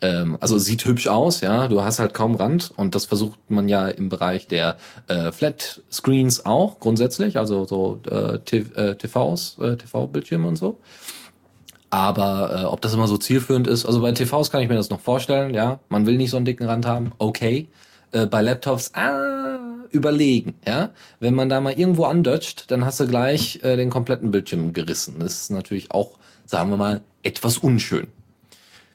Ähm, 0.02 0.38
also 0.40 0.58
sieht 0.58 0.86
hübsch 0.86 1.08
aus, 1.08 1.42
ja. 1.42 1.68
Du 1.68 1.82
hast 1.82 2.00
halt 2.00 2.14
kaum 2.14 2.36
Rand 2.36 2.72
und 2.76 2.96
das 2.96 3.06
versucht 3.06 3.40
man 3.50 3.68
ja 3.68 3.88
im 3.88 4.10
Bereich 4.10 4.48
der 4.48 4.78
äh, 5.08 5.32
Flat 5.32 5.82
Screens 5.92 6.46
auch 6.46 6.80
grundsätzlich, 6.80 7.38
also 7.38 7.66
so 7.66 8.00
äh, 8.10 8.40
TVs, 8.40 9.58
äh, 9.60 9.76
TV-Bildschirme 9.78 10.48
und 10.48 10.56
so. 10.56 10.80
Aber 11.90 12.62
äh, 12.62 12.66
ob 12.66 12.82
das 12.82 12.94
immer 12.94 13.08
so 13.08 13.18
zielführend 13.18 13.68
ist, 13.68 13.86
also 13.86 14.02
bei 14.02 14.12
TVs 14.12 14.52
kann 14.52 14.62
ich 14.62 14.70
mir 14.70 14.76
das 14.76 14.90
noch 14.90 15.00
vorstellen, 15.00 15.54
ja. 15.54 15.80
Man 15.90 16.06
will 16.06 16.18
nicht 16.18 16.30
so 16.30 16.38
einen 16.38 16.46
dicken 16.46 16.66
Rand 16.66 16.86
haben, 16.86 17.12
okay. 17.18 17.68
Äh, 18.12 18.26
bei 18.26 18.42
Laptops, 18.42 18.92
ah, 18.94 19.60
überlegen, 19.92 20.56
ja. 20.68 20.92
Wenn 21.20 21.34
man 21.34 21.50
da 21.50 21.62
mal 21.62 21.74
irgendwo 21.74 22.06
andötscht, 22.06 22.72
dann 22.72 22.86
hast 22.86 23.00
du 23.00 23.08
gleich 23.08 23.60
äh, 23.64 23.76
den 23.76 23.90
kompletten 23.90 24.32
Bildschirm 24.32 24.74
gerissen. 24.74 25.16
Das 25.20 25.42
ist 25.42 25.52
natürlich 25.52 25.92
auch, 25.92 26.18
sagen 26.46 26.70
wir 26.70 26.78
mal, 26.78 27.02
etwas 27.24 27.58
unschön. 27.58 28.08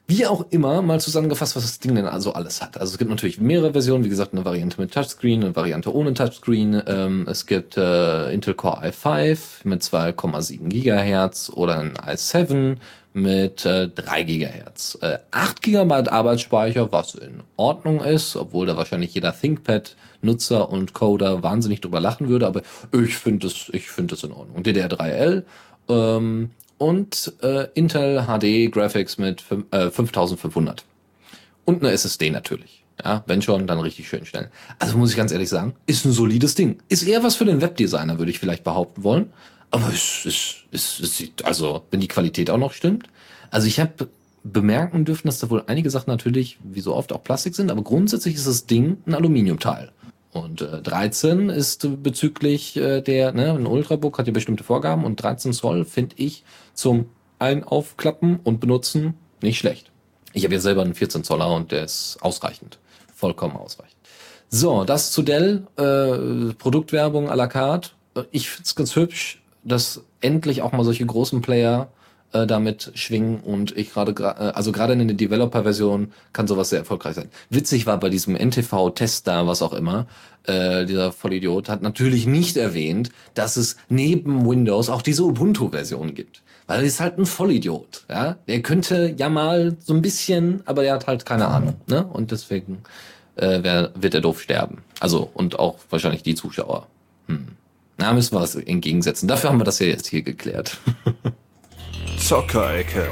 Wie 0.07 0.27
auch 0.27 0.45
immer, 0.51 0.83
mal 0.83 0.99
zusammengefasst, 0.99 1.55
was 1.55 1.63
das 1.63 1.79
Ding 1.79 1.95
denn 1.95 2.05
also 2.05 2.33
alles 2.33 2.61
hat. 2.61 2.79
Also 2.79 2.93
es 2.93 2.99
gibt 2.99 3.09
natürlich 3.09 3.41
mehrere 3.41 3.71
Versionen, 3.71 4.03
wie 4.03 4.09
gesagt, 4.09 4.33
eine 4.33 4.45
Variante 4.45 4.79
mit 4.79 4.93
Touchscreen, 4.93 5.43
eine 5.43 5.55
Variante 5.55 5.93
ohne 5.93 6.13
Touchscreen. 6.13 6.79
Ähm, 6.85 7.25
es 7.27 7.47
gibt 7.47 7.75
äh, 7.75 8.31
Intel 8.31 8.53
Core 8.53 8.85
i5 8.89 9.37
mit 9.63 9.81
2,7 9.81 10.67
Gigahertz 10.69 11.49
oder 11.49 11.79
ein 11.79 11.93
i7 11.95 12.77
mit 13.13 13.65
äh, 13.65 13.87
3 13.87 14.23
Gigahertz. 14.23 14.99
Äh, 15.01 15.17
8 15.31 15.63
Gigabyte 15.63 16.11
Arbeitsspeicher, 16.11 16.91
was 16.91 17.15
in 17.15 17.41
Ordnung 17.55 18.01
ist, 18.01 18.35
obwohl 18.35 18.67
da 18.67 18.77
wahrscheinlich 18.77 19.15
jeder 19.15 19.33
ThinkPad-Nutzer 19.33 20.69
und 20.69 20.93
Coder 20.93 21.41
wahnsinnig 21.41 21.81
drüber 21.81 21.99
lachen 21.99 22.29
würde, 22.29 22.45
aber 22.45 22.61
ich 22.91 23.17
finde 23.17 23.47
es, 23.47 23.69
ich 23.71 23.89
finde 23.89 24.13
es 24.13 24.23
in 24.23 24.33
Ordnung. 24.33 24.61
DDR3L 24.61 25.43
ähm, 25.89 26.51
und 26.77 27.33
äh, 27.41 27.67
Intel 27.73 28.25
HD 28.25 28.71
Graphics 28.71 29.17
mit 29.17 29.43
äh, 29.71 29.89
5500. 29.89 30.85
Und 31.65 31.83
eine 31.83 31.91
SSD 31.91 32.29
natürlich. 32.29 32.83
Ja, 33.03 33.23
wenn 33.27 33.41
schon, 33.41 33.67
dann 33.67 33.79
richtig 33.79 34.07
schön 34.07 34.25
schnell. 34.25 34.49
Also 34.79 34.97
muss 34.97 35.11
ich 35.11 35.17
ganz 35.17 35.31
ehrlich 35.31 35.49
sagen, 35.49 35.75
ist 35.85 36.05
ein 36.05 36.13
solides 36.13 36.55
Ding. 36.55 36.77
Ist 36.87 37.03
eher 37.03 37.23
was 37.23 37.35
für 37.35 37.43
den 37.43 37.59
Webdesigner, 37.61 38.19
würde 38.19 38.31
ich 38.31 38.39
vielleicht 38.39 38.63
behaupten 38.63 39.03
wollen. 39.03 39.33
Aber 39.71 39.89
es, 39.89 40.25
es, 40.25 40.55
es, 40.71 40.99
es 41.01 41.17
sieht, 41.17 41.43
also, 41.43 41.83
wenn 41.91 41.99
die 41.99 42.07
Qualität 42.07 42.49
auch 42.49 42.57
noch 42.57 42.71
stimmt. 42.71 43.07
Also 43.51 43.67
ich 43.67 43.79
habe 43.79 44.09
bemerken 44.43 45.05
dürfen, 45.05 45.27
dass 45.27 45.39
da 45.39 45.49
wohl 45.49 45.63
einige 45.67 45.89
Sachen 45.89 46.09
natürlich, 46.09 46.57
wie 46.63 46.79
so 46.79 46.95
oft, 46.95 47.11
auch 47.11 47.23
Plastik 47.23 47.55
sind, 47.55 47.71
aber 47.71 47.81
grundsätzlich 47.81 48.35
ist 48.35 48.47
das 48.47 48.67
Ding 48.67 48.97
ein 49.05 49.15
Aluminiumteil. 49.15 49.91
Und 50.35 50.61
äh, 50.61 50.81
13 50.81 51.49
ist 51.49 51.87
bezüglich 52.03 52.75
äh, 52.75 52.99
der, 52.99 53.31
ne, 53.31 53.53
ein 53.53 53.65
Ultrabook 53.65 54.19
hat 54.19 54.27
ja 54.27 54.33
bestimmte 54.33 54.65
Vorgaben 54.65 55.05
und 55.05 55.15
13 55.15 55.53
Zoll 55.53 55.85
finde 55.85 56.17
ich 56.17 56.43
zum 56.73 57.09
Ein 57.39 57.63
aufklappen 57.63 58.41
und 58.43 58.59
benutzen 58.59 59.13
nicht 59.41 59.59
schlecht. 59.59 59.91
Ich 60.33 60.43
habe 60.43 60.53
ja 60.53 60.59
selber 60.59 60.81
einen 60.81 60.93
14 60.93 61.23
Zoller 61.23 61.53
und 61.53 61.71
der 61.71 61.85
ist 61.85 62.17
ausreichend. 62.19 62.79
Vollkommen 63.13 63.55
ausreichend. 63.55 63.95
So, 64.49 64.83
das 64.83 65.11
zu 65.11 65.21
Dell, 65.21 65.67
äh, 65.77 66.53
Produktwerbung 66.55 67.29
à 67.29 67.35
la 67.35 67.47
carte. 67.47 67.91
Ich 68.31 68.49
find's 68.49 68.75
ganz 68.75 68.93
hübsch, 68.97 69.41
dass 69.63 70.01
endlich 70.19 70.61
auch 70.61 70.73
mal 70.73 70.83
solche 70.83 71.05
großen 71.05 71.41
Player 71.41 71.87
äh, 72.33 72.45
damit 72.47 72.91
schwingen 72.95 73.39
und 73.39 73.75
ich 73.77 73.93
gerade, 73.93 74.11
äh, 74.11 74.23
also 74.23 74.71
gerade 74.71 74.93
in 74.93 75.07
der 75.07 75.17
Developer-Version 75.17 76.11
kann 76.33 76.47
sowas 76.47 76.69
sehr 76.69 76.79
erfolgreich 76.79 77.15
sein. 77.15 77.29
Witzig 77.49 77.85
war 77.85 77.99
bei 77.99 78.09
diesem 78.09 78.35
NTV-Test 78.35 79.27
da, 79.27 79.47
was 79.47 79.61
auch 79.61 79.73
immer, 79.73 80.07
äh, 80.43 80.85
dieser 80.85 81.11
Vollidiot 81.11 81.69
hat 81.69 81.81
natürlich 81.81 82.27
nicht 82.27 82.57
erwähnt, 82.57 83.09
dass 83.33 83.57
es 83.57 83.77
neben 83.89 84.47
Windows 84.47 84.89
auch 84.89 85.01
diese 85.01 85.23
Ubuntu-Version 85.23 86.13
gibt. 86.13 86.41
Weil 86.67 86.79
er 86.79 86.85
ist 86.85 86.99
halt 86.99 87.19
ein 87.19 87.27
Vollidiot, 87.27 88.05
ja. 88.09 88.37
Der 88.47 88.61
könnte 88.61 89.13
ja 89.17 89.29
mal 89.29 89.77
so 89.79 89.93
ein 89.93 90.01
bisschen, 90.01 90.63
aber 90.65 90.83
er 90.83 90.95
hat 90.95 91.05
halt 91.05 91.25
keine 91.25 91.47
Ahnung, 91.47 91.75
ne? 91.87 92.05
Und 92.05 92.31
deswegen 92.31 92.81
äh, 93.35 93.59
wer, 93.61 93.91
wird 93.95 94.13
er 94.13 94.21
doof 94.21 94.41
sterben. 94.41 94.79
Also, 94.99 95.29
und 95.33 95.59
auch 95.59 95.77
wahrscheinlich 95.89 96.23
die 96.23 96.35
Zuschauer. 96.35 96.87
Hm. 97.27 97.47
Na, 97.97 98.13
müssen 98.13 98.35
wir 98.35 98.41
was 98.41 98.55
entgegensetzen. 98.55 99.27
Dafür 99.27 99.49
haben 99.49 99.59
wir 99.59 99.63
das 99.63 99.79
ja 99.79 99.87
jetzt 99.87 100.07
hier 100.07 100.21
geklärt. 100.21 100.77
Zockerecke. 102.25 103.05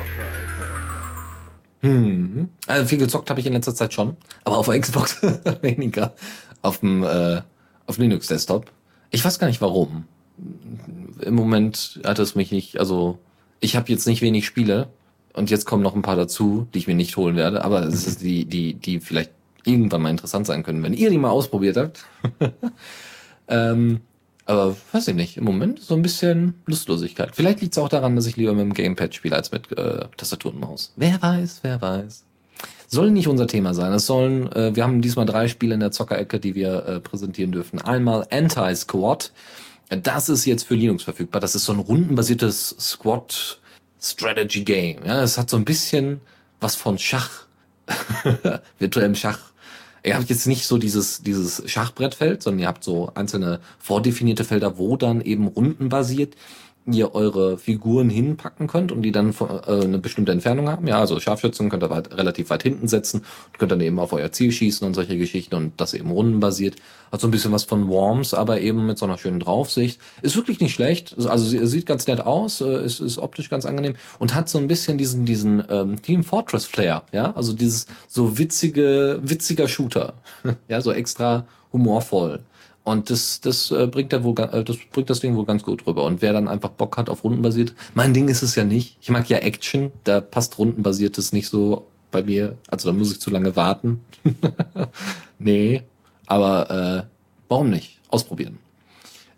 Hm. 1.81 2.49
Also 2.65 2.87
viel 2.87 2.97
gezockt 2.97 3.29
habe 3.29 3.39
ich 3.39 3.45
in 3.45 3.53
letzter 3.53 3.75
Zeit 3.75 3.93
schon, 3.93 4.17
aber 4.43 4.57
auf 4.57 4.65
der 4.65 4.79
Xbox 4.79 5.21
weniger. 5.61 6.15
Auf 6.63 6.79
dem 6.79 7.03
äh, 7.03 7.43
auf 7.85 7.99
Linux 7.99 8.25
Desktop. 8.25 8.71
Ich 9.11 9.23
weiß 9.23 9.37
gar 9.37 9.45
nicht 9.45 9.61
warum. 9.61 10.05
Im 11.21 11.35
Moment 11.35 11.99
hat 12.03 12.17
es 12.17 12.33
mich 12.33 12.51
nicht, 12.51 12.79
also 12.79 13.19
ich 13.59 13.75
habe 13.75 13.91
jetzt 13.91 14.07
nicht 14.07 14.23
wenig 14.23 14.47
Spiele 14.47 14.87
und 15.33 15.51
jetzt 15.51 15.65
kommen 15.65 15.83
noch 15.83 15.93
ein 15.93 16.01
paar 16.01 16.15
dazu, 16.15 16.67
die 16.73 16.79
ich 16.79 16.87
mir 16.87 16.95
nicht 16.95 17.15
holen 17.15 17.35
werde, 17.35 17.63
aber 17.63 17.83
es 17.83 18.07
ist 18.07 18.23
die 18.23 18.45
die 18.45 18.73
die 18.73 18.99
vielleicht 18.99 19.29
irgendwann 19.63 20.01
mal 20.01 20.09
interessant 20.09 20.47
sein 20.47 20.63
können, 20.63 20.81
wenn 20.81 20.93
ihr 20.93 21.11
die 21.11 21.19
mal 21.19 21.29
ausprobiert 21.29 21.77
habt. 21.77 22.03
ähm, 23.47 24.01
aber 24.45 24.75
weiß 24.91 25.07
ich 25.09 25.15
nicht, 25.15 25.37
im 25.37 25.45
Moment 25.45 25.79
so 25.79 25.95
ein 25.95 26.01
bisschen 26.01 26.55
Lustlosigkeit. 26.65 27.35
Vielleicht 27.35 27.61
liegt 27.61 27.73
es 27.73 27.77
auch 27.77 27.89
daran, 27.89 28.15
dass 28.15 28.25
ich 28.25 28.35
lieber 28.35 28.53
mit 28.53 28.61
dem 28.61 28.73
Gamepad 28.73 29.15
spiele 29.15 29.35
als 29.35 29.51
mit 29.51 29.71
äh, 29.71 30.05
Tastatur 30.17 30.53
und 30.53 30.59
Maus. 30.59 30.91
Wer 30.95 31.21
weiß, 31.21 31.59
wer 31.61 31.81
weiß. 31.81 32.25
Soll 32.87 33.11
nicht 33.11 33.27
unser 33.27 33.47
Thema 33.47 33.73
sein. 33.73 33.93
Es 33.93 34.05
sollen, 34.05 34.51
äh, 34.51 34.75
wir 34.75 34.83
haben 34.83 35.01
diesmal 35.01 35.25
drei 35.25 35.47
Spiele 35.47 35.73
in 35.73 35.79
der 35.79 35.91
Zockerecke, 35.91 36.39
die 36.39 36.55
wir 36.55 36.85
äh, 36.85 36.99
präsentieren 36.99 37.51
dürfen. 37.51 37.81
Einmal 37.81 38.27
Anti-Squad. 38.29 39.31
Das 39.89 40.29
ist 40.29 40.45
jetzt 40.45 40.63
für 40.63 40.75
Linux 40.75 41.03
verfügbar. 41.03 41.39
Das 41.39 41.55
ist 41.55 41.65
so 41.65 41.73
ein 41.73 41.79
rundenbasiertes 41.79 42.75
Squad 42.79 43.59
Strategy 44.01 44.63
Game. 44.63 45.05
Ja, 45.05 45.23
es 45.23 45.37
hat 45.37 45.49
so 45.49 45.57
ein 45.57 45.65
bisschen 45.65 46.19
was 46.59 46.75
von 46.75 46.97
Schach. 46.97 47.45
Virtuellem 48.79 49.15
Schach 49.15 49.52
Ihr 50.05 50.15
habt 50.15 50.29
jetzt 50.29 50.47
nicht 50.47 50.65
so 50.65 50.77
dieses, 50.77 51.21
dieses 51.21 51.63
Schachbrettfeld, 51.69 52.43
sondern 52.43 52.59
ihr 52.59 52.67
habt 52.67 52.83
so 52.83 53.11
einzelne 53.15 53.61
vordefinierte 53.79 54.43
Felder, 54.43 54.77
wo 54.77 54.97
dann 54.97 55.21
eben 55.21 55.47
rundenbasiert 55.47 56.35
ihr 56.85 57.15
eure 57.15 57.57
Figuren 57.57 58.09
hinpacken 58.09 58.67
könnt 58.67 58.91
und 58.91 59.03
die 59.03 59.11
dann 59.11 59.33
äh, 59.39 59.83
eine 59.83 59.99
bestimmte 59.99 60.31
Entfernung 60.31 60.69
haben. 60.69 60.87
Ja, 60.87 60.99
also 60.99 61.19
Scharfschützen 61.19 61.69
könnt 61.69 61.83
ihr 61.83 61.89
weit, 61.89 62.15
relativ 62.17 62.49
weit 62.49 62.63
hinten 62.63 62.87
setzen 62.87 63.21
und 63.21 63.59
könnt 63.59 63.71
dann 63.71 63.81
eben 63.81 63.99
auf 63.99 64.11
euer 64.11 64.31
Ziel 64.31 64.51
schießen 64.51 64.85
und 64.85 64.93
solche 64.93 65.17
Geschichten 65.17 65.55
und 65.55 65.73
das 65.79 65.93
eben 65.93 66.11
rundenbasiert. 66.11 66.75
Hat 67.11 67.21
so 67.21 67.27
ein 67.27 67.31
bisschen 67.31 67.51
was 67.51 67.63
von 67.63 67.87
Worms, 67.87 68.33
aber 68.33 68.59
eben 68.59 68.85
mit 68.85 68.97
so 68.97 69.05
einer 69.05 69.17
schönen 69.17 69.39
Draufsicht. 69.39 69.99
Ist 70.21 70.35
wirklich 70.35 70.59
nicht 70.59 70.73
schlecht. 70.73 71.15
Also 71.17 71.45
sie 71.45 71.65
sieht 71.67 71.85
ganz 71.85 72.05
nett 72.07 72.21
aus, 72.21 72.59
äh, 72.59 72.83
ist, 72.85 72.99
ist 72.99 73.17
optisch 73.17 73.49
ganz 73.49 73.65
angenehm 73.65 73.95
und 74.19 74.35
hat 74.35 74.49
so 74.49 74.57
ein 74.57 74.67
bisschen 74.67 74.97
diesen, 74.97 75.25
diesen 75.25 75.63
ähm, 75.69 76.01
Team 76.01 76.23
Fortress 76.23 76.65
Flair. 76.65 77.03
Ja, 77.13 77.33
also 77.35 77.53
dieses 77.53 77.87
so 78.07 78.37
witzige, 78.37 79.19
witziger 79.23 79.67
Shooter. 79.67 80.15
ja, 80.67 80.81
so 80.81 80.91
extra 80.91 81.45
humorvoll. 81.71 82.41
Und 82.83 83.09
das, 83.09 83.39
das 83.39 83.71
äh, 83.71 83.87
bringt 83.87 84.11
er 84.11 84.23
wohl, 84.23 84.37
äh, 84.39 84.63
das 84.63 84.77
bringt 84.91 85.09
das 85.09 85.21
Ding 85.21 85.35
wohl 85.35 85.45
ganz 85.45 85.63
gut 85.63 85.87
rüber. 85.87 86.03
Und 86.03 86.21
wer 86.21 86.33
dann 86.33 86.47
einfach 86.47 86.69
Bock 86.69 86.97
hat 86.97 87.09
auf 87.09 87.23
rundenbasiert, 87.23 87.73
mein 87.93 88.13
Ding 88.13 88.27
ist 88.27 88.41
es 88.41 88.55
ja 88.55 88.65
nicht. 88.65 88.97
Ich 89.01 89.09
mag 89.09 89.29
ja 89.29 89.37
Action, 89.37 89.91
da 90.03 90.19
passt 90.19 90.57
rundenbasiertes 90.57 91.31
nicht 91.31 91.47
so 91.47 91.87
bei 92.11 92.23
mir. 92.23 92.57
Also 92.67 92.91
da 92.91 92.97
muss 92.97 93.11
ich 93.11 93.21
zu 93.21 93.29
lange 93.29 93.55
warten. 93.55 94.01
nee, 95.39 95.83
aber 96.25 96.69
äh, 96.69 97.03
warum 97.47 97.69
nicht? 97.69 97.99
Ausprobieren. 98.09 98.59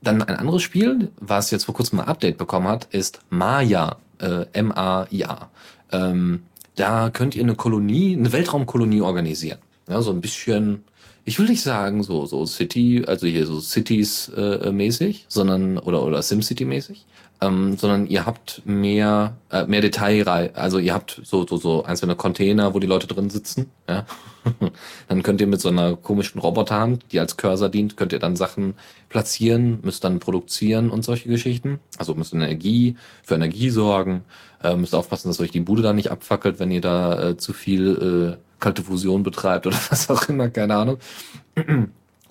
Dann 0.02 0.22
ein 0.22 0.36
anderes 0.36 0.62
Spiel, 0.62 1.12
was 1.20 1.52
jetzt 1.52 1.66
vor 1.66 1.76
kurzem 1.76 2.00
ein 2.00 2.08
Update 2.08 2.38
bekommen 2.38 2.68
hat, 2.68 2.86
ist 2.92 3.20
Maya, 3.30 3.98
äh, 4.20 4.46
M-A-I-A. 4.54 5.50
Ähm, 5.92 6.44
da 6.76 7.10
könnt 7.10 7.36
ihr 7.36 7.44
eine 7.44 7.56
Kolonie, 7.56 8.16
eine 8.16 8.32
Weltraumkolonie 8.32 9.02
organisieren. 9.02 9.60
Ja, 9.88 10.02
so 10.02 10.12
ein 10.12 10.22
bisschen 10.22 10.84
ich 11.26 11.40
will 11.40 11.48
nicht 11.48 11.62
sagen 11.62 12.04
so 12.04 12.26
so 12.28 12.46
City, 12.46 13.04
also 13.06 13.26
hier 13.26 13.48
so 13.48 13.60
Cities 13.60 14.30
äh, 14.30 14.72
mäßig, 14.72 15.26
sondern 15.28 15.80
oder 15.80 16.04
oder 16.04 16.22
SimCity 16.22 16.66
mäßig, 16.66 17.06
ähm, 17.42 17.78
sondern 17.78 18.06
ihr 18.06 18.28
habt 18.28 18.62
mehr 18.66 19.36
äh, 19.50 19.66
mehr 19.66 19.82
Detailrei, 19.82 20.54
also 20.54 20.78
ihr 20.78 20.94
habt 20.94 21.20
so 21.24 21.46
so 21.48 21.58
so 21.58 21.84
einzelne 21.84 22.16
Container, 22.16 22.76
wo 22.76 22.80
die 22.80 22.88
Leute 22.88 23.08
drin 23.08 23.32
sitzen, 23.32 23.72
ja. 23.90 24.06
dann 25.08 25.24
könnt 25.24 25.42
ihr 25.42 25.48
mit 25.48 25.60
so 25.60 25.70
einer 25.70 25.96
komischen 25.96 26.40
Roboterhand, 26.40 27.04
die 27.12 27.20
als 27.20 27.36
Cursor 27.36 27.70
dient, 27.70 27.98
könnt 27.98 28.14
ihr 28.14 28.20
dann 28.20 28.36
Sachen 28.36 28.76
platzieren, 29.10 29.80
müsst 29.82 30.04
dann 30.04 30.20
produzieren 30.20 30.92
und 30.92 31.04
solche 31.04 31.30
Geschichten. 31.30 31.80
Also 31.98 32.14
müsst 32.14 32.32
Energie 32.32 32.96
für 33.24 33.34
Energie 33.34 33.72
sorgen, 33.72 34.24
äh, 34.64 34.76
müsst 34.76 34.94
aufpassen, 34.94 35.30
dass 35.30 35.40
euch 35.40 35.50
die 35.50 35.62
Bude 35.62 35.82
da 35.82 35.94
nicht 35.94 36.12
abfackelt, 36.12 36.60
wenn 36.60 36.70
ihr 36.70 36.82
da 36.82 37.30
äh, 37.30 37.38
zu 37.38 37.54
viel 37.54 38.38
äh, 38.38 38.45
kalte 38.60 38.84
Fusion 38.84 39.24
betreibt 39.24 39.68
oder 39.68 39.78
was 39.90 40.10
auch 40.10 40.28
immer, 40.30 40.50
keine 40.50 40.76
Ahnung. 40.76 40.98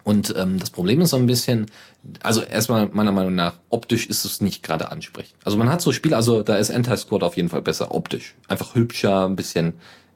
Und 0.04 0.34
ähm, 0.36 0.58
das 0.58 0.70
Problem 0.70 1.00
ist 1.00 1.10
so 1.10 1.16
ein 1.16 1.26
bisschen, 1.26 1.66
also 2.22 2.42
erstmal 2.42 2.88
meiner 2.88 3.12
Meinung 3.12 3.34
nach, 3.34 3.54
optisch 3.70 4.06
ist 4.06 4.24
es 4.24 4.40
nicht 4.40 4.62
gerade 4.62 4.90
ansprechend. 4.92 5.36
Also 5.44 5.56
man 5.56 5.70
hat 5.70 5.80
so 5.80 5.92
Spiele, 5.92 6.16
also 6.16 6.42
da 6.42 6.56
ist 6.56 6.70
Anti-Squad 6.70 7.22
auf 7.22 7.36
jeden 7.36 7.48
Fall 7.48 7.62
besser 7.62 7.94
optisch. 7.94 8.34
Einfach 8.48 8.74
hübscher, 8.74 9.26
ein 9.26 9.36
bisschen, 9.36 9.74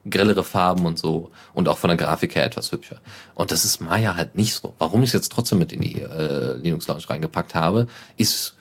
grellere 0.09 0.43
Farben 0.43 0.85
und 0.85 0.97
so 0.97 1.31
und 1.53 1.67
auch 1.67 1.77
von 1.77 1.89
der 1.89 1.97
Grafik 1.97 2.35
her 2.35 2.45
etwas 2.45 2.71
hübscher. 2.71 3.01
Und 3.35 3.51
das 3.51 3.65
ist 3.65 3.81
Maya 3.81 4.15
halt 4.15 4.35
nicht 4.35 4.53
so. 4.53 4.73
Warum 4.77 5.03
ich 5.03 5.09
es 5.09 5.13
jetzt 5.13 5.31
trotzdem 5.31 5.59
mit 5.59 5.71
in 5.71 5.81
die 5.81 6.01
äh, 6.01 6.55
Linux 6.57 6.87
Lounge 6.87 7.09
reingepackt 7.09 7.55
habe, 7.55 7.87
ist 8.17 8.55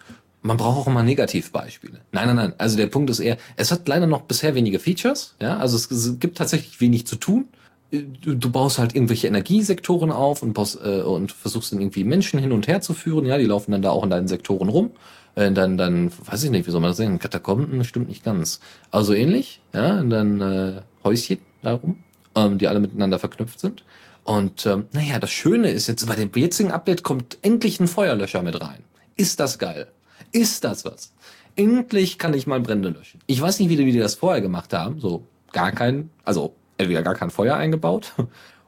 man 0.49 0.57
braucht 0.57 0.79
auch 0.79 0.87
immer 0.87 1.03
Negativbeispiele. 1.03 2.01
Nein, 2.11 2.27
nein, 2.27 2.37
nein. 2.37 2.53
Also 2.57 2.79
der 2.79 2.87
Punkt 2.87 3.11
ist 3.11 3.21
eher, 3.21 3.37
es 3.57 3.71
hat 3.71 3.87
leider 3.87 4.07
noch 4.07 4.23
bisher 4.23 4.55
wenige 4.55 4.79
Features. 4.79 5.37
Ja, 5.41 5.59
also 5.59 5.77
es, 5.77 6.19
gibt 6.19 6.39
tatsächlich 6.39 6.81
wenig 6.81 7.07
zu 7.07 7.17
tun. 7.17 7.49
Du, 7.91 8.35
du 8.35 8.51
baust 8.51 8.79
halt 8.79 8.95
irgendwelche 8.95 9.29
Energiesektoren 9.29 10.11
auf 10.11 10.43
und, 10.43 10.55
baust, 10.55 10.79
äh, 10.83 11.03
und 11.03 11.33
versuchst 11.33 11.73
dann 11.73 11.81
irgendwie 11.81 12.03
Menschen 12.03 12.41
hin 12.41 12.53
und 12.53 12.67
her 12.67 12.81
zu 12.81 12.95
führen. 12.95 13.27
Ja, 13.27 13.37
die 13.37 13.45
laufen 13.45 13.73
dann 13.73 13.83
da 13.83 13.91
auch 13.91 14.05
in 14.05 14.11
deinen 14.11 14.27
Sektoren 14.27 14.71
rum. 14.71 14.91
Äh, 15.35 15.53
dann, 15.53 15.77
dann, 15.77 16.11
weiß 16.25 16.45
ich 16.45 16.51
nicht, 16.51 16.67
wie 16.67 16.71
soll 16.71 16.81
man 16.81 16.91
das 16.91 16.97
sehen? 16.97 17.19
Katakomben 17.19 17.85
stimmt 17.85 18.09
nicht 18.09 18.25
ganz. 18.25 18.61
Also 18.91 19.13
ähnlich. 19.13 19.61
Ja, 19.75 20.01
und 20.01 20.09
dann 20.09 20.41
äh, 20.41 20.81
Häuschen 21.05 21.39
darum, 21.63 21.99
ähm, 22.35 22.57
die 22.57 22.69
alle 22.69 22.81
miteinander 22.81 23.19
verknüpft 23.19 23.61
sind. 23.61 23.85
Und 24.25 24.65
ähm, 24.65 24.87
naja, 24.93 25.19
das 25.19 25.31
Schöne 25.31 25.71
ist 25.71 25.89
jetzt, 25.89 26.07
bei 26.07 26.15
dem 26.15 26.31
jetzigen 26.35 26.71
Update 26.71 27.03
kommt 27.03 27.37
endlich 27.43 27.81
ein 27.81 27.89
Feuerlöscher 27.89 28.43
mit 28.43 28.61
rein. 28.61 28.83
Ist 29.17 29.41
das 29.41 29.59
geil? 29.59 29.89
Ist 30.33 30.65
das 30.65 30.85
was? 30.85 31.13
Endlich 31.57 32.19
kann 32.19 32.35
ich 32.35 32.47
mal 32.47 32.61
Brände 32.61 32.91
löschen. 32.91 33.21
Ich 33.27 33.41
weiß 33.41 33.59
nicht, 33.59 33.69
wie 33.69 33.77
die, 33.77 33.87
wie 33.87 33.93
die 33.93 33.99
das 33.99 34.15
vorher 34.15 34.41
gemacht 34.41 34.73
haben. 34.73 35.01
So 35.01 35.25
gar 35.53 35.73
kein, 35.73 36.11
also 36.25 36.55
entweder 36.77 37.03
gar 37.03 37.15
kein 37.15 37.31
Feuer 37.31 37.57
eingebaut 37.57 38.15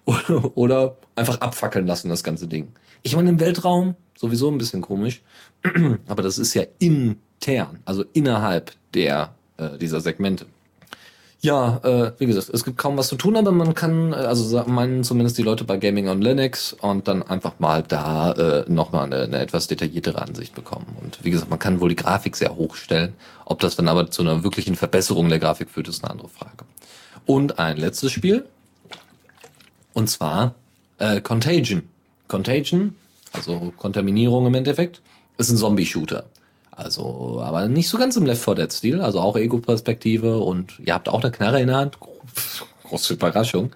oder, 0.05 0.57
oder 0.57 0.97
einfach 1.17 1.41
abfackeln 1.41 1.87
lassen, 1.87 2.09
das 2.09 2.25
ganze 2.25 2.49
Ding. 2.49 2.73
Ich 3.03 3.17
meine, 3.17 3.31
im 3.31 3.41
Weltraum 3.41 3.95
sowieso 4.19 4.51
ein 4.51 4.59
bisschen 4.59 4.83
komisch, 4.83 5.23
aber 6.09 6.23
das 6.23 6.39
ist 6.39 6.55
ja 6.55 6.65
intern, 6.79 7.81
also 7.85 8.05
innerhalb 8.13 8.73
der, 8.93 9.35
äh, 9.57 9.79
dieser 9.79 10.01
Segmente. 10.01 10.47
Ja, 11.43 11.81
äh, 11.85 12.13
wie 12.19 12.27
gesagt, 12.27 12.51
es 12.51 12.65
gibt 12.65 12.77
kaum 12.77 12.99
was 12.99 13.09
zu 13.09 13.17
tun, 13.17 13.35
aber 13.35 13.51
man 13.51 13.75
kann, 13.75 14.13
äh, 14.13 14.17
also 14.17 14.63
meinen 14.67 15.05
zumindest 15.05 15.39
die 15.39 15.43
Leute 15.43 15.65
bei 15.65 15.79
Gaming 15.79 16.09
on 16.09 16.21
Linux 16.21 16.75
und 16.75 17.09
dann 17.09 17.23
einfach 17.23 17.59
mal 17.59 17.83
da 17.83 18.33
äh, 18.33 18.71
nochmal 18.71 19.07
eine, 19.07 19.23
eine 19.23 19.39
etwas 19.39 19.67
detailliertere 19.67 20.21
Ansicht 20.21 20.55
bekommen. 20.55 20.97
Und 21.01 21.25
wie 21.25 21.31
gesagt, 21.31 21.49
man 21.49 21.59
kann 21.59 21.81
wohl 21.81 21.89
die 21.89 21.97
Grafik 21.97 22.37
sehr 22.37 22.57
hochstellen. 22.57 23.15
Ob 23.47 23.61
das 23.61 23.75
dann 23.75 23.89
aber 23.89 24.11
zu 24.11 24.21
einer 24.21 24.45
wirklichen 24.45 24.77
Verbesserung 24.77 25.31
der 25.31 25.39
Grafik 25.39 25.71
führt, 25.71 25.89
ist 25.89 26.05
eine 26.05 26.11
andere 26.11 26.29
Frage. 26.29 26.67
Und 27.25 27.59
ein 27.59 27.79
letztes 27.79 28.13
Spiel. 28.13 28.45
Und 29.95 30.11
zwar 30.11 30.55
äh, 30.99 31.23
Contagion. 31.23 31.85
Contagion, 32.29 32.95
also 33.33 33.73
Kontaminierung 33.79 34.47
im 34.47 34.55
Endeffekt, 34.55 35.01
ist 35.39 35.51
ein 35.51 35.57
Zombie-Shooter. 35.57 36.25
Also, 36.83 37.43
aber 37.45 37.69
nicht 37.69 37.91
so 37.91 37.99
ganz 37.99 38.17
im 38.17 38.25
Left 38.25 38.43
4 38.43 38.55
Dead 38.55 38.73
Stil, 38.73 39.01
also 39.03 39.21
auch 39.21 39.37
Ego-Perspektive 39.37 40.39
und 40.39 40.79
ihr 40.79 40.95
habt 40.95 41.11
auch 41.11 41.21
eine 41.21 41.31
Knarre 41.31 41.61
in 41.61 41.67
der 41.67 41.77
Hand. 41.77 41.99
Große 42.85 43.15
Überraschung. 43.15 43.73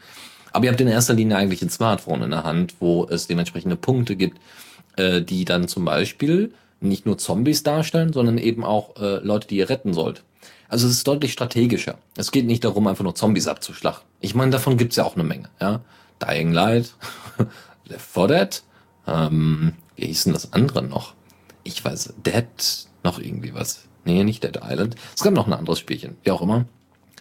Aber 0.52 0.64
ihr 0.64 0.70
habt 0.70 0.80
in 0.80 0.88
erster 0.88 1.12
Linie 1.12 1.36
eigentlich 1.36 1.60
ein 1.60 1.68
Smartphone 1.68 2.22
in 2.22 2.30
der 2.30 2.44
Hand, 2.44 2.76
wo 2.80 3.06
es 3.10 3.26
dementsprechende 3.26 3.76
Punkte 3.76 4.16
gibt, 4.16 4.38
äh, 4.96 5.20
die 5.20 5.44
dann 5.44 5.68
zum 5.68 5.84
Beispiel 5.84 6.54
nicht 6.80 7.04
nur 7.04 7.18
Zombies 7.18 7.62
darstellen, 7.62 8.14
sondern 8.14 8.38
eben 8.38 8.64
auch 8.64 8.96
äh, 8.96 9.16
Leute, 9.16 9.48
die 9.48 9.56
ihr 9.58 9.68
retten 9.68 9.92
sollt. 9.92 10.22
Also 10.68 10.86
es 10.86 10.94
ist 10.94 11.06
deutlich 11.06 11.32
strategischer. 11.32 11.98
Es 12.16 12.32
geht 12.32 12.46
nicht 12.46 12.64
darum, 12.64 12.86
einfach 12.86 13.04
nur 13.04 13.14
Zombies 13.14 13.48
abzuschlachten. 13.48 14.06
Ich 14.20 14.34
meine, 14.34 14.50
davon 14.50 14.78
gibt's 14.78 14.96
ja 14.96 15.04
auch 15.04 15.14
eine 15.14 15.24
Menge. 15.24 15.50
Ja? 15.60 15.82
Dying 16.22 16.52
Light, 16.52 16.94
Left 17.84 18.06
4 18.06 18.26
Dead, 18.28 18.62
ähm, 19.06 19.74
wie 19.94 20.06
hieß 20.06 20.24
denn 20.24 20.32
das 20.32 20.54
andere 20.54 20.82
noch? 20.82 21.12
Ich 21.64 21.84
weiß, 21.84 22.14
Dead, 22.24 22.46
noch 23.04 23.18
irgendwie 23.18 23.54
was. 23.54 23.84
Nee, 24.04 24.24
nicht 24.24 24.42
Dead 24.42 24.58
Island. 24.62 24.96
Es 25.14 25.22
gab 25.22 25.32
noch 25.32 25.46
ein 25.46 25.52
anderes 25.52 25.78
Spielchen, 25.78 26.16
wie 26.24 26.30
auch 26.30 26.42
immer. 26.42 26.66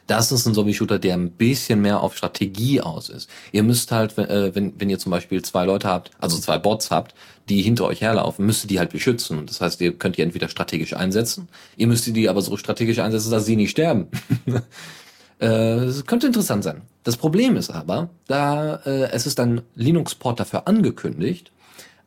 Das 0.08 0.34
ist 0.34 0.46
ein 0.46 0.54
Zombie-Shooter, 0.54 1.00
der 1.00 1.14
ein 1.14 1.32
bisschen 1.32 1.82
mehr 1.82 2.02
auf 2.02 2.18
Strategie 2.18 2.82
aus 2.82 3.08
ist. 3.08 3.30
Ihr 3.54 3.64
müsst 3.64 3.92
halt, 3.92 4.18
äh, 4.18 4.54
wenn, 4.54 4.80
wenn 4.80 4.90
ihr 4.90 5.00
zum 5.00 5.12
Beispiel 5.12 5.42
zwei 5.44 5.66
Leute 5.66 5.88
habt, 5.88 6.12
also 6.20 6.38
zwei 6.38 6.58
Bots 6.58 6.92
habt, 6.92 7.16
die 7.48 7.62
hinter 7.62 7.86
euch 7.86 8.02
herlaufen, 8.02 8.46
müsst 8.46 8.66
ihr 8.66 8.68
die 8.68 8.80
halt 8.80 8.92
beschützen. 8.92 9.46
Das 9.46 9.62
heißt, 9.62 9.80
ihr 9.80 9.98
könnt 9.98 10.18
die 10.18 10.22
entweder 10.22 10.50
strategisch 10.50 10.94
einsetzen, 10.94 11.48
ihr 11.78 11.88
müsst 11.88 12.06
die 12.06 12.30
aber 12.30 12.42
so 12.42 12.58
strategisch 12.58 13.00
einsetzen, 13.00 13.32
dass 13.32 13.46
sie 13.46 13.56
nicht 13.56 13.72
sterben. 13.72 14.08
äh, 15.40 15.48
das 15.48 16.06
könnte 16.06 16.28
interessant 16.28 16.66
sein. 16.66 16.82
Das 17.04 17.16
Problem 17.16 17.56
ist 17.56 17.70
aber, 17.70 18.10
da 18.28 18.76
äh, 18.86 19.10
es 19.12 19.26
ist 19.26 19.40
ein 19.40 19.62
Linux-Port 19.76 20.40
dafür 20.40 20.68
angekündigt, 20.68 21.54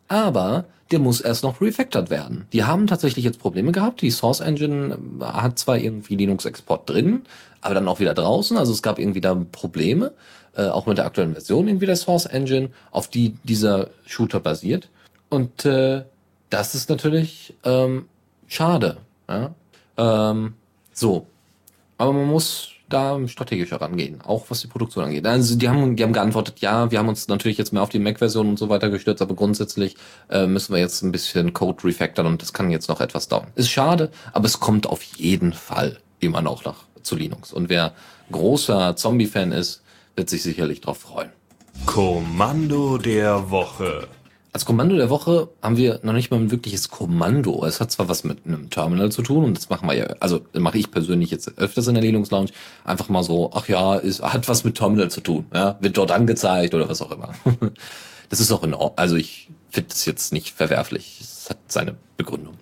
aber 0.09 0.67
der 0.91 0.99
muss 0.99 1.21
erst 1.21 1.43
noch 1.43 1.61
refactored 1.61 2.11
werden. 2.11 2.47
Die 2.53 2.65
haben 2.65 2.87
tatsächlich 2.87 3.25
jetzt 3.25 3.41
Probleme 3.41 3.73
gehabt. 3.73 4.03
Die 4.03 4.11
Source 4.11 4.41
Engine 4.41 4.97
hat 5.21 5.59
zwar 5.59 5.79
irgendwie 5.79 6.17
Linux-Export 6.17 6.89
drin, 6.89 7.23
aber 7.61 7.75
dann 7.75 7.89
auch 7.89 7.99
wieder 7.99 8.15
draußen. 8.15 8.57
Also 8.57 8.73
es 8.73 8.83
gab 8.83 8.99
irgendwie 8.99 9.21
da 9.21 9.35
Probleme, 9.35 10.13
äh, 10.57 10.69
auch 10.69 10.87
mit 10.87 10.99
der 10.99 11.07
aktuellen 11.07 11.33
Version 11.33 11.67
irgendwie 11.67 11.87
der 11.87 11.97
Source 11.97 12.27
Engine, 12.27 12.71
auf 12.93 13.09
die 13.09 13.35
dieser 13.43 13.89
Shooter 14.07 14.39
basiert. 14.39 14.89
Und 15.29 15.65
äh, 15.65 16.05
das 16.51 16.75
ist 16.75 16.89
natürlich 16.89 17.55
ähm, 17.65 18.07
schade. 18.47 18.99
Ja? 19.29 19.55
Ähm, 19.97 20.55
so. 20.93 21.27
Aber 21.99 22.13
man 22.13 22.27
muss 22.27 22.71
da 22.89 23.19
strategischer 23.27 23.81
rangehen, 23.81 24.21
auch 24.23 24.47
was 24.49 24.61
die 24.61 24.69
Produktion 24.69 25.05
angeht. 25.05 25.27
Also 25.27 25.57
die 25.57 25.69
haben, 25.69 25.97
die 25.97 26.03
haben 26.03 26.13
geantwortet, 26.13 26.61
ja, 26.61 26.91
wir 26.91 26.99
haben 26.99 27.09
uns 27.09 27.29
natürlich 27.29 27.59
jetzt 27.59 27.73
mehr 27.73 27.83
auf 27.83 27.89
die 27.89 27.99
Mac-Version 27.99 28.49
und 28.49 28.59
so 28.59 28.69
weiter 28.69 28.91
gestürzt, 28.91 29.23
aber 29.23 29.35
grundsätzlich 29.35 29.97
äh, 30.31 30.47
müssen 30.47 30.73
wir 30.73 30.81
jetzt 30.81 31.03
ein 31.03 31.13
bisschen 31.13 31.53
Code 31.53 31.85
refactoren 31.85 32.31
und 32.31 32.43
das 32.43 32.53
kann 32.53 32.71
jetzt 32.71 32.89
noch 32.89 33.01
etwas 33.01 33.29
dauern. 33.29 33.49
Ist 33.55 33.71
schade, 33.71 34.11
aber 34.33 34.47
es 34.47 34.61
kommt 34.61 34.87
auf 34.87 35.03
jeden 35.03 35.53
Fall 35.53 35.99
immer 36.21 36.43
noch 36.43 36.65
nach 36.65 36.85
zu 37.03 37.17
Linux. 37.17 37.53
Und 37.53 37.69
wer 37.69 37.93
großer 38.31 38.97
Zombie-Fan 38.97 39.53
ist, 39.53 39.83
wird 40.17 40.29
sich 40.29 40.43
sicherlich 40.43 40.81
drauf 40.81 40.99
freuen. 40.99 41.31
Kommando 41.85 42.99
der 42.99 43.51
Woche. 43.51 44.09
Als 44.57 44.65
Kommando 44.65 44.97
der 44.97 45.11
Woche 45.11 45.51
haben 45.61 45.77
wir 45.77 46.01
noch 46.03 46.15
nicht 46.15 46.31
mal 46.31 46.41
ein 46.41 46.51
wirkliches 46.51 46.89
Kommando. 46.89 47.63
Es 47.67 47.79
hat 47.79 47.93
zwar 47.93 48.09
was 48.09 48.25
mit 48.25 48.47
einem 48.47 48.71
Terminal 48.71 49.13
zu 49.13 49.21
tun 49.21 49.45
und 49.45 49.55
das 49.55 49.69
machen 49.69 49.87
wir 49.87 49.95
ja, 49.95 50.07
also 50.19 50.47
mache 50.55 50.79
ich 50.79 50.91
persönlich 50.91 51.31
jetzt 51.31 51.59
öfters 51.59 51.89
in 51.89 51.95
der 51.95 52.03
Linux 52.03 52.31
Lounge, 52.31 52.49
einfach 52.83 53.11
mal 53.11 53.23
so, 53.23 53.51
ach 53.53 53.69
ja, 53.69 53.97
ist, 53.97 54.23
hat 54.23 54.49
was 54.49 54.65
mit 54.65 54.79
Terminal 54.79 55.11
zu 55.11 55.21
tun, 55.21 55.45
ja, 55.53 55.77
wird 55.81 55.99
dort 55.99 56.11
angezeigt 56.11 56.73
oder 56.73 56.89
was 56.89 57.03
auch 57.03 57.11
immer. 57.11 57.35
Das 58.31 58.41
ist 58.41 58.51
auch 58.51 58.63
in 58.63 58.73
Ordnung. 58.73 58.97
Also 58.97 59.17
ich 59.17 59.51
finde 59.69 59.91
es 59.93 60.07
jetzt 60.07 60.33
nicht 60.33 60.55
verwerflich. 60.55 61.19
Es 61.21 61.51
hat 61.51 61.59
seine 61.69 61.95
Begründung. 62.17 62.55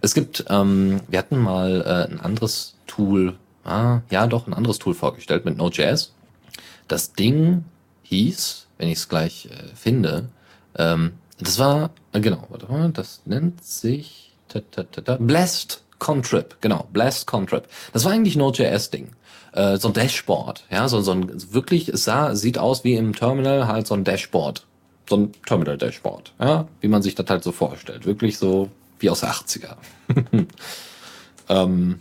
Es 0.00 0.14
gibt, 0.14 0.46
ähm, 0.48 1.00
wir 1.08 1.18
hatten 1.18 1.36
mal 1.36 1.82
äh, 1.82 2.10
ein 2.10 2.18
anderes 2.18 2.76
Tool, 2.86 3.34
ah, 3.64 4.00
ja 4.08 4.26
doch, 4.26 4.46
ein 4.46 4.54
anderes 4.54 4.78
Tool 4.78 4.94
vorgestellt 4.94 5.44
mit 5.44 5.58
Node.js. 5.58 6.14
Das 6.88 7.12
Ding 7.12 7.66
hieß, 8.04 8.68
wenn 8.78 8.88
ich 8.88 8.96
es 8.96 9.08
gleich 9.10 9.50
äh, 9.50 9.76
finde, 9.76 10.30
ähm, 10.78 11.12
das 11.42 11.58
war, 11.58 11.90
genau, 12.12 12.46
warte 12.48 12.70
mal, 12.70 12.90
das 12.90 13.22
nennt 13.24 13.64
sich 13.64 14.32
ta, 14.48 14.60
ta, 14.70 14.84
ta, 14.84 15.00
ta, 15.00 15.16
Blast 15.20 15.82
Contrib, 15.98 16.56
genau, 16.60 16.86
Blast 16.92 17.26
Contrib. 17.26 17.64
Das 17.92 18.04
war 18.04 18.12
eigentlich 18.12 18.36
Node.js-Ding. 18.36 19.10
Äh, 19.52 19.76
so 19.76 19.88
ein 19.88 19.94
Dashboard, 19.94 20.64
ja, 20.70 20.88
so, 20.88 21.00
so 21.00 21.12
ein 21.12 21.52
wirklich, 21.52 21.88
es 21.88 22.04
sah, 22.04 22.34
sieht 22.34 22.58
aus 22.58 22.84
wie 22.84 22.94
im 22.94 23.14
Terminal 23.14 23.66
halt 23.66 23.86
so 23.86 23.94
ein 23.94 24.04
Dashboard. 24.04 24.66
So 25.08 25.16
ein 25.16 25.32
Terminal-Dashboard, 25.46 26.32
ja, 26.40 26.68
wie 26.80 26.88
man 26.88 27.02
sich 27.02 27.14
das 27.14 27.28
halt 27.28 27.42
so 27.42 27.52
vorstellt. 27.52 28.06
Wirklich 28.06 28.38
so 28.38 28.70
wie 28.98 29.10
aus 29.10 29.20
der 29.20 29.30
80er. 29.30 29.76
ähm, 31.48 32.00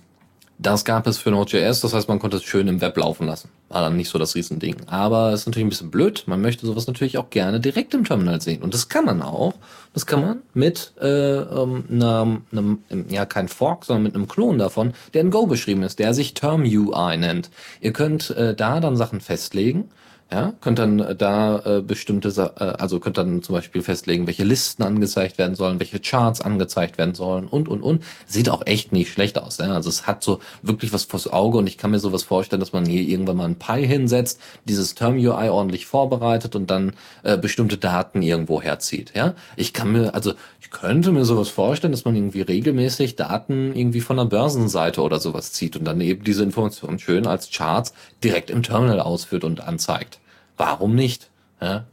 das 0.61 0.85
gab 0.85 1.07
es 1.07 1.17
für 1.17 1.31
Node.js, 1.31 1.81
das 1.81 1.93
heißt, 1.93 2.07
man 2.07 2.19
konnte 2.19 2.37
es 2.37 2.43
schön 2.43 2.67
im 2.67 2.81
Web 2.81 2.95
laufen 2.97 3.25
lassen. 3.25 3.49
War 3.69 3.81
dann 3.81 3.97
nicht 3.97 4.09
so 4.09 4.19
das 4.19 4.35
Riesending. 4.35 4.75
Aber 4.85 5.31
es 5.31 5.41
ist 5.41 5.47
natürlich 5.47 5.65
ein 5.65 5.69
bisschen 5.69 5.91
blöd. 5.91 6.23
Man 6.27 6.39
möchte 6.39 6.67
sowas 6.67 6.85
natürlich 6.85 7.17
auch 7.17 7.31
gerne 7.31 7.59
direkt 7.59 7.95
im 7.95 8.03
Terminal 8.03 8.41
sehen. 8.41 8.61
Und 8.61 8.73
das 8.73 8.87
kann 8.87 9.05
man 9.05 9.23
auch. 9.23 9.55
Das 9.93 10.05
kann 10.05 10.21
man 10.21 10.41
mit 10.53 10.93
äh, 11.01 11.07
ähm, 11.07 11.85
einem, 11.89 12.43
einem, 12.51 13.05
ja 13.09 13.25
kein 13.25 13.47
Fork, 13.47 13.85
sondern 13.85 14.03
mit 14.03 14.13
einem 14.13 14.27
Klon 14.27 14.59
davon, 14.59 14.93
der 15.13 15.21
in 15.21 15.31
Go 15.31 15.47
beschrieben 15.47 15.81
ist, 15.81 15.97
der 15.97 16.13
sich 16.13 16.35
Term 16.35 16.61
UI 16.61 17.17
nennt. 17.17 17.49
Ihr 17.79 17.91
könnt 17.91 18.29
äh, 18.29 18.53
da 18.53 18.79
dann 18.79 18.95
Sachen 18.95 19.19
festlegen 19.19 19.89
ja, 20.33 20.53
könnt 20.61 20.79
dann 20.79 20.99
äh, 20.99 21.13
da 21.13 21.59
äh, 21.59 21.81
bestimmte, 21.81 22.29
äh, 22.29 22.63
also 22.63 23.01
könnt 23.01 23.17
dann 23.17 23.43
zum 23.43 23.53
Beispiel 23.53 23.81
festlegen, 23.81 24.27
welche 24.27 24.45
Listen 24.45 24.83
angezeigt 24.83 25.37
werden 25.37 25.55
sollen, 25.55 25.79
welche 25.79 25.99
Charts 25.99 26.39
angezeigt 26.39 26.97
werden 26.97 27.15
sollen 27.15 27.47
und 27.47 27.67
und 27.67 27.81
und. 27.81 28.03
Sieht 28.27 28.49
auch 28.49 28.65
echt 28.65 28.93
nicht 28.93 29.11
schlecht 29.11 29.37
aus. 29.37 29.57
Ja? 29.57 29.73
Also 29.73 29.89
es 29.89 30.07
hat 30.07 30.23
so 30.23 30.39
wirklich 30.61 30.93
was 30.93 31.03
vors 31.03 31.27
Auge 31.27 31.57
und 31.57 31.67
ich 31.67 31.77
kann 31.77 31.91
mir 31.91 31.99
sowas 31.99 32.23
vorstellen, 32.23 32.61
dass 32.61 32.71
man 32.71 32.85
hier 32.85 33.01
irgendwann 33.01 33.35
mal 33.35 33.45
ein 33.45 33.59
Pi 33.59 33.85
hinsetzt, 33.85 34.39
dieses 34.63 34.95
Term 34.95 35.15
UI 35.15 35.49
ordentlich 35.49 35.85
vorbereitet 35.85 36.55
und 36.55 36.71
dann 36.71 36.93
äh, 37.23 37.37
bestimmte 37.37 37.77
Daten 37.77 38.21
irgendwo 38.21 38.61
herzieht. 38.61 39.11
Ja, 39.13 39.35
ich 39.57 39.73
kann 39.73 39.91
mir, 39.91 40.15
also 40.15 40.33
ich 40.61 40.71
könnte 40.71 41.11
mir 41.11 41.25
sowas 41.25 41.49
vorstellen, 41.49 41.91
dass 41.91 42.05
man 42.05 42.15
irgendwie 42.15 42.41
regelmäßig 42.41 43.17
Daten 43.17 43.75
irgendwie 43.75 43.99
von 43.99 44.15
der 44.15 44.25
Börsenseite 44.25 45.01
oder 45.01 45.19
sowas 45.19 45.51
zieht 45.51 45.75
und 45.75 45.83
dann 45.83 45.99
eben 45.99 46.23
diese 46.23 46.43
Informationen 46.43 46.99
schön 46.99 47.27
als 47.27 47.51
Charts 47.51 47.93
direkt 48.23 48.49
im 48.49 48.63
Terminal 48.63 49.01
ausführt 49.01 49.43
und 49.43 49.59
anzeigt. 49.59 50.20
Warum 50.61 50.93
nicht? 50.93 51.31
Ja, 51.59 51.85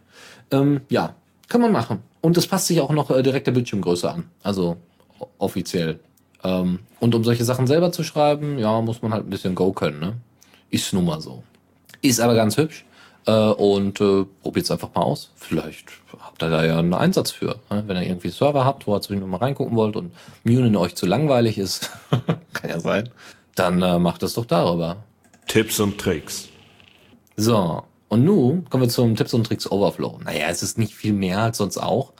ähm, 0.50 0.82
ja 0.90 1.14
kann 1.48 1.62
man 1.62 1.72
machen. 1.72 2.02
Und 2.20 2.36
das 2.36 2.46
passt 2.46 2.66
sich 2.66 2.82
auch 2.82 2.90
noch 2.90 3.10
äh, 3.10 3.22
direkt 3.22 3.46
der 3.46 3.52
Bildschirmgröße 3.52 4.10
an. 4.10 4.24
Also 4.42 4.76
offiziell. 5.38 6.00
Ähm, 6.44 6.80
und 7.00 7.14
um 7.14 7.24
solche 7.24 7.44
Sachen 7.44 7.66
selber 7.66 7.92
zu 7.92 8.04
schreiben, 8.04 8.58
ja, 8.58 8.78
muss 8.82 9.00
man 9.00 9.14
halt 9.14 9.26
ein 9.26 9.30
bisschen 9.30 9.54
Go 9.54 9.72
können. 9.72 10.00
Ne? 10.00 10.16
Ist 10.68 10.92
nun 10.92 11.06
mal 11.06 11.22
so. 11.22 11.42
Ist 12.02 12.20
aber 12.20 12.34
ganz 12.34 12.58
hübsch. 12.58 12.84
Äh, 13.24 13.32
und 13.32 14.02
äh, 14.02 14.26
probiert 14.42 14.66
es 14.66 14.70
einfach 14.70 14.94
mal 14.94 15.00
aus. 15.00 15.30
Vielleicht 15.34 15.86
habt 16.20 16.42
ihr 16.42 16.50
da 16.50 16.62
ja 16.62 16.78
einen 16.78 16.92
Einsatz 16.92 17.30
für. 17.30 17.56
Ne? 17.70 17.84
Wenn 17.86 17.96
ihr 17.96 18.02
irgendwie 18.02 18.28
Server 18.28 18.66
habt, 18.66 18.86
wo 18.86 18.94
ihr 18.94 19.00
zwischendurch 19.00 19.30
mal 19.30 19.38
reingucken 19.38 19.78
wollt 19.78 19.96
und 19.96 20.12
Munin 20.44 20.76
euch 20.76 20.94
zu 20.94 21.06
langweilig 21.06 21.56
ist, 21.56 21.90
kann 22.52 22.68
ja 22.68 22.80
sein, 22.80 23.08
dann 23.54 23.80
äh, 23.80 23.98
macht 23.98 24.22
es 24.22 24.34
doch 24.34 24.44
darüber. 24.44 24.98
Tipps 25.46 25.80
und 25.80 25.98
Tricks. 25.98 26.50
So, 27.36 27.84
und 28.08 28.24
nun 28.24 28.68
kommen 28.70 28.84
wir 28.84 28.88
zum 28.88 29.16
Tipps 29.16 29.34
und 29.34 29.44
Tricks 29.44 29.70
Overflow. 29.70 30.20
Naja, 30.24 30.46
es 30.48 30.62
ist 30.62 30.78
nicht 30.78 30.94
viel 30.94 31.12
mehr 31.12 31.40
als 31.40 31.58
sonst 31.58 31.78
auch. 31.78 32.12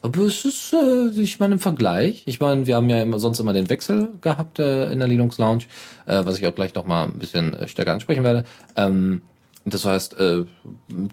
Aber 0.00 0.20
es 0.20 0.44
ist, 0.44 0.74
äh, 0.74 1.08
ich 1.20 1.40
meine, 1.40 1.54
im 1.54 1.60
Vergleich. 1.60 2.24
Ich 2.26 2.40
meine, 2.40 2.66
wir 2.66 2.76
haben 2.76 2.90
ja 2.90 3.00
immer, 3.00 3.18
sonst 3.18 3.40
immer 3.40 3.54
den 3.54 3.70
Wechsel 3.70 4.10
gehabt 4.20 4.58
äh, 4.58 4.92
in 4.92 4.98
der 4.98 5.08
Linux 5.08 5.38
Lounge, 5.38 5.64
äh, 6.06 6.24
was 6.24 6.38
ich 6.38 6.46
auch 6.46 6.54
gleich 6.54 6.74
noch 6.74 6.86
mal 6.86 7.04
ein 7.04 7.18
bisschen 7.18 7.54
äh, 7.54 7.68
stärker 7.68 7.92
ansprechen 7.92 8.22
werde. 8.22 8.44
Ähm, 8.76 9.22
das 9.64 9.86
heißt, 9.86 10.18
äh, 10.20 10.44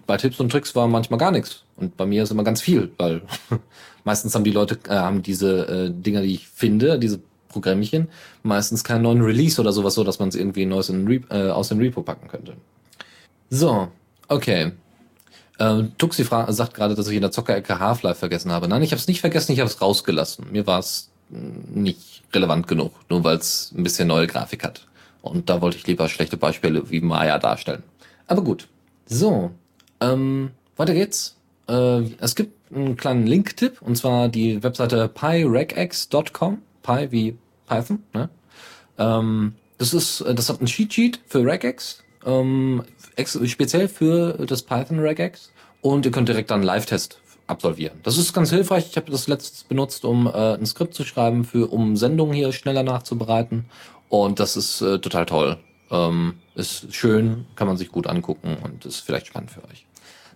bei 0.06 0.18
Tipps 0.18 0.40
und 0.40 0.52
Tricks 0.52 0.74
war 0.74 0.88
manchmal 0.88 1.18
gar 1.18 1.30
nichts. 1.30 1.64
Und 1.76 1.96
bei 1.96 2.04
mir 2.04 2.22
ist 2.22 2.30
immer 2.30 2.44
ganz 2.44 2.60
viel, 2.60 2.92
weil 2.98 3.22
meistens 4.04 4.34
haben 4.34 4.44
die 4.44 4.50
Leute, 4.50 4.78
äh, 4.88 4.94
haben 4.94 5.22
diese 5.22 5.66
äh, 5.68 5.90
Dinger, 5.90 6.20
die 6.20 6.34
ich 6.34 6.48
finde, 6.48 6.98
diese 6.98 7.20
Programmchen, 7.48 8.08
meistens 8.42 8.84
keinen 8.84 9.02
neuen 9.02 9.22
Release 9.22 9.60
oder 9.60 9.72
sowas, 9.72 9.94
so 9.94 10.04
dass 10.04 10.18
man 10.18 10.28
es 10.28 10.34
irgendwie 10.34 10.66
neues 10.66 10.90
in 10.90 11.24
äh, 11.30 11.48
aus 11.48 11.68
dem 11.68 11.78
Repo 11.78 12.02
packen 12.02 12.28
könnte. 12.28 12.56
So, 13.48 13.88
okay. 14.28 14.72
Äh, 15.58 15.82
Tuxi 15.98 16.24
sagt 16.24 16.74
gerade, 16.74 16.94
dass 16.94 17.08
ich 17.08 17.16
in 17.16 17.20
der 17.22 17.30
Zockerecke 17.30 17.78
Half-Life 17.78 18.18
vergessen 18.18 18.50
habe. 18.52 18.68
Nein, 18.68 18.82
ich 18.82 18.92
habe 18.92 19.00
es 19.00 19.08
nicht 19.08 19.20
vergessen, 19.20 19.52
ich 19.52 19.60
habe 19.60 19.70
es 19.70 19.80
rausgelassen. 19.80 20.46
Mir 20.50 20.66
war 20.66 20.78
es 20.78 21.10
nicht 21.28 22.22
relevant 22.32 22.68
genug, 22.68 22.92
nur 23.08 23.24
weil 23.24 23.36
es 23.36 23.72
ein 23.76 23.82
bisschen 23.82 24.08
neue 24.08 24.26
Grafik 24.26 24.64
hat. 24.64 24.86
Und 25.22 25.48
da 25.48 25.60
wollte 25.60 25.76
ich 25.76 25.86
lieber 25.86 26.08
schlechte 26.08 26.36
Beispiele 26.36 26.90
wie 26.90 27.00
Maya 27.00 27.38
darstellen. 27.38 27.82
Aber 28.26 28.42
gut. 28.42 28.68
So, 29.06 29.50
ähm, 30.00 30.50
weiter 30.76 30.94
geht's. 30.94 31.36
Äh, 31.68 32.02
es 32.18 32.34
gibt 32.34 32.54
einen 32.74 32.96
kleinen 32.96 33.26
Link-Tipp, 33.26 33.82
und 33.82 33.96
zwar 33.96 34.28
die 34.28 34.62
Webseite 34.62 35.08
pyregx.com. 35.08 36.62
Py 36.82 37.12
wie 37.12 37.38
Python, 37.68 38.02
ne? 38.12 38.28
Ähm, 38.98 39.54
das 39.78 39.94
ist, 39.94 40.24
das 40.34 40.48
hat 40.48 40.60
ein 40.60 40.66
Cheat 40.66 40.92
Sheet 40.92 41.20
für 41.26 41.44
regex, 41.44 42.02
ähm, 42.24 42.82
speziell 43.16 43.88
für 43.88 44.46
das 44.46 44.62
Python 44.62 44.98
regex. 44.98 45.50
Und 45.80 46.06
ihr 46.06 46.12
könnt 46.12 46.28
direkt 46.28 46.50
dann 46.50 46.62
Live-Test 46.62 47.18
absolvieren. 47.46 47.98
Das 48.02 48.18
ist 48.18 48.32
ganz 48.32 48.50
hilfreich. 48.50 48.86
Ich 48.90 48.96
habe 48.96 49.10
das 49.10 49.28
letztes 49.28 49.64
benutzt, 49.64 50.04
um 50.04 50.26
äh, 50.26 50.54
ein 50.54 50.66
Skript 50.66 50.94
zu 50.94 51.04
schreiben, 51.04 51.44
für 51.44 51.72
um 51.72 51.96
Sendungen 51.96 52.34
hier 52.34 52.52
schneller 52.52 52.82
nachzubereiten. 52.82 53.66
Und 54.08 54.40
das 54.40 54.56
ist 54.56 54.80
äh, 54.80 54.98
total 54.98 55.26
toll. 55.26 55.58
Ähm, 55.90 56.34
ist 56.54 56.94
schön, 56.94 57.46
kann 57.56 57.66
man 57.66 57.76
sich 57.76 57.90
gut 57.90 58.06
angucken 58.06 58.56
und 58.62 58.84
ist 58.86 59.00
vielleicht 59.00 59.26
spannend 59.26 59.50
für 59.50 59.64
euch. 59.64 59.86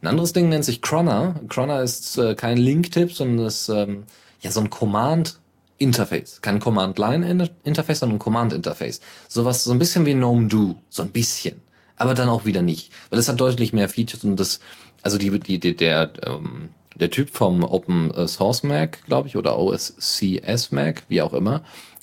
Ein 0.02 0.08
anderes 0.08 0.32
Ding 0.32 0.48
nennt 0.48 0.64
sich 0.64 0.82
Cronner. 0.82 1.40
Cronner 1.48 1.82
ist 1.82 2.18
äh, 2.18 2.34
kein 2.34 2.58
Link-Tipp, 2.58 3.12
sondern 3.12 3.46
ist 3.46 3.68
ähm, 3.68 4.04
ja 4.40 4.50
so 4.50 4.60
ein 4.60 4.68
Command-Interface. 4.70 6.42
Kein 6.42 6.60
Command-Line-Interface, 6.60 8.00
sondern 8.00 8.16
ein 8.16 8.20
Command-Interface. 8.20 9.00
Sowas, 9.28 9.64
so 9.64 9.72
ein 9.72 9.78
bisschen 9.78 10.04
wie 10.04 10.14
GNOME 10.14 10.48
Do. 10.48 10.76
So 10.90 11.02
ein 11.02 11.10
bisschen. 11.10 11.62
Aber 11.96 12.14
dann 12.14 12.28
auch 12.28 12.44
wieder 12.44 12.62
nicht. 12.62 12.92
Weil 13.10 13.18
es 13.18 13.28
hat 13.28 13.40
deutlich 13.40 13.72
mehr 13.72 13.88
Features 13.88 14.24
und 14.24 14.38
das, 14.38 14.60
also 15.02 15.18
die, 15.18 15.38
die, 15.40 15.58
die 15.58 15.76
der, 15.76 16.10
ähm, 16.24 16.70
der 16.94 17.10
Typ 17.10 17.30
vom 17.30 17.62
Open 17.64 18.12
Source 18.26 18.62
Mac, 18.62 19.04
glaube 19.06 19.28
ich, 19.28 19.36
oder 19.36 19.58
OSCS 19.58 20.72
Mac, 20.72 21.02
wie 21.08 21.22
auch 21.22 21.32
immer, 21.32 21.62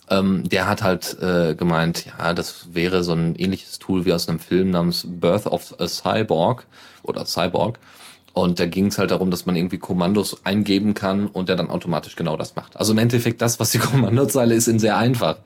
ähm, 0.10 0.48
der 0.48 0.68
hat 0.68 0.84
halt 0.84 1.18
äh, 1.22 1.56
gemeint, 1.56 2.06
ja, 2.06 2.34
das 2.34 2.74
wäre 2.74 3.04
so 3.04 3.14
ein 3.14 3.36
ähnliches 3.36 3.80
Tool 3.80 4.06
wie 4.06 4.14
aus 4.14 4.28
einem 4.28 4.40
Film 4.40 4.72
namens 4.72 5.06
Birth 5.08 5.48
of 5.48 5.76
a 5.80 5.88
Cyborg 5.88 6.66
oder 7.04 7.26
Cyborg. 7.26 7.80
Und 8.34 8.60
da 8.60 8.66
ging 8.66 8.88
es 8.88 8.98
halt 8.98 9.12
darum, 9.12 9.30
dass 9.30 9.46
man 9.46 9.56
irgendwie 9.56 9.78
Kommandos 9.78 10.44
eingeben 10.44 10.96
kann 10.96 11.28
und 11.28 11.50
der 11.50 11.56
dann 11.56 11.70
automatisch 11.70 12.16
genau 12.16 12.36
das 12.36 12.56
macht. 12.56 12.78
Also 12.78 12.94
im 12.94 12.98
Endeffekt 12.98 13.42
das, 13.42 13.60
was 13.60 13.72
die 13.72 13.78
Kommandozeile 13.80 14.56
ist, 14.56 14.68
in 14.68 14.80
sehr 14.80 14.98
einfach. 14.98 15.38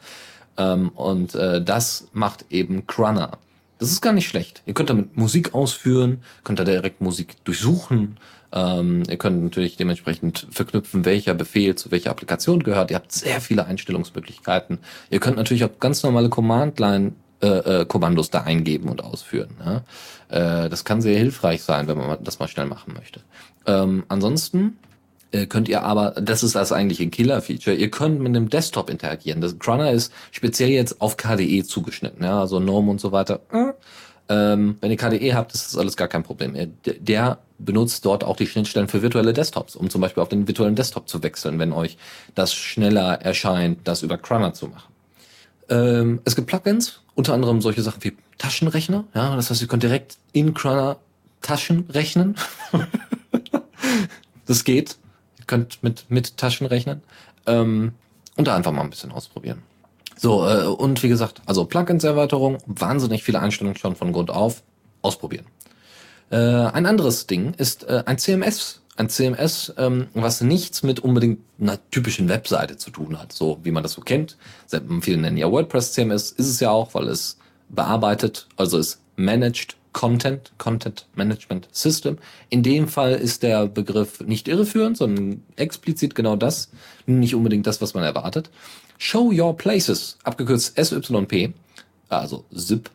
Ähm, 0.58 0.90
und 0.90 1.36
äh, 1.36 1.62
das 1.62 2.08
macht 2.14 2.46
eben 2.50 2.88
Crunner. 2.88 3.32
Das 3.80 3.92
ist 3.92 4.02
gar 4.02 4.14
nicht 4.14 4.28
schlecht. 4.28 4.64
Ihr 4.66 4.74
könnt 4.74 4.90
damit 4.90 5.18
Musik 5.18 5.54
ausführen, 5.54 6.24
könnt 6.44 6.60
da 6.60 6.64
direkt 6.64 7.02
Musik 7.02 7.36
durchsuchen, 7.44 8.18
ähm, 8.52 9.04
ihr 9.10 9.18
könnt 9.18 9.44
natürlich 9.44 9.76
dementsprechend 9.76 10.48
verknüpfen, 10.52 11.06
welcher 11.06 11.34
Befehl 11.34 11.76
zu 11.76 11.92
welcher 11.92 12.12
Applikation 12.12 12.64
gehört. 12.64 12.92
Ihr 12.92 12.96
habt 12.96 13.12
sehr 13.12 13.42
viele 13.42 13.66
Einstellungsmöglichkeiten. 13.66 14.80
Ihr 15.10 15.20
könnt 15.20 15.38
natürlich 15.38 15.66
auch 15.66 15.80
ganz 15.80 16.02
normale 16.04 16.30
Command-Line 16.30 17.14
äh, 17.42 17.48
äh, 17.82 17.86
Kommandos 17.86 18.32
da 18.32 18.42
eingeben 18.42 18.90
und 18.90 19.04
ausführen. 19.04 19.50
Ja? 19.64 19.84
Äh, 20.66 20.70
das 20.70 20.86
kann 20.86 21.02
sehr 21.02 21.18
hilfreich 21.18 21.62
sein, 21.62 21.88
wenn 21.88 21.98
man 21.98 22.24
das 22.24 22.40
mal 22.40 22.48
schnell 22.48 22.66
machen 22.66 22.94
möchte. 22.94 23.22
Ähm, 23.68 24.06
ansonsten 24.08 24.78
könnt 25.50 25.68
ihr 25.68 25.84
aber, 25.84 26.12
das 26.12 26.44
ist 26.44 26.56
das 26.56 26.72
eigentliche 26.72 27.08
Killer-Feature, 27.10 27.76
ihr 27.76 27.92
könnt 27.92 28.20
mit 28.20 28.36
dem 28.36 28.50
Desktop 28.50 28.90
interagieren. 28.90 29.42
Das 29.42 29.60
Crunner 29.60 29.92
ist 29.92 30.12
speziell 30.32 30.70
jetzt 30.70 31.02
auf 31.02 31.18
KDE 31.18 31.64
zugeschnitten, 31.64 32.24
ja, 32.24 32.40
also 32.40 32.60
GNOME 32.60 32.92
und 32.92 33.02
so 33.02 33.12
weiter. 33.12 33.42
Ähm, 34.30 34.78
wenn 34.82 34.92
ihr 34.92 34.98
KDE 34.98 35.34
habt, 35.34 35.54
ist 35.54 35.68
das 35.68 35.78
alles 35.78 35.96
gar 35.96 36.08
kein 36.08 36.24
Problem. 36.24 36.56
Der 36.86 37.40
benutzt 37.60 38.06
dort 38.06 38.24
auch 38.24 38.36
die 38.36 38.48
Schnittstellen 38.48 38.88
für 38.88 39.02
virtuelle 39.02 39.34
Desktops, 39.34 39.76
um 39.76 39.90
zum 39.90 40.02
Beispiel 40.02 40.22
auf 40.22 40.30
den 40.30 40.48
virtuellen 40.48 40.76
Desktop 40.76 41.08
zu 41.08 41.24
wechseln, 41.24 41.60
wenn 41.60 41.72
euch 41.72 41.98
das 42.36 42.54
schneller 42.54 43.22
erscheint, 43.22 43.88
das 43.88 44.04
über 44.04 44.18
Crunner 44.18 44.54
zu 44.54 44.68
machen. 44.68 44.94
Ähm, 45.70 46.22
es 46.26 46.36
gibt 46.36 46.48
Plugins, 46.48 47.02
unter 47.16 47.34
anderem 47.34 47.62
solche 47.62 47.82
Sachen 47.82 48.04
wie 48.04 48.16
Taschenrechner. 48.38 49.06
Ja, 49.14 49.36
das 49.36 49.50
heißt, 49.50 49.62
ihr 49.62 49.68
könnt 49.68 49.84
direkt 49.84 50.18
in 50.34 50.54
Crunner 50.54 50.98
Taschen 51.42 51.86
rechnen. 51.90 52.36
das 54.46 54.64
geht. 54.64 54.98
Könnt 55.48 55.82
mit, 55.82 56.06
mit 56.10 56.38
Taschen 56.38 56.68
rechnen. 56.68 57.02
Ähm, 57.46 57.94
und 58.36 58.48
da 58.48 58.56
einfach 58.56 58.72
mal 58.72 58.82
ein 58.82 58.90
bisschen 58.90 59.12
ausprobieren. 59.12 59.64
So, 60.18 60.48
äh, 60.48 60.66
und 60.66 61.02
wie 61.04 61.10
gesagt, 61.10 61.42
also 61.46 61.66
Plugins-Erweiterung, 61.66 62.58
wahnsinnig 62.66 63.24
viele 63.24 63.40
Einstellungen 63.40 63.78
schon 63.78 63.96
von 63.96 64.12
Grund 64.14 64.30
auf. 64.30 64.64
Ausprobieren. 65.02 65.46
Äh, 66.32 66.38
ein 66.38 66.86
anderes 66.86 67.28
Ding 67.28 67.54
ist 67.54 67.84
äh, 67.84 68.04
ein 68.06 68.18
CMS. 68.18 68.82
Ein 68.96 69.10
CMS, 69.10 69.74
ähm, 69.78 70.08
was 70.16 70.42
nichts 70.42 70.82
mit 70.82 71.00
unbedingt 71.00 71.40
einer 71.62 71.78
typischen 71.92 72.30
Webseite 72.30 72.78
zu 72.78 72.90
tun 72.90 73.20
hat, 73.20 73.32
so 73.32 73.60
wie 73.62 73.70
man 73.70 73.84
das 73.84 73.94
so 73.94 74.02
kennt. 74.02 74.38
Viele 75.02 75.18
nennen 75.18 75.38
ja 75.38 75.52
WordPress 75.52 75.94
CMS, 75.94 76.32
ist 76.32 76.48
es 76.48 76.60
ja 76.60 76.72
auch, 76.72 76.96
weil 76.96 77.08
es 77.08 77.38
bearbeitet, 77.70 78.48
also 78.58 78.80
es 78.80 79.00
managed 79.16 79.76
Content, 79.98 80.52
Content 80.60 81.08
Management 81.16 81.68
System. 81.72 82.20
In 82.50 82.62
dem 82.62 82.88
Fall 82.88 83.14
ist 83.14 83.42
der 83.42 83.66
Begriff 83.66 84.22
nicht 84.22 84.48
irreführend, 84.48 84.96
sondern 84.96 85.44
explizit 85.56 86.14
genau 86.14 86.36
das, 86.36 86.70
nicht 87.08 87.34
unbedingt 87.34 87.66
das, 87.66 87.82
was 87.82 87.96
man 87.96 88.04
erwartet. 88.04 88.52
Show 89.00 89.32
Your 89.34 89.58
Places, 89.58 90.20
abgekürzt 90.24 90.78
SYP, 90.78 91.52
also 92.10 92.46
ZIP, 92.56 92.92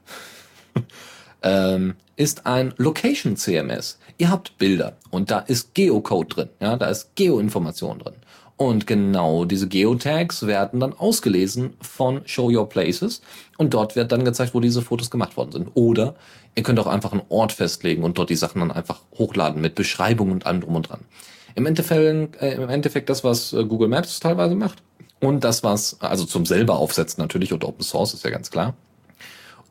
ähm, 1.43 1.95
ist 2.15 2.47
ein 2.47 2.73
Location 2.77 3.37
CMS. 3.37 3.99
Ihr 4.19 4.31
habt 4.31 4.57
Bilder 4.59 4.97
und 5.11 5.33
da 5.33 5.41
ist 5.41 5.75
Geocode 5.75 6.29
drin, 6.29 6.49
ja, 6.61 6.77
da 6.77 6.87
ist 6.87 7.17
Geoinformation 7.17 7.99
drin. 7.99 8.15
Und 8.63 8.87
genau 8.87 9.45
diese 9.45 9.67
Geotags 9.67 10.47
werden 10.47 10.79
dann 10.79 10.93
ausgelesen 10.93 11.75
von 11.81 12.21
Show 12.27 12.49
Your 12.49 12.69
Places 12.69 13.21
und 13.59 13.75
dort 13.75 13.97
wird 13.97 14.13
dann 14.13 14.25
gezeigt, 14.25 14.55
wo 14.55 14.61
diese 14.61 14.83
Fotos 14.83 15.11
gemacht 15.11 15.37
worden 15.37 15.51
sind. 15.51 15.71
Oder 15.75 16.15
ihr 16.55 16.63
könnt 16.63 16.79
auch 16.79 16.87
einfach 16.87 17.11
einen 17.11 17.23
Ort 17.29 17.51
festlegen 17.51 18.05
und 18.05 18.19
dort 18.19 18.31
die 18.31 18.37
Sachen 18.37 18.61
dann 18.61 18.71
einfach 18.71 19.01
hochladen 19.19 19.61
mit 19.61 19.75
Beschreibung 19.75 20.31
und 20.31 20.47
allem 20.47 20.61
drum 20.61 20.77
und 20.77 20.89
dran. 20.89 21.01
Im 21.57 21.67
Endeffekt, 21.67 22.41
äh, 22.41 22.55
im 22.55 22.69
Endeffekt 22.69 23.11
das, 23.11 23.25
was 23.25 23.53
äh, 23.53 23.65
Google 23.65 23.89
Maps 23.89 24.21
teilweise 24.21 24.55
macht. 24.55 24.81
Und 25.19 25.43
das, 25.43 25.65
was, 25.65 26.01
also 26.01 26.25
zum 26.25 26.47
selber 26.47 26.79
aufsetzen 26.79 27.21
natürlich 27.21 27.53
und 27.53 27.65
Open 27.65 27.83
Source 27.83 28.15
ist 28.15 28.25
ja 28.25 28.31
ganz 28.31 28.53
klar. 28.53 28.75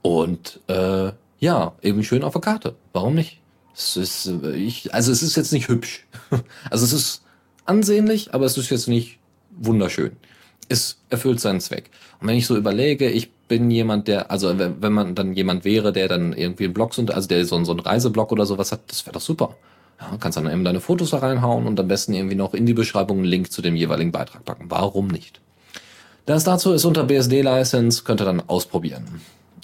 Und 0.02 0.60
äh, 0.68 1.14
ja, 1.40 1.72
eben 1.82 2.04
schön 2.04 2.24
auf 2.26 2.34
der 2.34 2.42
Karte. 2.42 2.76
Warum 2.92 3.16
nicht? 3.16 3.40
Es 3.74 3.96
ist, 3.96 4.28
äh, 4.28 4.52
ich, 4.52 4.94
also 4.94 5.14
es 5.14 5.24
ist 5.24 5.38
jetzt 5.38 5.54
nicht 5.54 5.70
hübsch. 5.70 6.06
Also 6.70 6.84
es 6.84 6.92
ist 6.92 7.21
ansehnlich, 7.66 8.34
aber 8.34 8.46
es 8.46 8.58
ist 8.58 8.70
jetzt 8.70 8.88
nicht 8.88 9.20
wunderschön. 9.52 10.12
Es 10.70 10.98
erfüllt 11.10 11.40
seinen 11.40 11.60
Zweck. 11.60 11.90
Und 12.20 12.28
wenn 12.28 12.38
ich 12.38 12.48
so 12.48 12.56
überlege, 12.56 13.10
ich 13.10 13.32
bin 13.48 13.70
jemand, 13.70 14.08
der, 14.08 14.32
also 14.32 14.58
wenn 14.58 14.94
man 14.94 15.16
dann 15.16 15.34
jemand 15.34 15.66
wäre, 15.66 15.92
der 15.92 16.08
dann 16.08 16.34
irgendwie 16.34 16.66
einen 16.66 16.74
Blog, 16.74 16.98
also 16.98 17.28
der 17.28 17.46
so, 17.46 17.62
so 17.64 17.72
einen 17.72 17.82
Reiseblog 17.82 18.32
oder 18.32 18.46
sowas 18.46 18.72
hat, 18.72 18.82
das 18.88 19.06
wäre 19.06 19.14
doch 19.14 19.22
super. 19.22 19.56
Ja, 20.00 20.18
kannst 20.20 20.38
dann 20.38 20.50
eben 20.50 20.64
deine 20.64 20.80
Fotos 20.80 21.12
da 21.12 21.18
reinhauen 21.18 21.68
und 21.68 21.80
am 21.80 21.88
besten 21.88 22.14
irgendwie 22.14 22.36
noch 22.36 22.54
in 22.54 22.66
die 22.66 22.74
Beschreibung 22.74 23.18
einen 23.18 23.26
Link 23.26 23.52
zu 23.52 23.62
dem 23.62 23.76
jeweiligen 23.76 24.12
Beitrag 24.12 24.46
packen. 24.46 24.66
Warum 24.70 25.08
nicht? 25.08 25.42
Das 26.26 26.44
dazu 26.44 26.72
ist 26.72 26.86
unter 26.86 27.04
BSD-License, 27.04 28.04
könnt 28.04 28.22
ihr 28.22 28.26
dann 28.26 28.42
ausprobieren. 28.48 29.06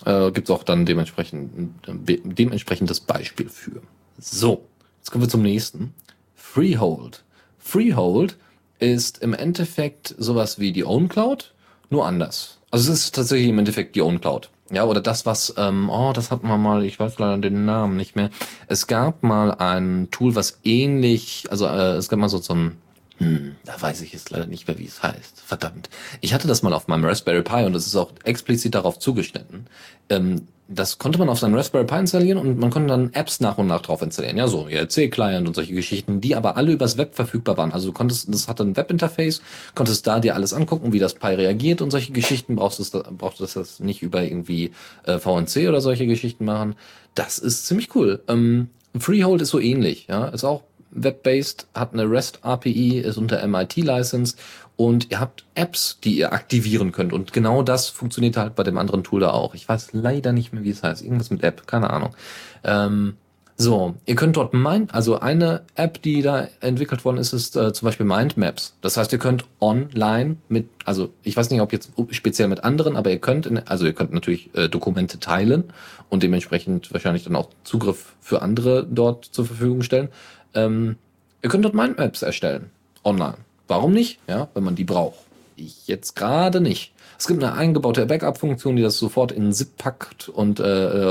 Äh, 0.06 0.32
Gibt 0.32 0.50
es 0.50 0.56
auch 0.56 0.64
dann 0.64 0.86
dementsprechend 0.86 1.52
dementsprechendes 1.88 3.00
Beispiel 3.00 3.50
für. 3.50 3.82
So, 4.20 4.66
jetzt 5.00 5.12
kommen 5.12 5.24
wir 5.24 5.30
zum 5.30 5.44
nächsten. 5.44 5.94
Freehold. 6.36 7.24
Freehold 7.68 8.38
ist 8.80 9.18
im 9.20 9.34
Endeffekt 9.34 10.16
sowas 10.18 10.58
wie 10.58 10.72
die 10.72 10.86
OwnCloud, 10.86 11.54
nur 11.90 12.06
anders. 12.06 12.60
Also 12.72 12.92
es 12.94 13.00
ist 13.06 13.16
tatsächlich 13.16 13.50
im 13.50 13.60
Endeffekt 13.60 13.96
die 13.96 14.02
OwnCloud. 14.02 14.50
Ja, 14.72 14.86
oder 14.86 15.02
das, 15.02 15.26
was, 15.26 15.54
ähm, 15.58 15.90
oh, 15.90 16.12
das 16.14 16.32
hatten 16.32 16.48
wir 16.48 16.58
mal, 16.58 16.84
ich 16.84 17.00
weiß 17.00 17.20
leider 17.20 17.38
den 17.38 17.66
Namen 17.66 17.96
nicht 17.98 18.16
mehr. 18.16 18.30
Es 18.68 18.88
gab 18.88 19.24
mal 19.24 19.52
ein 19.52 20.10
Tool, 20.12 20.36
was 20.36 20.60
ähnlich, 20.64 21.46
also 21.50 21.66
äh, 21.68 21.96
es 21.96 22.10
gab 22.10 22.20
mal 22.20 22.30
so, 22.30 22.38
so 22.38 22.54
ein, 22.54 22.78
hm, 23.18 23.56
da 23.66 23.82
weiß 23.82 24.02
ich 24.02 24.14
jetzt 24.14 24.30
leider 24.30 24.46
nicht 24.46 24.68
mehr, 24.68 24.78
wie 24.78 24.86
es 24.86 25.04
heißt. 25.04 25.42
Verdammt. 25.46 25.90
Ich 26.22 26.34
hatte 26.34 26.48
das 26.48 26.64
mal 26.64 26.74
auf 26.74 26.88
meinem 26.88 27.06
Raspberry 27.06 27.42
Pi 27.42 27.66
und 27.66 27.76
es 27.76 27.88
ist 27.88 27.96
auch 27.96 28.12
explizit 28.24 28.76
darauf 28.76 29.00
zugeschnitten. 29.00 29.68
Ähm, 30.10 30.48
das 30.68 30.98
konnte 30.98 31.18
man 31.18 31.30
auf 31.30 31.40
seinem 31.40 31.56
Raspberry 31.56 31.86
Pi 31.86 31.96
installieren 31.96 32.38
und 32.38 32.60
man 32.60 32.70
konnte 32.70 32.90
dann 32.90 33.14
Apps 33.14 33.40
nach 33.40 33.58
und 33.58 33.68
nach 33.68 33.82
drauf 33.82 34.02
installieren. 34.02 34.38
Ja, 34.38 34.48
so 34.48 34.68
ELC-Client 34.68 35.48
und 35.48 35.54
solche 35.54 35.74
Geschichten, 35.74 36.20
die 36.20 36.36
aber 36.36 36.58
alle 36.58 36.74
übers 36.74 36.98
Web 36.98 37.16
verfügbar 37.16 37.58
waren. 37.58 37.72
Also 37.72 37.88
du 37.88 37.94
konntest, 37.94 38.34
das 38.34 38.48
hatte 38.48 38.64
ein 38.64 38.76
Webinterface, 38.76 39.42
konntest 39.76 40.06
da 40.08 40.20
dir 40.20 40.36
alles 40.36 40.54
angucken, 40.54 40.94
wie 40.94 41.00
das 41.00 41.14
Pi 41.14 41.28
reagiert 41.28 41.82
und 41.82 41.92
solche 41.92 42.12
Geschichten. 42.12 42.56
Brauchst 42.56 42.80
du 42.94 43.04
brauchst 43.18 43.40
du 43.40 43.46
das 43.46 43.80
nicht 43.80 44.02
über 44.02 44.24
irgendwie 44.24 44.72
äh, 45.04 45.20
VNC 45.20 45.70
oder 45.70 45.82
solche 45.82 46.06
Geschichten 46.06 46.46
machen. 46.46 46.76
Das 47.16 47.40
ist 47.40 47.66
ziemlich 47.66 47.96
cool. 47.96 48.22
Ähm, 48.28 48.70
Freehold 48.98 49.42
ist 49.42 49.50
so 49.50 49.60
ähnlich, 49.60 50.08
ja, 50.08 50.28
ist 50.28 50.44
auch 50.44 50.64
web-based, 51.04 51.68
hat 51.74 51.94
eine 51.94 52.10
REST 52.10 52.40
API, 52.42 53.00
ist 53.00 53.18
unter 53.18 53.46
MIT 53.46 53.78
License 53.78 54.36
und 54.76 55.12
ihr 55.12 55.20
habt 55.20 55.46
Apps, 55.56 56.00
die 56.04 56.18
ihr 56.18 56.34
aktivieren 56.34 56.92
könnt. 56.92 57.14
Und 57.14 57.34
genau 57.34 57.64
das 57.64 57.90
funktioniert 57.90 58.38
halt 58.38 58.56
bei 58.56 58.64
dem 58.64 58.78
anderen 58.78 59.04
Tool 59.04 59.22
da 59.22 59.32
auch. 59.32 59.56
Ich 59.56 59.68
weiß 59.68 59.90
leider 59.94 60.32
nicht 60.32 60.54
mehr, 60.54 60.64
wie 60.64 60.70
es 60.70 60.84
heißt. 60.84 61.04
Irgendwas 61.04 61.32
mit 61.32 61.44
App, 61.44 61.68
keine 61.68 61.90
Ahnung. 61.90 62.16
Ähm, 62.64 63.16
so, 63.60 63.96
ihr 64.06 64.14
könnt 64.14 64.38
dort 64.38 64.54
Mind, 64.54 64.94
also 64.94 65.20
eine 65.20 65.64
App, 65.74 66.00
die 66.04 66.22
da 66.22 66.48
entwickelt 66.62 67.04
worden 67.04 67.18
ist, 67.18 67.34
ist 67.34 67.56
äh, 67.56 67.74
zum 67.74 67.88
Beispiel 67.88 68.06
Mindmaps. 68.06 68.78
Das 68.82 68.98
heißt, 68.98 69.12
ihr 69.14 69.18
könnt 69.18 69.46
online 69.60 70.38
mit, 70.48 70.70
also 70.86 71.10
ich 71.24 71.36
weiß 71.36 71.50
nicht, 71.50 71.60
ob 71.62 71.74
jetzt 71.74 71.92
speziell 72.12 72.50
mit 72.50 72.64
anderen, 72.64 72.96
aber 72.96 73.10
ihr 73.10 73.18
könnt, 73.18 73.48
in, 73.48 73.58
also 73.58 73.88
ihr 73.88 73.94
könnt 73.94 74.14
natürlich 74.14 74.54
äh, 74.54 74.70
Dokumente 74.70 75.20
teilen 75.20 75.64
und 76.10 76.22
dementsprechend 76.22 76.94
wahrscheinlich 76.94 77.24
dann 77.24 77.36
auch 77.36 77.50
Zugriff 77.64 78.16
für 78.22 78.44
andere 78.44 78.86
dort 78.86 79.26
zur 79.26 79.48
Verfügung 79.48 79.82
stellen. 79.82 80.10
Ähm, 80.58 80.98
ihr 81.42 81.50
könnt 81.50 81.64
dort 81.64 81.76
Mindmaps 81.76 82.22
erstellen, 82.22 82.72
online. 83.04 83.38
Warum 83.68 83.94
nicht? 83.94 84.20
Ja, 84.28 84.48
wenn 84.54 84.64
man 84.64 84.76
die 84.76 84.84
braucht. 84.84 85.20
Ich 85.56 85.88
jetzt 85.88 86.16
gerade 86.16 86.62
nicht. 86.62 86.94
Es 87.20 87.28
gibt 87.28 87.44
eine 87.44 87.54
eingebaute 87.54 88.06
Backup-Funktion, 88.06 88.76
die 88.76 88.84
das 88.84 88.98
sofort 88.98 89.32
in 89.32 89.52
ZIP 89.52 89.78
packt 89.78 90.30
und 90.30 90.60
äh, 90.60 90.64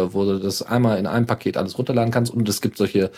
äh, 0.03 0.15
wo 0.15 0.25
du 0.25 0.39
das 0.39 0.63
einmal 0.63 0.99
in 0.99 1.07
einem 1.07 1.27
Paket 1.27 1.57
alles 1.57 1.79
runterladen 1.79 2.13
kannst. 2.13 2.33
Und 2.33 2.49
es 2.49 2.61
gibt 2.61 2.79
solche 2.79 3.11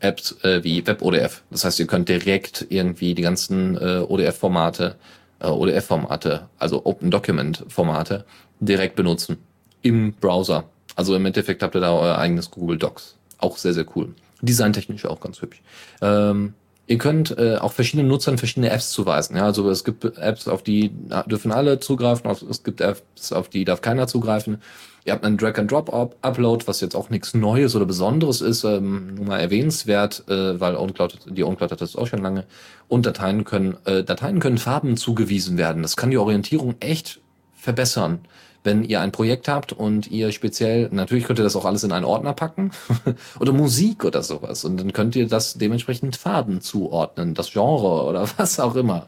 Apps 0.00 0.36
äh, 0.42 0.64
wie 0.64 0.86
WebODF. 0.86 1.42
Das 1.50 1.64
heißt, 1.64 1.78
ihr 1.80 1.86
könnt 1.86 2.08
direkt 2.08 2.66
irgendwie 2.70 3.14
die 3.14 3.22
ganzen 3.22 3.76
äh, 3.76 4.04
ODF-Formate, 4.08 4.96
äh, 5.40 5.48
ODF-Formate, 5.48 6.48
also 6.58 6.86
Open 6.86 7.10
Document-Formate, 7.10 8.24
direkt 8.60 8.96
benutzen 8.96 9.36
im 9.82 10.14
Browser. 10.14 10.64
Also 10.96 11.14
im 11.14 11.26
Endeffekt 11.26 11.62
habt 11.62 11.74
ihr 11.74 11.80
da 11.80 11.92
euer 11.92 12.18
eigenes 12.18 12.50
Google 12.50 12.78
Docs. 12.78 13.16
Auch 13.38 13.58
sehr, 13.58 13.74
sehr 13.74 13.86
cool. 13.96 14.14
Designtechnisch 14.42 15.06
auch 15.06 15.20
ganz 15.20 15.42
hübsch. 15.42 15.62
Ähm, 16.00 16.54
Ihr 16.90 16.98
könnt 16.98 17.38
äh, 17.38 17.54
auch 17.54 17.70
verschiedenen 17.72 18.08
Nutzern 18.08 18.36
verschiedene 18.36 18.68
Apps 18.68 18.90
zuweisen. 18.90 19.36
Ja, 19.36 19.44
also 19.44 19.70
es 19.70 19.84
gibt 19.84 20.04
Apps, 20.18 20.48
auf 20.48 20.64
die 20.64 20.90
dürfen 21.26 21.52
alle 21.52 21.78
zugreifen, 21.78 22.28
es 22.28 22.64
gibt 22.64 22.80
Apps, 22.80 23.30
auf 23.30 23.48
die 23.48 23.64
darf 23.64 23.80
keiner 23.80 24.08
zugreifen. 24.08 24.60
Ihr 25.04 25.12
habt 25.12 25.24
einen 25.24 25.38
Drag-and-Drop-Upload, 25.38 26.66
was 26.66 26.80
jetzt 26.80 26.96
auch 26.96 27.08
nichts 27.08 27.32
Neues 27.32 27.76
oder 27.76 27.86
Besonderes 27.86 28.40
ist, 28.40 28.64
ähm, 28.64 29.14
nur 29.14 29.26
mal 29.26 29.38
erwähnenswert, 29.38 30.24
äh, 30.28 30.58
weil 30.58 30.74
OwnCloud, 30.74 31.26
die 31.28 31.44
OwnCloud 31.44 31.70
hat 31.70 31.80
das 31.80 31.94
auch 31.94 32.08
schon 32.08 32.22
lange. 32.22 32.44
Und 32.88 33.06
Dateien 33.06 33.44
können, 33.44 33.76
äh, 33.84 34.02
Dateien 34.02 34.40
können 34.40 34.58
Farben 34.58 34.96
zugewiesen 34.96 35.58
werden. 35.58 35.82
Das 35.82 35.96
kann 35.96 36.10
die 36.10 36.18
Orientierung 36.18 36.74
echt 36.80 37.20
verbessern 37.54 38.18
wenn 38.62 38.84
ihr 38.84 39.00
ein 39.00 39.12
Projekt 39.12 39.48
habt 39.48 39.72
und 39.72 40.10
ihr 40.10 40.32
speziell, 40.32 40.88
natürlich 40.92 41.24
könnt 41.24 41.38
ihr 41.38 41.44
das 41.44 41.56
auch 41.56 41.64
alles 41.64 41.84
in 41.84 41.92
einen 41.92 42.04
Ordner 42.04 42.34
packen 42.34 42.72
oder 43.40 43.52
Musik 43.52 44.04
oder 44.04 44.22
sowas 44.22 44.64
und 44.64 44.78
dann 44.78 44.92
könnt 44.92 45.16
ihr 45.16 45.26
das 45.26 45.54
dementsprechend 45.54 46.16
Farben 46.16 46.60
zuordnen, 46.60 47.34
das 47.34 47.52
Genre 47.52 48.04
oder 48.04 48.28
was 48.36 48.60
auch 48.60 48.76
immer. 48.76 49.06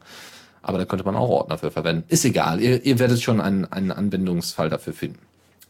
Aber 0.62 0.78
da 0.78 0.84
könnte 0.84 1.04
man 1.04 1.16
auch 1.16 1.28
Ordner 1.28 1.58
für 1.58 1.70
verwenden. 1.70 2.04
Ist 2.08 2.24
egal, 2.24 2.60
ihr, 2.60 2.84
ihr 2.84 2.98
werdet 2.98 3.20
schon 3.20 3.40
einen, 3.40 3.64
einen 3.66 3.90
Anwendungsfall 3.90 4.70
dafür 4.70 4.92
finden. 4.92 5.18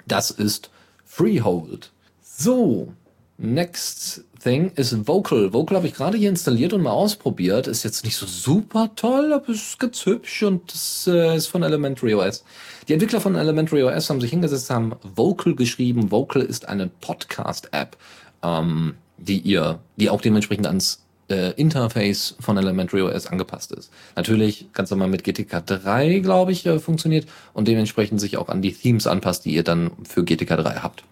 Das 0.07 0.31
ist 0.31 0.71
Freehold. 1.05 1.91
So, 2.23 2.93
Next 3.39 4.25
thing 4.43 4.73
ist 4.77 5.09
Vocal. 5.09 5.53
Vocal 5.53 5.77
habe 5.77 5.87
ich 5.87 5.95
gerade 5.95 6.19
hier 6.19 6.29
installiert 6.29 6.73
und 6.73 6.83
mal 6.83 6.91
ausprobiert. 6.91 7.67
Ist 7.67 7.83
jetzt 7.83 8.05
nicht 8.05 8.17
so 8.17 8.27
super 8.27 8.91
toll, 8.95 9.33
aber 9.33 9.49
ist 9.49 9.79
ganz 9.79 10.05
hübsch 10.05 10.43
und 10.43 10.73
es 10.73 11.07
äh, 11.07 11.37
ist 11.37 11.47
von 11.47 11.63
Elementary 11.63 12.15
OS. 12.15 12.45
Die 12.89 12.93
Entwickler 12.93 13.21
von 13.21 13.35
Elementary 13.35 13.83
OS 13.83 14.11
haben 14.11 14.21
sich 14.21 14.31
hingesetzt, 14.31 14.71
haben 14.71 14.95
Vocal 15.03 15.55
geschrieben. 15.55 16.11
Vocal 16.11 16.43
ist 16.43 16.69
eine 16.69 16.89
Podcast-App, 16.89 17.97
ähm, 18.43 18.95
die 19.19 19.39
ihr, 19.39 19.81
die 19.97 20.11
auch 20.11 20.21
dementsprechend 20.21 20.67
ans 20.67 21.03
äh, 21.29 21.53
Interface 21.53 22.37
von 22.41 22.57
Elementary 22.59 23.03
OS 23.03 23.27
angepasst 23.27 23.73
ist. 23.73 23.91
Natürlich 24.17 24.73
ganz 24.73 24.91
normal 24.91 25.09
mit 25.09 25.25
GTK 25.25 25.65
3, 25.65 26.21
glaube 26.21 26.53
ich, 26.53 26.67
äh, 26.67 26.79
funktioniert 26.79 27.27
und 27.55 27.69
dementsprechend 27.69 28.21
sich 28.21 28.37
auch 28.37 28.49
an 28.49 28.63
die 28.63 28.73
Themes 28.73 29.07
anpasst, 29.07 29.45
die 29.45 29.55
ihr 29.55 29.65
dann 29.65 29.93
für 30.05 30.25
GTK 30.25 30.57
3 30.57 30.75
habt. 30.77 31.05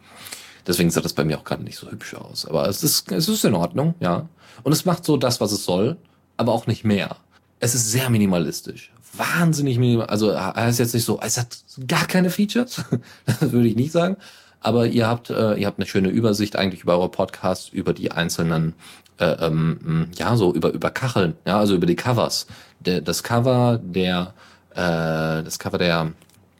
Deswegen 0.70 0.88
sah 0.90 1.00
das 1.00 1.14
bei 1.14 1.24
mir 1.24 1.36
auch 1.36 1.42
gerade 1.42 1.64
nicht 1.64 1.76
so 1.76 1.90
hübsch 1.90 2.14
aus. 2.14 2.46
Aber 2.46 2.68
es 2.68 2.84
ist, 2.84 3.10
es 3.10 3.26
ist 3.26 3.44
in 3.44 3.54
Ordnung, 3.54 3.96
ja. 3.98 4.28
Und 4.62 4.70
es 4.70 4.84
macht 4.84 5.04
so 5.04 5.16
das, 5.16 5.40
was 5.40 5.50
es 5.50 5.64
soll, 5.64 5.96
aber 6.36 6.52
auch 6.52 6.68
nicht 6.68 6.84
mehr. 6.84 7.16
Es 7.58 7.74
ist 7.74 7.90
sehr 7.90 8.08
minimalistisch. 8.08 8.92
Wahnsinnig 9.16 9.80
minimal. 9.80 10.06
Also 10.06 10.30
er 10.30 10.68
ist 10.68 10.78
jetzt 10.78 10.94
nicht 10.94 11.04
so, 11.04 11.18
es 11.20 11.38
hat 11.38 11.58
gar 11.88 12.06
keine 12.06 12.30
Features. 12.30 12.84
das 13.26 13.50
würde 13.50 13.66
ich 13.66 13.74
nicht 13.74 13.90
sagen. 13.90 14.16
Aber 14.60 14.86
ihr 14.86 15.08
habt, 15.08 15.30
äh, 15.30 15.54
ihr 15.54 15.66
habt 15.66 15.80
eine 15.80 15.88
schöne 15.88 16.08
Übersicht 16.08 16.54
eigentlich 16.54 16.84
über 16.84 16.96
eure 16.96 17.08
Podcasts, 17.08 17.68
über 17.70 17.92
die 17.92 18.12
einzelnen, 18.12 18.74
äh, 19.18 19.44
ähm, 19.44 20.06
ja, 20.16 20.36
so 20.36 20.54
über, 20.54 20.70
über 20.70 20.92
Kacheln, 20.92 21.34
ja, 21.44 21.58
also 21.58 21.74
über 21.74 21.86
die 21.86 21.96
Covers. 21.96 22.46
Der, 22.78 23.00
das 23.00 23.24
Cover 23.24 23.80
der, 23.82 24.34
äh, 24.70 25.42
das 25.42 25.58
Cover 25.58 25.78
der 25.78 26.12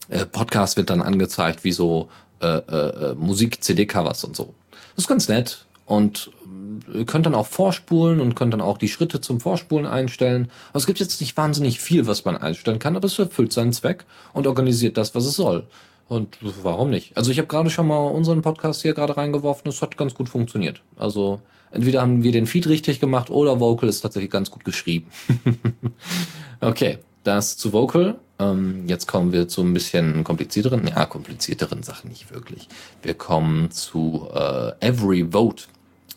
äh, 0.09 0.27
Podcast 0.27 0.77
wird 0.77 0.91
dann 0.91 1.01
angezeigt, 1.01 1.63
wie 1.63 1.71
so 1.71 2.09
äh, 2.41 2.47
äh, 2.47 3.15
Musik-CD-Covers 3.15 4.25
und 4.25 4.37
so. 4.37 4.55
Das 4.95 5.05
ist 5.05 5.09
ganz 5.09 5.29
nett. 5.29 5.67
Und 5.87 6.31
ihr 6.93 7.05
könnt 7.05 7.27
dann 7.27 7.35
auch 7.35 7.47
vorspulen 7.47 8.21
und 8.21 8.37
könnt 8.37 8.53
dann 8.53 8.61
auch 8.61 8.79
die 8.79 8.89
Schritte 8.89 9.21
zum 9.21 9.41
Vorspulen 9.41 9.87
einstellen. 9.87 10.51
Aber 10.71 10.79
es 10.79 10.87
gibt 10.87 11.01
jetzt 11.01 11.21
nicht 11.21 11.37
wahnsinnig 11.37 11.81
viel, 11.81 12.07
was 12.07 12.25
man 12.25 12.37
einstellen 12.37 12.79
kann, 12.79 12.97
aber 12.97 13.07
es 13.07 13.19
erfüllt 13.19 13.53
seinen 13.53 13.73
Zweck 13.73 14.05
und 14.33 14.47
organisiert 14.47 14.97
das, 14.97 15.15
was 15.15 15.27
es 15.27 15.35
soll. 15.35 15.67
Und 16.09 16.39
warum 16.41 16.91
nicht? 16.91 17.17
Also 17.17 17.31
ich 17.31 17.39
habe 17.39 17.47
gerade 17.47 17.71
schon 17.71 17.87
mal 17.87 17.99
unseren 18.09 18.43
Podcast 18.43 18.83
hier 18.83 18.95
gerade 18.95 19.17
reingeworfen, 19.17 19.69
es 19.69 19.81
hat 19.81 19.97
ganz 19.97 20.15
gut 20.15 20.29
funktioniert. 20.29 20.83
Also 20.97 21.41
entweder 21.71 22.03
haben 22.03 22.23
wir 22.23 22.33
den 22.33 22.47
Feed 22.47 22.67
richtig 22.67 22.99
gemacht 22.99 23.31
oder 23.31 23.61
Vocal 23.61 23.89
ist 23.89 24.01
tatsächlich 24.01 24.31
ganz 24.31 24.51
gut 24.51 24.65
geschrieben. 24.65 25.09
okay, 26.61 26.99
das 27.25 27.57
zu 27.57 27.73
Vocal. 27.73 28.19
Ähm, 28.39 28.85
jetzt 28.87 29.07
kommen 29.07 29.33
wir 29.33 29.49
zu 29.49 29.63
ein 29.63 29.75
bisschen 29.75 30.25
komplizierteren, 30.25 30.87
ja, 30.87 31.07
komplizierteren 31.07 31.83
Sachen 31.83 32.11
nicht 32.11 32.33
wirklich. 32.33 32.69
Wir 33.03 33.15
kommen 33.15 33.71
zu 33.71 34.29
äh, 34.35 34.73
Every 34.81 35.33
Vote. 35.33 35.65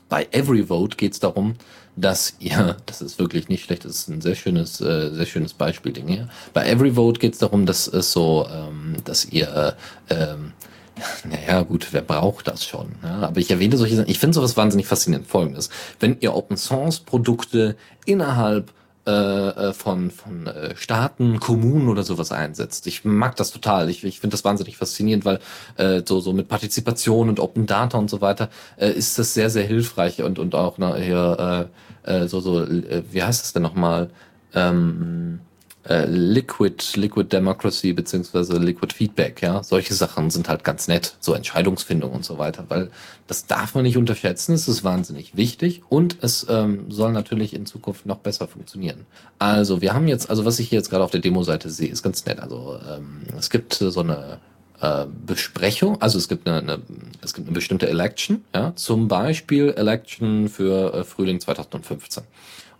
Bei 0.09 0.27
Every 0.31 0.67
Vote 0.67 0.95
geht 0.95 1.13
es 1.13 1.19
darum, 1.19 1.55
dass 1.95 2.35
ihr, 2.39 2.77
das 2.85 3.01
ist 3.01 3.19
wirklich 3.19 3.49
nicht 3.49 3.65
schlecht, 3.65 3.85
das 3.85 3.91
ist 3.91 4.07
ein 4.09 4.21
sehr 4.21 4.35
schönes, 4.35 4.79
äh, 4.79 5.11
sehr 5.11 5.25
schönes 5.25 5.53
Beispiel, 5.53 5.91
Ding 5.91 6.07
hier. 6.07 6.29
Bei 6.53 6.67
Every 6.67 6.91
Vote 6.91 7.19
geht 7.19 7.33
es 7.33 7.39
darum, 7.39 7.65
dass 7.65 7.87
es 7.87 8.11
so, 8.11 8.47
ähm, 8.51 8.95
dass 9.03 9.25
ihr, 9.25 9.75
äh, 10.09 10.13
ähm, 10.13 10.53
naja, 11.29 11.63
gut, 11.63 11.87
wer 11.91 12.01
braucht 12.01 12.47
das 12.47 12.65
schon? 12.65 12.93
Ja? 13.01 13.27
Aber 13.27 13.39
ich 13.39 13.49
erwähne 13.49 13.77
solche 13.77 13.95
Sachen. 13.95 14.09
Ich 14.09 14.19
finde 14.19 14.35
sowas 14.35 14.55
wahnsinnig 14.55 14.87
faszinierend. 14.87 15.27
Folgendes. 15.27 15.69
Wenn 15.99 16.17
ihr 16.19 16.35
Open 16.35 16.55
Source 16.55 16.99
Produkte 16.99 17.75
innerhalb 18.05 18.71
äh, 19.05 19.11
äh, 19.11 19.73
von, 19.73 20.11
von 20.11 20.47
äh, 20.47 20.75
Staaten, 20.77 21.39
Kommunen 21.39 21.89
oder 21.89 22.03
sowas 22.03 22.31
einsetzt. 22.31 22.87
Ich 22.87 23.03
mag 23.03 23.35
das 23.35 23.51
total. 23.51 23.89
Ich, 23.89 24.03
ich 24.03 24.21
finde 24.21 24.35
das 24.35 24.45
wahnsinnig 24.45 24.77
faszinierend, 24.77 25.25
weil 25.25 25.39
äh, 25.75 26.03
so, 26.05 26.21
so 26.21 26.31
mit 26.31 26.47
Partizipation 26.47 27.27
und 27.27 27.41
Open 27.41 27.65
Data 27.65 27.97
und 27.97 28.09
so 28.09 28.21
weiter 28.21 28.49
äh, 28.77 28.91
ist 28.91 29.19
das 29.19 29.33
sehr, 29.33 29.49
sehr 29.49 29.65
hilfreich 29.65 30.21
und, 30.21 30.39
und 30.39 30.55
auch 30.55 30.77
na, 30.77 30.95
hier 30.95 31.69
äh, 32.05 32.23
äh, 32.23 32.27
so, 32.27 32.39
so, 32.39 32.63
äh, 32.63 33.03
wie 33.11 33.23
heißt 33.23 33.43
das 33.43 33.51
denn 33.51 33.63
nochmal? 33.63 34.09
Ähm, 34.53 35.39
äh, 35.88 36.05
Liquid, 36.05 36.81
Liquid 36.95 37.29
Democracy 37.29 37.93
beziehungsweise 37.93 38.57
Liquid 38.57 38.93
Feedback, 38.93 39.41
ja, 39.41 39.63
solche 39.63 39.93
Sachen 39.93 40.29
sind 40.29 40.47
halt 40.47 40.63
ganz 40.63 40.88
nett, 40.88 41.15
so 41.19 41.34
Entscheidungsfindung 41.34 42.11
und 42.11 42.23
so 42.23 42.38
weiter, 42.38 42.65
weil 42.69 42.89
das 43.27 43.47
darf 43.47 43.75
man 43.75 43.84
nicht 43.84 43.97
unterschätzen, 43.97 44.53
es 44.53 44.67
ist 44.67 44.84
wahnsinnig 44.84 45.36
wichtig 45.36 45.81
und 45.89 46.17
es 46.21 46.45
ähm, 46.49 46.89
soll 46.89 47.11
natürlich 47.11 47.53
in 47.53 47.65
Zukunft 47.65 48.05
noch 48.05 48.19
besser 48.19 48.47
funktionieren. 48.47 49.05
Also 49.39 49.81
wir 49.81 49.93
haben 49.93 50.07
jetzt, 50.07 50.29
also 50.29 50.45
was 50.45 50.59
ich 50.59 50.69
hier 50.69 50.79
jetzt 50.79 50.89
gerade 50.89 51.03
auf 51.03 51.11
der 51.11 51.21
Demo-Seite 51.21 51.69
sehe, 51.69 51.89
ist 51.89 52.03
ganz 52.03 52.25
nett. 52.25 52.39
Also 52.39 52.79
ähm, 52.89 53.23
es 53.38 53.49
gibt 53.49 53.73
so 53.73 53.99
eine 53.99 54.39
äh, 54.81 55.05
Besprechung, 55.25 56.01
also 56.01 56.17
es 56.17 56.27
gibt 56.27 56.47
eine, 56.47 56.59
eine, 56.59 56.81
es 57.21 57.34
gibt 57.34 57.47
eine 57.47 57.55
bestimmte 57.55 57.88
Election, 57.88 58.43
ja, 58.53 58.73
zum 58.75 59.07
Beispiel 59.07 59.73
Election 59.75 60.49
für 60.49 60.93
äh, 60.93 61.03
Frühling 61.03 61.39
2015. 61.39 62.23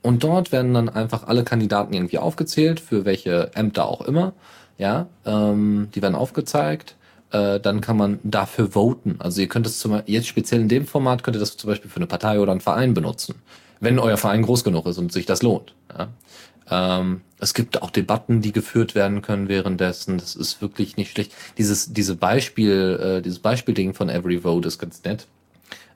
Und 0.04 0.24
dort 0.24 0.52
werden 0.52 0.74
dann 0.76 0.90
einfach 0.90 1.28
alle 1.28 1.44
Kandidaten 1.44 1.94
irgendwie 1.94 2.20
aufgezählt, 2.20 2.80
für 2.80 3.06
welche 3.06 3.52
Ämter 3.56 3.88
auch 3.88 4.02
immer. 4.02 4.34
Ja, 4.78 5.08
ähm, 5.26 5.90
die 5.96 6.02
werden 6.02 6.16
aufgezeigt. 6.16 6.96
äh, 7.34 7.60
dann 7.60 7.82
kann 7.82 7.98
man 7.98 8.20
dafür 8.24 8.72
voten. 8.76 9.16
Also 9.20 9.42
ihr 9.42 9.48
könnt 9.48 9.66
es 9.66 9.80
zum 9.80 10.02
jetzt 10.06 10.28
speziell 10.28 10.62
in 10.62 10.70
dem 10.70 10.86
Format 10.86 11.24
könnt 11.24 11.36
ihr 11.36 11.40
das 11.40 11.58
zum 11.58 11.70
Beispiel 11.70 11.90
für 11.90 11.98
eine 11.98 12.08
Partei 12.08 12.40
oder 12.40 12.52
einen 12.52 12.62
Verein 12.62 12.94
benutzen, 12.94 13.36
wenn 13.80 14.00
euer 14.00 14.18
Verein 14.18 14.44
groß 14.44 14.64
genug 14.64 14.86
ist 14.86 14.98
und 15.00 15.12
sich 15.12 15.26
das 15.26 15.42
lohnt. 15.42 15.74
Ja? 15.98 16.10
Ähm, 16.70 17.22
es 17.40 17.54
gibt 17.54 17.82
auch 17.82 17.90
Debatten, 17.90 18.42
die 18.42 18.52
geführt 18.54 18.96
werden 18.96 19.22
können 19.22 19.50
währenddessen. 19.50 20.18
Das 20.18 20.36
ist 20.36 20.62
wirklich 20.62 20.96
nicht 20.96 21.12
schlecht. 21.12 21.34
Dieses 21.58 21.92
diese 21.94 22.16
Beispiel 22.16 23.18
äh, 23.20 23.22
dieses 23.22 23.40
Beispielding 23.40 23.94
von 23.94 24.10
Every 24.10 24.42
Vote 24.42 24.68
ist 24.68 24.80
ganz 24.80 25.04
nett. 25.04 25.28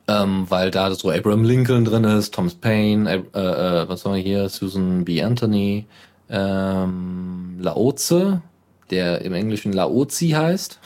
Ähm, 0.09 0.45
weil 0.49 0.71
da 0.71 0.93
so 0.95 1.11
Abraham 1.11 1.43
Lincoln 1.43 1.83
drin 1.83 2.05
ist, 2.05 2.33
Thomas 2.33 2.55
Paine, 2.55 3.25
äh, 3.33 3.39
äh, 3.39 3.89
was 3.89 4.05
haben 4.05 4.15
wir 4.15 4.21
hier, 4.21 4.47
Susan 4.47 5.03
B. 5.03 5.21
Anthony, 5.21 5.85
ähm, 6.29 7.57
Laoze, 7.59 8.41
der 8.89 9.21
im 9.21 9.33
Englischen 9.33 9.73
Laozi 9.73 10.29
heißt. 10.29 10.79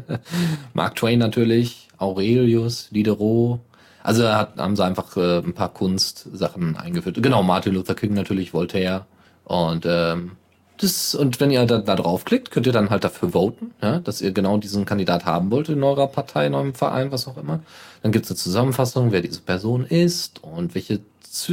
Mark 0.74 0.96
Twain 0.96 1.18
natürlich, 1.18 1.88
Aurelius, 1.98 2.88
Diderot. 2.90 3.60
Also 4.02 4.26
hat, 4.26 4.56
haben 4.56 4.76
sie 4.76 4.84
einfach 4.84 5.16
äh, 5.16 5.38
ein 5.38 5.52
paar 5.52 5.72
Kunstsachen 5.74 6.76
eingeführt. 6.76 7.22
Genau, 7.22 7.42
Martin 7.42 7.74
Luther 7.74 7.94
King 7.94 8.14
natürlich, 8.14 8.54
Voltaire. 8.54 9.04
Und 9.44 9.84
ähm, 9.86 10.32
das, 10.78 11.14
und 11.14 11.40
wenn 11.40 11.50
ihr 11.50 11.64
da, 11.66 11.78
da 11.78 11.96
draufklickt, 11.96 12.50
könnt 12.50 12.66
ihr 12.66 12.72
dann 12.72 12.90
halt 12.90 13.04
dafür 13.04 13.32
voten, 13.32 13.72
ja, 13.82 14.00
dass 14.00 14.20
ihr 14.20 14.32
genau 14.32 14.58
diesen 14.58 14.84
Kandidat 14.84 15.24
haben 15.24 15.50
wollt 15.50 15.68
in 15.68 15.82
eurer 15.82 16.06
Partei, 16.06 16.46
in 16.46 16.54
eurem 16.54 16.74
Verein, 16.74 17.12
was 17.12 17.28
auch 17.28 17.36
immer. 17.36 17.60
Dann 18.02 18.12
gibt's 18.12 18.30
eine 18.30 18.36
Zusammenfassung, 18.36 19.12
wer 19.12 19.20
diese 19.20 19.40
Person 19.40 19.84
ist 19.84 20.42
und 20.42 20.74
welche 20.74 21.00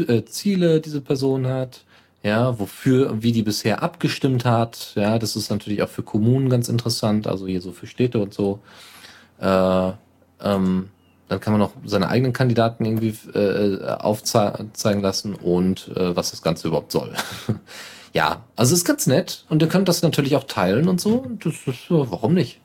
äh, 0.08 0.26
Ziele 0.26 0.82
diese 0.82 1.02
Person 1.02 1.48
hat 1.48 1.82
ja, 2.26 2.58
wofür, 2.60 3.22
wie 3.22 3.32
die 3.32 3.44
bisher 3.44 3.84
abgestimmt 3.84 4.46
hat. 4.46 4.94
Ja, 4.96 5.20
das 5.20 5.36
ist 5.36 5.52
natürlich 5.52 5.84
auch 5.84 5.90
für 5.90 6.02
Kommunen 6.02 6.50
ganz 6.50 6.70
interessant, 6.70 7.28
also 7.28 7.46
hier 7.46 7.62
so 7.62 7.72
für 7.72 7.86
Städte 7.86 8.18
und 8.18 8.34
so. 8.34 8.62
Äh, 9.40 9.92
ähm, 10.42 10.90
dann 11.28 11.40
kann 11.40 11.54
man 11.54 11.60
noch 11.60 11.74
seine 11.86 12.10
eigenen 12.10 12.34
Kandidaten 12.34 12.84
irgendwie 12.84 13.14
äh, 13.38 13.80
aufzeigen 13.86 15.02
lassen 15.04 15.36
und 15.36 15.88
äh, 15.96 16.16
was 16.16 16.32
das 16.32 16.42
Ganze 16.42 16.68
überhaupt 16.68 16.92
soll. 16.92 17.14
ja, 18.16 18.46
also 18.56 18.74
ist 18.74 18.86
ganz 18.86 19.08
nett 19.08 19.44
und 19.50 19.62
ihr 19.62 19.68
könnt 19.68 19.90
das 19.90 20.02
natürlich 20.02 20.38
auch 20.38 20.46
teilen 20.46 20.88
und 20.88 21.02
so. 21.02 21.28
Das 21.44 21.54
ist, 21.68 21.90
warum 21.90 22.34
nicht? 22.34 22.62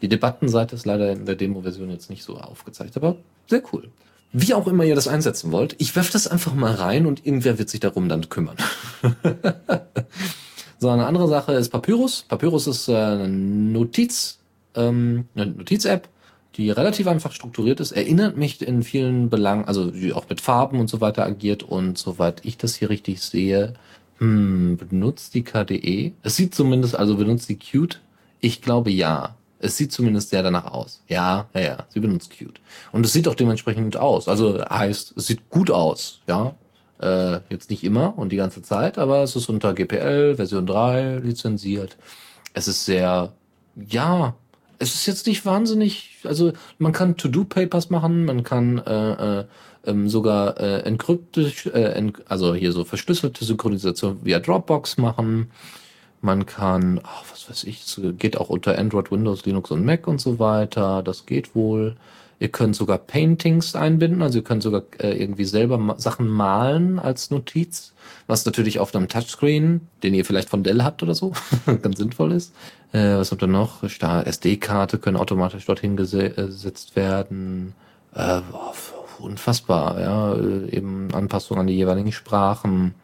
Die 0.00 0.08
Debattenseite 0.08 0.74
ist 0.74 0.86
leider 0.86 1.12
in 1.12 1.26
der 1.26 1.34
Demo-Version 1.34 1.90
jetzt 1.90 2.08
nicht 2.08 2.22
so 2.24 2.38
aufgezeigt, 2.38 2.96
aber 2.96 3.16
sehr 3.46 3.62
cool. 3.72 3.90
Wie 4.32 4.54
auch 4.54 4.66
immer 4.66 4.84
ihr 4.84 4.94
das 4.94 5.06
einsetzen 5.06 5.52
wollt, 5.52 5.76
ich 5.76 5.94
werfe 5.96 6.12
das 6.12 6.26
einfach 6.26 6.54
mal 6.54 6.72
rein 6.72 7.04
und 7.04 7.26
irgendwer 7.26 7.58
wird 7.58 7.68
sich 7.68 7.80
darum 7.80 8.08
dann 8.08 8.30
kümmern. 8.30 8.56
so, 10.78 10.88
eine 10.88 11.06
andere 11.06 11.28
Sache 11.28 11.52
ist 11.52 11.68
Papyrus. 11.68 12.24
Papyrus 12.26 12.66
ist 12.66 12.88
äh, 12.88 12.94
eine 12.94 13.28
Notiz, 13.28 14.38
ähm, 14.74 15.26
eine 15.34 15.46
Notiz-App, 15.46 16.08
die 16.56 16.70
relativ 16.70 17.06
einfach 17.06 17.32
strukturiert 17.32 17.80
ist, 17.80 17.92
erinnert 17.92 18.38
mich 18.38 18.66
in 18.66 18.82
vielen 18.82 19.28
Belangen, 19.28 19.66
also 19.66 19.90
die 19.90 20.14
auch 20.14 20.30
mit 20.30 20.40
Farben 20.40 20.80
und 20.80 20.88
so 20.88 21.02
weiter 21.02 21.26
agiert 21.26 21.62
und 21.62 21.98
soweit 21.98 22.46
ich 22.46 22.56
das 22.56 22.76
hier 22.76 22.88
richtig 22.88 23.20
sehe, 23.20 23.74
hm, 24.20 24.76
benutzt 24.76 25.34
die 25.34 25.42
KDE. 25.42 26.12
Es 26.22 26.36
sieht 26.36 26.54
zumindest, 26.54 26.94
also 26.94 27.16
benutzt 27.16 27.48
die 27.48 27.56
Qt. 27.58 28.00
Ich 28.40 28.62
glaube 28.62 28.90
ja. 28.90 29.36
Es 29.62 29.76
sieht 29.76 29.92
zumindest 29.92 30.30
sehr 30.30 30.42
danach 30.42 30.66
aus. 30.66 31.02
Ja, 31.08 31.48
ja, 31.54 31.60
ja, 31.60 31.86
sie 31.88 32.00
benutzt 32.00 32.30
Qt. 32.30 32.60
Und 32.92 33.04
es 33.04 33.12
sieht 33.12 33.28
auch 33.28 33.34
dementsprechend 33.34 33.96
aus. 33.96 34.28
Also 34.28 34.62
heißt, 34.64 35.14
es 35.16 35.26
sieht 35.26 35.50
gut 35.50 35.70
aus, 35.70 36.20
ja. 36.26 36.54
Äh, 37.00 37.40
jetzt 37.48 37.70
nicht 37.70 37.82
immer 37.82 38.16
und 38.18 38.30
die 38.30 38.36
ganze 38.36 38.62
Zeit, 38.62 38.98
aber 38.98 39.22
es 39.22 39.34
ist 39.36 39.48
unter 39.48 39.72
GPL 39.72 40.36
Version 40.36 40.66
3 40.66 41.20
lizenziert. 41.22 41.96
Es 42.52 42.68
ist 42.68 42.84
sehr, 42.84 43.32
ja, 43.74 44.34
es 44.78 44.94
ist 44.94 45.06
jetzt 45.06 45.26
nicht 45.26 45.46
wahnsinnig, 45.46 46.18
also 46.24 46.52
man 46.78 46.92
kann 46.92 47.16
To-Do-Papers 47.16 47.90
machen, 47.90 48.24
man 48.24 48.42
kann 48.42 48.78
äh, 48.78 49.40
äh, 49.40 49.44
ähm, 49.86 50.08
sogar 50.08 50.58
äh, 50.60 50.80
encryptisch, 50.80 51.66
äh, 51.66 51.92
en 51.92 52.12
also 52.26 52.54
hier 52.54 52.72
so 52.72 52.84
verschlüsselte 52.84 53.44
Synchronisation 53.44 54.20
via 54.22 54.38
Dropbox 54.38 54.98
machen. 54.98 55.50
Man 56.22 56.44
kann, 56.44 57.00
ach, 57.02 57.24
was 57.30 57.48
weiß 57.48 57.64
ich, 57.64 57.82
geht 58.18 58.36
auch 58.36 58.50
unter 58.50 58.78
Android, 58.78 59.10
Windows, 59.10 59.46
Linux 59.46 59.70
und 59.70 59.84
Mac 59.84 60.06
und 60.06 60.20
so 60.20 60.38
weiter. 60.38 61.02
Das 61.02 61.24
geht 61.24 61.54
wohl. 61.54 61.96
Ihr 62.40 62.48
könnt 62.48 62.74
sogar 62.74 62.96
Paintings 62.96 63.74
einbinden, 63.74 64.22
also 64.22 64.38
ihr 64.38 64.44
könnt 64.44 64.62
sogar 64.62 64.82
äh, 64.98 65.12
irgendwie 65.12 65.44
selber 65.44 65.76
ma 65.76 65.98
Sachen 65.98 66.26
malen 66.26 66.98
als 66.98 67.30
Notiz, 67.30 67.92
was 68.26 68.46
natürlich 68.46 68.78
auf 68.78 68.94
einem 68.94 69.08
Touchscreen, 69.08 69.82
den 70.02 70.14
ihr 70.14 70.24
vielleicht 70.24 70.48
von 70.48 70.62
Dell 70.62 70.82
habt 70.82 71.02
oder 71.02 71.14
so, 71.14 71.34
ganz 71.82 71.98
sinnvoll 71.98 72.32
ist. 72.32 72.54
Äh, 72.92 73.16
was 73.16 73.30
habt 73.30 73.42
ihr 73.42 73.46
noch? 73.46 73.82
SD-Karte 73.82 74.98
können 74.98 75.18
automatisch 75.18 75.66
dorthin 75.66 75.98
gesetzt 75.98 76.96
werden. 76.96 77.74
Äh, 78.14 78.40
unfassbar, 79.20 80.00
ja, 80.00 80.34
äh, 80.34 80.70
eben 80.70 81.12
Anpassung 81.12 81.58
an 81.58 81.66
die 81.66 81.74
jeweiligen 81.74 82.12
Sprachen. 82.12 82.94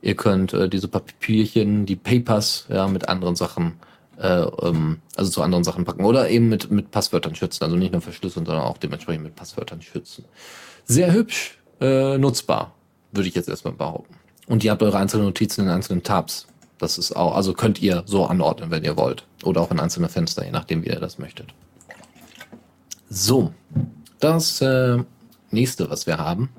Ihr 0.00 0.14
könnt 0.14 0.52
äh, 0.52 0.68
diese 0.68 0.88
Papierchen, 0.88 1.86
die 1.86 1.96
Papers, 1.96 2.66
ja, 2.68 2.86
mit 2.86 3.08
anderen 3.08 3.36
Sachen, 3.36 3.74
äh, 4.18 4.42
ähm, 4.42 4.98
also 5.16 5.30
zu 5.30 5.42
anderen 5.42 5.64
Sachen 5.64 5.84
packen. 5.84 6.04
Oder 6.04 6.30
eben 6.30 6.48
mit, 6.48 6.70
mit 6.70 6.90
Passwörtern 6.90 7.34
schützen. 7.34 7.64
Also 7.64 7.76
nicht 7.76 7.92
nur 7.92 8.00
verschlüsseln, 8.00 8.46
sondern 8.46 8.64
auch 8.64 8.78
dementsprechend 8.78 9.24
mit 9.24 9.34
Passwörtern 9.36 9.82
schützen. 9.82 10.24
Sehr 10.84 11.12
hübsch, 11.12 11.58
äh, 11.80 12.16
nutzbar, 12.18 12.74
würde 13.12 13.28
ich 13.28 13.34
jetzt 13.34 13.48
erstmal 13.48 13.74
behaupten. 13.74 14.14
Und 14.46 14.64
ihr 14.64 14.70
habt 14.70 14.82
eure 14.82 14.98
einzelnen 14.98 15.26
Notizen 15.26 15.62
in 15.64 15.70
einzelnen 15.70 16.02
Tabs. 16.02 16.46
Das 16.78 16.96
ist 16.96 17.14
auch, 17.14 17.34
also 17.34 17.52
könnt 17.52 17.82
ihr 17.82 18.04
so 18.06 18.24
anordnen, 18.24 18.70
wenn 18.70 18.84
ihr 18.84 18.96
wollt. 18.96 19.24
Oder 19.42 19.60
auch 19.60 19.70
in 19.70 19.80
einzelne 19.80 20.08
Fenster, 20.08 20.44
je 20.44 20.52
nachdem, 20.52 20.84
wie 20.84 20.88
ihr 20.88 21.00
das 21.00 21.18
möchtet. 21.18 21.52
So, 23.10 23.52
das 24.20 24.60
äh, 24.60 24.98
nächste, 25.50 25.90
was 25.90 26.06
wir 26.06 26.18
haben, 26.18 26.50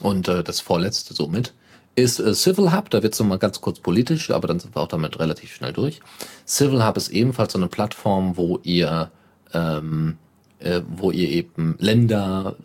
und 0.00 0.28
äh, 0.28 0.42
das 0.42 0.60
vorletzte 0.60 1.14
somit, 1.14 1.54
ist 1.96 2.20
äh, 2.20 2.34
Civil 2.34 2.72
Hub, 2.72 2.90
da 2.90 3.02
wird 3.02 3.14
es 3.14 3.20
nochmal 3.20 3.38
ganz 3.38 3.60
kurz 3.60 3.80
politisch, 3.80 4.30
aber 4.30 4.48
dann 4.48 4.60
sind 4.60 4.76
wir 4.76 4.82
auch 4.82 4.88
damit 4.88 5.18
relativ 5.18 5.54
schnell 5.54 5.72
durch. 5.72 6.00
Civil 6.46 6.84
Hub 6.84 6.96
ist 6.96 7.08
ebenfalls 7.08 7.52
so 7.52 7.58
eine 7.58 7.68
Plattform, 7.68 8.36
wo 8.36 8.60
ihr 8.62 9.10
ähm, 9.52 10.18
äh, 10.60 10.82
wo 10.88 11.10
ihr 11.10 11.28
eben 11.28 11.76
Länder, 11.78 12.56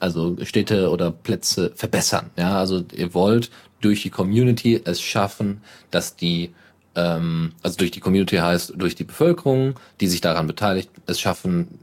also 0.00 0.36
Städte 0.44 0.90
oder 0.90 1.10
Plätze 1.10 1.72
verbessern. 1.74 2.30
Ja, 2.36 2.58
also 2.58 2.84
ihr 2.94 3.12
wollt 3.14 3.50
durch 3.80 4.02
die 4.02 4.10
Community 4.10 4.80
es 4.84 5.00
schaffen, 5.00 5.60
dass 5.90 6.16
die 6.16 6.54
ähm, 6.94 7.52
also 7.62 7.76
durch 7.78 7.90
die 7.90 8.00
Community 8.00 8.36
heißt 8.36 8.74
durch 8.76 8.94
die 8.94 9.04
Bevölkerung, 9.04 9.74
die 10.00 10.06
sich 10.06 10.20
daran 10.20 10.46
beteiligt, 10.46 10.90
es 11.06 11.20
schaffen, 11.20 11.80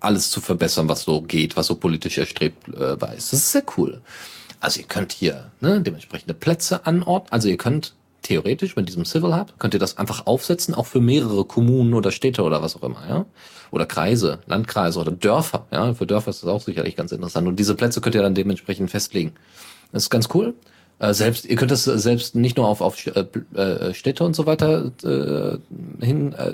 alles 0.00 0.30
zu 0.30 0.40
verbessern, 0.40 0.88
was 0.88 1.02
so 1.02 1.22
geht, 1.22 1.56
was 1.56 1.66
so 1.66 1.76
politisch 1.76 2.18
erstrebbar 2.18 3.14
ist. 3.14 3.32
Das 3.32 3.40
ist 3.40 3.52
sehr 3.52 3.64
cool. 3.76 4.00
Also 4.60 4.80
ihr 4.80 4.86
könnt 4.86 5.12
hier 5.12 5.50
ne, 5.60 5.80
dementsprechende 5.80 6.34
Plätze 6.34 6.86
anordnen. 6.86 7.32
Also 7.32 7.48
ihr 7.48 7.56
könnt 7.56 7.94
theoretisch 8.22 8.76
mit 8.76 8.88
diesem 8.88 9.04
Civil 9.04 9.34
Hub, 9.34 9.58
könnt 9.58 9.74
ihr 9.74 9.80
das 9.80 9.96
einfach 9.96 10.26
aufsetzen, 10.26 10.74
auch 10.74 10.86
für 10.86 11.00
mehrere 11.00 11.44
Kommunen 11.44 11.94
oder 11.94 12.10
Städte 12.10 12.42
oder 12.42 12.62
was 12.62 12.76
auch 12.76 12.82
immer, 12.82 13.08
ja. 13.08 13.26
Oder 13.70 13.86
Kreise, 13.86 14.40
Landkreise 14.46 14.98
oder 14.98 15.12
Dörfer, 15.12 15.66
ja. 15.70 15.94
Für 15.94 16.06
Dörfer 16.06 16.30
ist 16.30 16.42
das 16.42 16.50
auch 16.50 16.60
sicherlich 16.60 16.96
ganz 16.96 17.12
interessant. 17.12 17.48
Und 17.48 17.56
diese 17.56 17.74
Plätze 17.74 18.00
könnt 18.00 18.14
ihr 18.14 18.22
dann 18.22 18.34
dementsprechend 18.34 18.90
festlegen. 18.90 19.32
Das 19.92 20.04
ist 20.04 20.10
ganz 20.10 20.28
cool. 20.34 20.54
Äh, 21.00 21.14
selbst, 21.14 21.46
ihr 21.46 21.56
könnt 21.56 21.70
das 21.70 21.84
selbst 21.84 22.34
nicht 22.34 22.56
nur 22.56 22.68
auf, 22.68 22.80
auf 22.80 23.04
äh, 23.06 23.24
äh 23.54 23.94
Städte 23.94 24.22
und 24.22 24.36
so 24.36 24.46
weiter 24.46 24.92
äh, 25.02 26.04
hin 26.04 26.34
äh, 26.34 26.52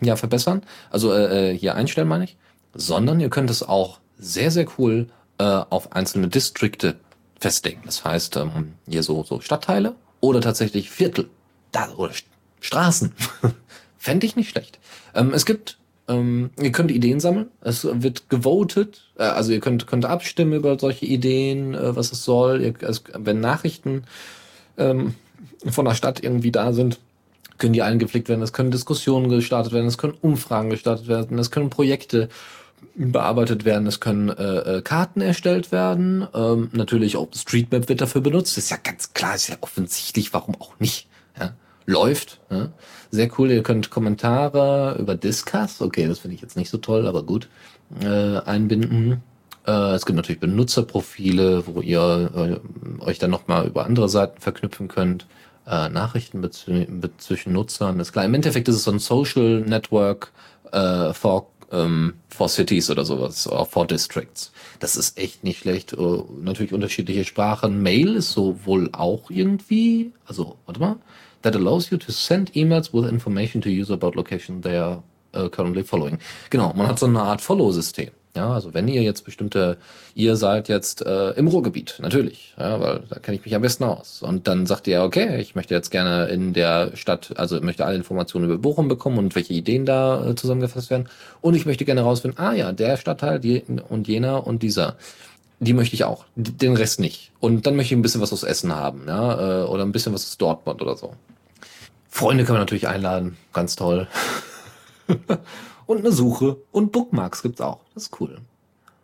ja, 0.00 0.16
verbessern, 0.16 0.62
also 0.90 1.14
äh, 1.14 1.56
hier 1.56 1.74
einstellen 1.74 2.08
meine 2.08 2.24
ich, 2.24 2.36
sondern 2.74 3.20
ihr 3.20 3.30
könnt 3.30 3.50
es 3.50 3.62
auch 3.62 4.00
sehr, 4.18 4.50
sehr 4.50 4.66
cool 4.78 5.08
äh, 5.38 5.44
auf 5.44 5.92
einzelne 5.92 6.28
Distrikte 6.28 6.96
festlegen. 7.38 7.82
Das 7.84 8.04
heißt, 8.04 8.36
ähm, 8.36 8.74
hier 8.88 9.02
so, 9.02 9.22
so 9.22 9.40
Stadtteile 9.40 9.94
oder 10.20 10.40
tatsächlich 10.40 10.90
Viertel 10.90 11.28
da, 11.72 11.90
oder 11.96 12.12
Straßen. 12.60 13.12
Fände 13.98 14.26
ich 14.26 14.36
nicht 14.36 14.50
schlecht. 14.50 14.78
Ähm, 15.14 15.34
es 15.34 15.44
gibt, 15.44 15.78
ähm, 16.08 16.50
ihr 16.60 16.72
könnt 16.72 16.90
Ideen 16.90 17.20
sammeln. 17.20 17.48
Es 17.60 17.84
wird 17.84 18.30
gewotet. 18.30 19.02
Äh, 19.18 19.24
also 19.24 19.52
ihr 19.52 19.60
könnt, 19.60 19.86
könnt 19.86 20.04
abstimmen 20.04 20.52
über 20.52 20.78
solche 20.78 21.06
Ideen, 21.06 21.74
äh, 21.74 21.96
was 21.96 22.12
es 22.12 22.24
soll. 22.24 22.62
Ihr, 22.62 22.74
es, 22.82 23.02
wenn 23.14 23.40
Nachrichten 23.40 24.04
ähm, 24.78 25.14
von 25.66 25.84
der 25.84 25.94
Stadt 25.94 26.22
irgendwie 26.22 26.52
da 26.52 26.72
sind, 26.72 26.98
können 27.58 27.72
die 27.72 27.82
eingepflegt 27.82 28.28
werden. 28.28 28.42
Es 28.42 28.52
können 28.52 28.70
Diskussionen 28.70 29.28
gestartet 29.28 29.72
werden. 29.72 29.86
Es 29.86 29.98
können 29.98 30.14
Umfragen 30.20 30.70
gestartet 30.70 31.08
werden. 31.08 31.38
Es 31.38 31.50
können 31.50 31.70
Projekte 31.70 32.28
bearbeitet 32.94 33.64
werden. 33.64 33.86
Es 33.86 34.00
können 34.00 34.28
äh, 34.28 34.78
äh, 34.78 34.82
Karten 34.82 35.20
erstellt 35.20 35.72
werden. 35.72 36.26
Ähm, 36.34 36.70
natürlich 36.72 37.16
OpenStreetMap 37.16 37.88
wird 37.88 38.00
dafür 38.00 38.20
benutzt. 38.20 38.56
Das 38.56 38.64
ist 38.64 38.70
ja 38.70 38.78
ganz 38.82 39.12
klar, 39.12 39.34
ist 39.34 39.48
ja 39.48 39.56
offensichtlich, 39.60 40.32
warum 40.32 40.54
auch 40.60 40.78
nicht. 40.78 41.08
Läuft. 41.86 42.40
Ja? 42.50 42.68
Sehr 43.10 43.30
cool. 43.38 43.50
Ihr 43.50 43.62
könnt 43.62 43.90
Kommentare 43.90 44.96
über 44.98 45.14
Discuss, 45.14 45.80
okay, 45.80 46.06
das 46.06 46.18
finde 46.18 46.34
ich 46.34 46.42
jetzt 46.42 46.56
nicht 46.56 46.70
so 46.70 46.78
toll, 46.78 47.06
aber 47.06 47.22
gut, 47.22 47.48
äh, 48.02 48.38
einbinden. 48.38 49.22
Äh, 49.66 49.94
es 49.94 50.04
gibt 50.04 50.16
natürlich 50.16 50.40
Benutzerprofile, 50.40 51.64
wo 51.66 51.80
ihr 51.80 52.60
äh, 53.00 53.04
euch 53.04 53.18
dann 53.18 53.30
nochmal 53.30 53.66
über 53.66 53.86
andere 53.86 54.08
Seiten 54.08 54.40
verknüpfen 54.40 54.88
könnt. 54.88 55.26
äh, 55.66 55.88
Nachrichten 55.88 56.48
zwischen 57.18 57.52
Nutzern. 57.52 58.00
ist 58.00 58.12
klar. 58.12 58.24
Im 58.24 58.34
Endeffekt 58.34 58.68
ist 58.68 58.76
es 58.76 58.84
so 58.84 58.92
ein 58.92 58.98
Social 59.00 59.60
Network 59.62 60.32
äh, 60.72 61.12
for, 61.12 61.50
ähm, 61.72 62.14
for 62.28 62.48
Cities 62.48 62.90
oder 62.90 63.04
sowas, 63.04 63.48
oder 63.48 63.64
for 63.64 63.86
Districts. 63.86 64.52
Das 64.78 64.96
ist 64.96 65.18
echt 65.18 65.42
nicht 65.42 65.60
schlecht. 65.60 65.96
Uh, 65.96 66.24
natürlich 66.40 66.72
unterschiedliche 66.72 67.24
Sprachen. 67.24 67.82
Mail 67.82 68.14
ist 68.14 68.32
so 68.32 68.64
wohl 68.64 68.90
auch 68.92 69.30
irgendwie, 69.30 70.12
also, 70.26 70.56
warte 70.66 70.80
mal, 70.80 70.96
that 71.42 71.54
allows 71.54 71.90
you 71.90 71.98
to 71.98 72.12
send 72.12 72.52
emails 72.54 72.92
with 72.92 73.08
information 73.10 73.60
to 73.62 73.70
user 73.70 73.94
about 73.94 74.16
location 74.16 74.62
they 74.62 74.76
are 74.76 75.02
uh, 75.34 75.48
currently 75.48 75.82
following. 75.82 76.18
Genau, 76.50 76.72
man 76.74 76.86
hat 76.88 76.98
so 76.98 77.06
eine 77.06 77.22
Art 77.22 77.40
Follow-System. 77.40 78.10
Ja, 78.36 78.52
also 78.52 78.74
wenn 78.74 78.86
ihr 78.86 79.02
jetzt 79.02 79.24
bestimmte, 79.24 79.78
ihr 80.14 80.36
seid 80.36 80.68
jetzt 80.68 81.00
äh, 81.00 81.30
im 81.30 81.48
Ruhrgebiet, 81.48 81.98
natürlich, 82.02 82.54
ja, 82.58 82.78
weil 82.78 83.00
da 83.08 83.18
kenne 83.18 83.38
ich 83.38 83.44
mich 83.46 83.54
am 83.54 83.62
besten 83.62 83.84
aus. 83.84 84.22
Und 84.22 84.46
dann 84.46 84.66
sagt 84.66 84.86
ihr, 84.86 85.02
okay, 85.02 85.40
ich 85.40 85.54
möchte 85.54 85.74
jetzt 85.74 85.90
gerne 85.90 86.26
in 86.26 86.52
der 86.52 86.94
Stadt, 86.96 87.32
also 87.36 87.58
möchte 87.62 87.86
alle 87.86 87.96
Informationen 87.96 88.44
über 88.44 88.58
Bochum 88.58 88.88
bekommen 88.88 89.16
und 89.16 89.34
welche 89.34 89.54
Ideen 89.54 89.86
da 89.86 90.28
äh, 90.28 90.34
zusammengefasst 90.34 90.90
werden. 90.90 91.08
Und 91.40 91.54
ich 91.54 91.64
möchte 91.64 91.86
gerne 91.86 92.02
rausfinden, 92.02 92.38
ah 92.38 92.52
ja, 92.52 92.72
der 92.72 92.98
Stadtteil 92.98 93.40
die, 93.40 93.62
und 93.88 94.06
jener 94.06 94.46
und 94.46 94.62
dieser. 94.62 94.96
Die 95.58 95.72
möchte 95.72 95.94
ich 95.94 96.04
auch, 96.04 96.26
den 96.34 96.76
Rest 96.76 97.00
nicht. 97.00 97.32
Und 97.40 97.66
dann 97.66 97.76
möchte 97.76 97.94
ich 97.94 97.98
ein 97.98 98.02
bisschen 98.02 98.20
was 98.20 98.32
aus 98.32 98.42
Essen 98.42 98.74
haben, 98.74 99.04
ja, 99.06 99.62
äh, 99.62 99.64
oder 99.64 99.84
ein 99.84 99.92
bisschen 99.92 100.12
was 100.12 100.24
aus 100.24 100.36
Dortmund 100.36 100.82
oder 100.82 100.96
so. 100.96 101.14
Freunde 102.08 102.44
kann 102.44 102.54
man 102.54 102.62
natürlich 102.62 102.88
einladen, 102.88 103.36
ganz 103.52 103.76
toll. 103.76 104.06
und 105.86 105.98
eine 105.98 106.12
Suche 106.12 106.58
und 106.72 106.92
Bookmarks 106.92 107.42
gibt's 107.42 107.60
auch. 107.60 107.80
Das 107.94 108.04
ist 108.04 108.20
cool. 108.20 108.38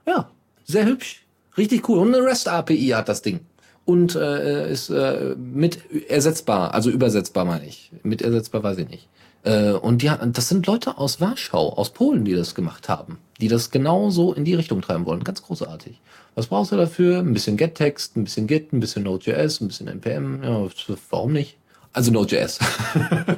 Ja, 0.06 0.30
sehr 0.64 0.86
hübsch. 0.86 1.24
Richtig 1.56 1.88
cool. 1.88 1.98
Und 1.98 2.14
eine 2.14 2.24
REST-API 2.24 2.88
hat 2.88 3.08
das 3.08 3.22
Ding. 3.22 3.40
Und 3.84 4.14
äh, 4.14 4.70
ist 4.70 4.90
äh, 4.90 5.34
mit 5.36 6.08
ersetzbar, 6.08 6.72
also 6.72 6.88
übersetzbar 6.88 7.44
meine 7.44 7.66
ich. 7.66 7.90
Mit 8.02 8.22
ersetzbar 8.22 8.62
weiß 8.62 8.78
ich 8.78 8.88
nicht. 8.88 9.08
Äh, 9.42 9.72
und 9.72 10.02
ja, 10.02 10.16
das 10.16 10.48
sind 10.48 10.66
Leute 10.66 10.98
aus 10.98 11.20
Warschau, 11.20 11.72
aus 11.74 11.90
Polen, 11.90 12.24
die 12.24 12.34
das 12.34 12.54
gemacht 12.54 12.88
haben. 12.88 13.18
Die 13.40 13.48
das 13.48 13.70
genauso 13.70 14.32
in 14.32 14.44
die 14.44 14.54
Richtung 14.54 14.80
treiben 14.82 15.04
wollen. 15.04 15.24
Ganz 15.24 15.42
großartig. 15.42 16.00
Was 16.34 16.46
brauchst 16.46 16.72
du 16.72 16.76
dafür? 16.76 17.18
Ein 17.18 17.34
bisschen 17.34 17.56
Get-Text, 17.56 18.16
ein 18.16 18.24
bisschen 18.24 18.46
Git, 18.46 18.72
ein 18.72 18.80
bisschen 18.80 19.02
Node.js, 19.02 19.60
ein 19.60 19.68
bisschen 19.68 19.88
NPM. 19.88 20.42
Ja, 20.42 20.66
warum 21.10 21.32
nicht? 21.32 21.58
Also 21.92 22.10
Node.js. 22.10 22.58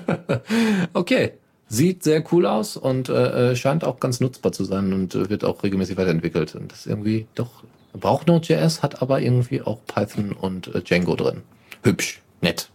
okay. 0.92 1.32
Sieht 1.66 2.04
sehr 2.04 2.22
cool 2.30 2.46
aus 2.46 2.76
und 2.76 3.08
äh, 3.08 3.52
äh, 3.52 3.56
scheint 3.56 3.84
auch 3.84 3.98
ganz 3.98 4.20
nutzbar 4.20 4.52
zu 4.52 4.64
sein 4.64 4.92
und 4.92 5.14
äh, 5.14 5.30
wird 5.30 5.44
auch 5.44 5.62
regelmäßig 5.62 5.96
weiterentwickelt. 5.96 6.54
Und 6.54 6.70
das 6.70 6.80
ist 6.80 6.86
irgendwie 6.86 7.26
doch, 7.34 7.64
braucht 7.94 8.28
Node.js, 8.28 8.82
hat 8.82 9.02
aber 9.02 9.20
irgendwie 9.20 9.62
auch 9.62 9.80
Python 9.86 10.32
und 10.32 10.72
äh, 10.74 10.82
Django 10.82 11.16
drin. 11.16 11.42
Hübsch, 11.82 12.20
nett. 12.42 12.68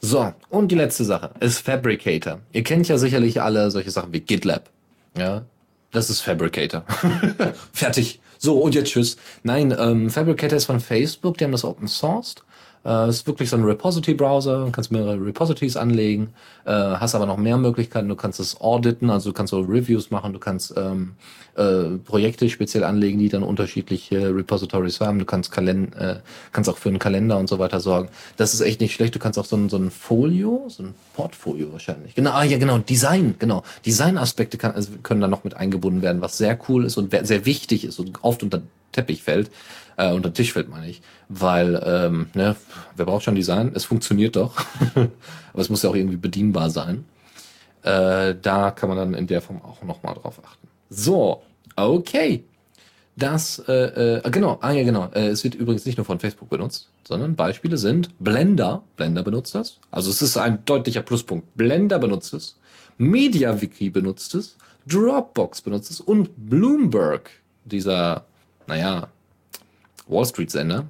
So, 0.00 0.32
und 0.50 0.68
die 0.68 0.76
letzte 0.76 1.04
Sache 1.04 1.30
ist 1.40 1.58
Fabricator. 1.58 2.38
Ihr 2.52 2.62
kennt 2.62 2.86
ja 2.88 2.96
sicherlich 2.96 3.42
alle 3.42 3.70
solche 3.70 3.90
Sachen 3.90 4.12
wie 4.12 4.20
GitLab. 4.20 4.70
Ja, 5.18 5.44
das 5.90 6.08
ist 6.08 6.20
Fabricator. 6.20 6.84
Fertig. 7.72 8.20
So, 8.46 8.58
und 8.58 8.76
jetzt 8.76 8.90
tschüss. 8.90 9.16
Nein, 9.42 9.74
ähm, 9.76 10.08
Fabricator 10.08 10.56
ist 10.56 10.66
von 10.66 10.78
Facebook, 10.78 11.36
die 11.36 11.42
haben 11.42 11.50
das 11.50 11.64
open 11.64 11.88
sourced 11.88 12.44
äh, 12.86 13.08
ist 13.08 13.26
wirklich 13.26 13.50
so 13.50 13.56
ein 13.56 13.64
Repository-Browser, 13.64 14.68
kannst 14.70 14.92
mehrere 14.92 15.24
Repositories 15.24 15.76
anlegen, 15.76 16.28
äh, 16.64 16.70
hast 16.70 17.14
aber 17.14 17.26
noch 17.26 17.36
mehr 17.36 17.56
Möglichkeiten. 17.56 18.08
Du 18.08 18.14
kannst 18.14 18.38
es 18.38 18.60
auditen, 18.60 19.10
also 19.10 19.30
du 19.30 19.34
kannst 19.34 19.50
so 19.50 19.60
Reviews 19.60 20.10
machen, 20.10 20.32
du 20.32 20.38
kannst 20.38 20.74
ähm, 20.76 21.14
äh, 21.56 21.98
Projekte 22.04 22.48
speziell 22.48 22.84
anlegen, 22.84 23.18
die 23.18 23.28
dann 23.28 23.42
unterschiedliche 23.42 24.34
Repositories 24.34 25.00
haben. 25.00 25.18
Du 25.18 25.24
kannst 25.24 25.50
Kalend 25.50 25.96
äh, 25.96 26.16
kannst 26.52 26.70
auch 26.70 26.78
für 26.78 26.88
einen 26.88 26.98
Kalender 26.98 27.38
und 27.38 27.48
so 27.48 27.58
weiter 27.58 27.80
sorgen. 27.80 28.08
Das 28.36 28.54
ist 28.54 28.60
echt 28.60 28.80
nicht 28.80 28.94
schlecht. 28.94 29.14
Du 29.14 29.18
kannst 29.18 29.38
auch 29.38 29.44
so 29.44 29.56
ein, 29.56 29.68
so 29.68 29.76
ein 29.76 29.90
Folio, 29.90 30.66
so 30.68 30.84
ein 30.84 30.94
Portfolio 31.14 31.72
wahrscheinlich. 31.72 32.14
Genau, 32.14 32.30
ah, 32.30 32.44
ja 32.44 32.58
genau, 32.58 32.78
Design, 32.78 33.34
genau. 33.38 33.64
Designaspekte 33.84 34.62
also 34.74 34.92
können 35.02 35.20
da 35.20 35.28
noch 35.28 35.44
mit 35.44 35.54
eingebunden 35.54 36.02
werden, 36.02 36.20
was 36.22 36.38
sehr 36.38 36.58
cool 36.68 36.84
ist 36.84 36.96
und 36.96 37.12
sehr 37.26 37.46
wichtig 37.46 37.84
ist 37.84 37.98
und 37.98 38.22
oft 38.22 38.42
unter 38.42 38.62
Teppich 38.92 39.22
fällt 39.22 39.50
äh, 39.96 40.12
unter 40.12 40.32
Tisch 40.32 40.52
fällt, 40.52 40.68
meine 40.68 40.88
ich. 40.88 41.02
Weil, 41.28 41.82
ähm, 41.84 42.30
ne, 42.34 42.56
wer 42.96 43.06
braucht 43.06 43.24
schon 43.24 43.34
Design? 43.34 43.72
Es 43.74 43.84
funktioniert 43.84 44.36
doch. 44.36 44.56
Aber 44.94 45.62
es 45.62 45.68
muss 45.68 45.82
ja 45.82 45.90
auch 45.90 45.94
irgendwie 45.94 46.16
bedienbar 46.16 46.70
sein. 46.70 47.04
Äh, 47.82 48.34
da 48.40 48.70
kann 48.72 48.88
man 48.88 48.98
dann 48.98 49.14
in 49.14 49.26
der 49.26 49.40
Form 49.40 49.62
auch 49.62 49.82
nochmal 49.82 50.14
drauf 50.14 50.40
achten. 50.44 50.68
So, 50.90 51.42
okay. 51.76 52.44
Das, 53.18 53.62
äh, 53.66 54.18
äh, 54.18 54.30
genau, 54.30 54.58
ah 54.60 54.72
ja 54.72 54.84
genau, 54.84 55.08
äh, 55.14 55.28
es 55.28 55.42
wird 55.42 55.54
übrigens 55.54 55.86
nicht 55.86 55.96
nur 55.96 56.04
von 56.04 56.20
Facebook 56.20 56.50
benutzt, 56.50 56.90
sondern 57.08 57.34
Beispiele 57.34 57.78
sind 57.78 58.10
Blender, 58.18 58.82
Blender 58.96 59.22
benutzt 59.22 59.54
das, 59.54 59.78
also 59.90 60.10
es 60.10 60.20
ist 60.20 60.36
ein 60.36 60.62
deutlicher 60.66 61.00
Pluspunkt, 61.00 61.56
Blender 61.56 61.98
benutzt 61.98 62.34
es, 62.34 62.58
MediaWiki 62.98 63.88
benutzt 63.88 64.34
es, 64.34 64.58
Dropbox 64.86 65.62
benutzt 65.62 65.90
es 65.90 66.02
und 66.02 66.28
Bloomberg, 66.36 67.30
dieser, 67.64 68.26
naja, 68.66 69.08
Wall 70.06 70.24
Street 70.24 70.50
Sender, 70.50 70.86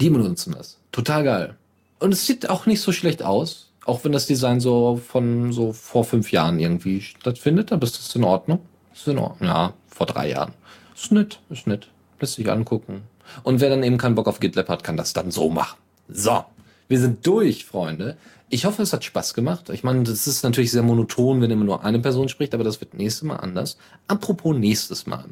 die 0.00 0.10
benutzen 0.10 0.54
das. 0.56 0.78
Total 0.92 1.24
geil. 1.24 1.56
Und 1.98 2.12
es 2.12 2.26
sieht 2.26 2.48
auch 2.50 2.66
nicht 2.66 2.80
so 2.80 2.92
schlecht 2.92 3.22
aus, 3.22 3.70
auch 3.84 4.04
wenn 4.04 4.12
das 4.12 4.26
Design 4.26 4.60
so 4.60 5.00
von 5.06 5.52
so 5.52 5.72
vor 5.72 6.04
fünf 6.04 6.32
Jahren 6.32 6.58
irgendwie 6.58 7.00
stattfindet, 7.00 7.72
aber 7.72 7.84
ist 7.84 7.98
das 7.98 8.14
in 8.14 8.24
Ordnung? 8.24 8.60
Ist 8.94 9.06
in 9.08 9.18
Ordnung. 9.18 9.48
Ja, 9.48 9.74
vor 9.88 10.06
drei 10.06 10.30
Jahren. 10.30 10.52
Ist 10.94 11.12
nett, 11.12 11.40
ist 11.50 11.66
nett. 11.66 11.88
Lässt 12.20 12.34
sich 12.34 12.50
angucken. 12.50 13.02
Und 13.42 13.60
wer 13.60 13.70
dann 13.70 13.82
eben 13.82 13.98
keinen 13.98 14.14
Bock 14.14 14.28
auf 14.28 14.40
GitLab 14.40 14.68
hat, 14.68 14.84
kann 14.84 14.96
das 14.96 15.12
dann 15.12 15.30
so 15.30 15.50
machen. 15.50 15.78
So. 16.08 16.44
Wir 16.88 17.00
sind 17.00 17.26
durch, 17.26 17.64
Freunde. 17.64 18.16
Ich 18.48 18.64
hoffe, 18.64 18.82
es 18.82 18.92
hat 18.92 19.02
Spaß 19.02 19.34
gemacht. 19.34 19.70
Ich 19.70 19.82
meine, 19.82 20.04
das 20.04 20.28
ist 20.28 20.44
natürlich 20.44 20.70
sehr 20.70 20.84
monoton, 20.84 21.40
wenn 21.40 21.50
immer 21.50 21.64
nur 21.64 21.84
eine 21.84 21.98
Person 21.98 22.28
spricht, 22.28 22.54
aber 22.54 22.62
das 22.62 22.80
wird 22.80 22.94
nächstes 22.94 23.24
Mal 23.24 23.36
anders. 23.36 23.76
Apropos 24.06 24.56
nächstes 24.56 25.06
Mal. 25.06 25.24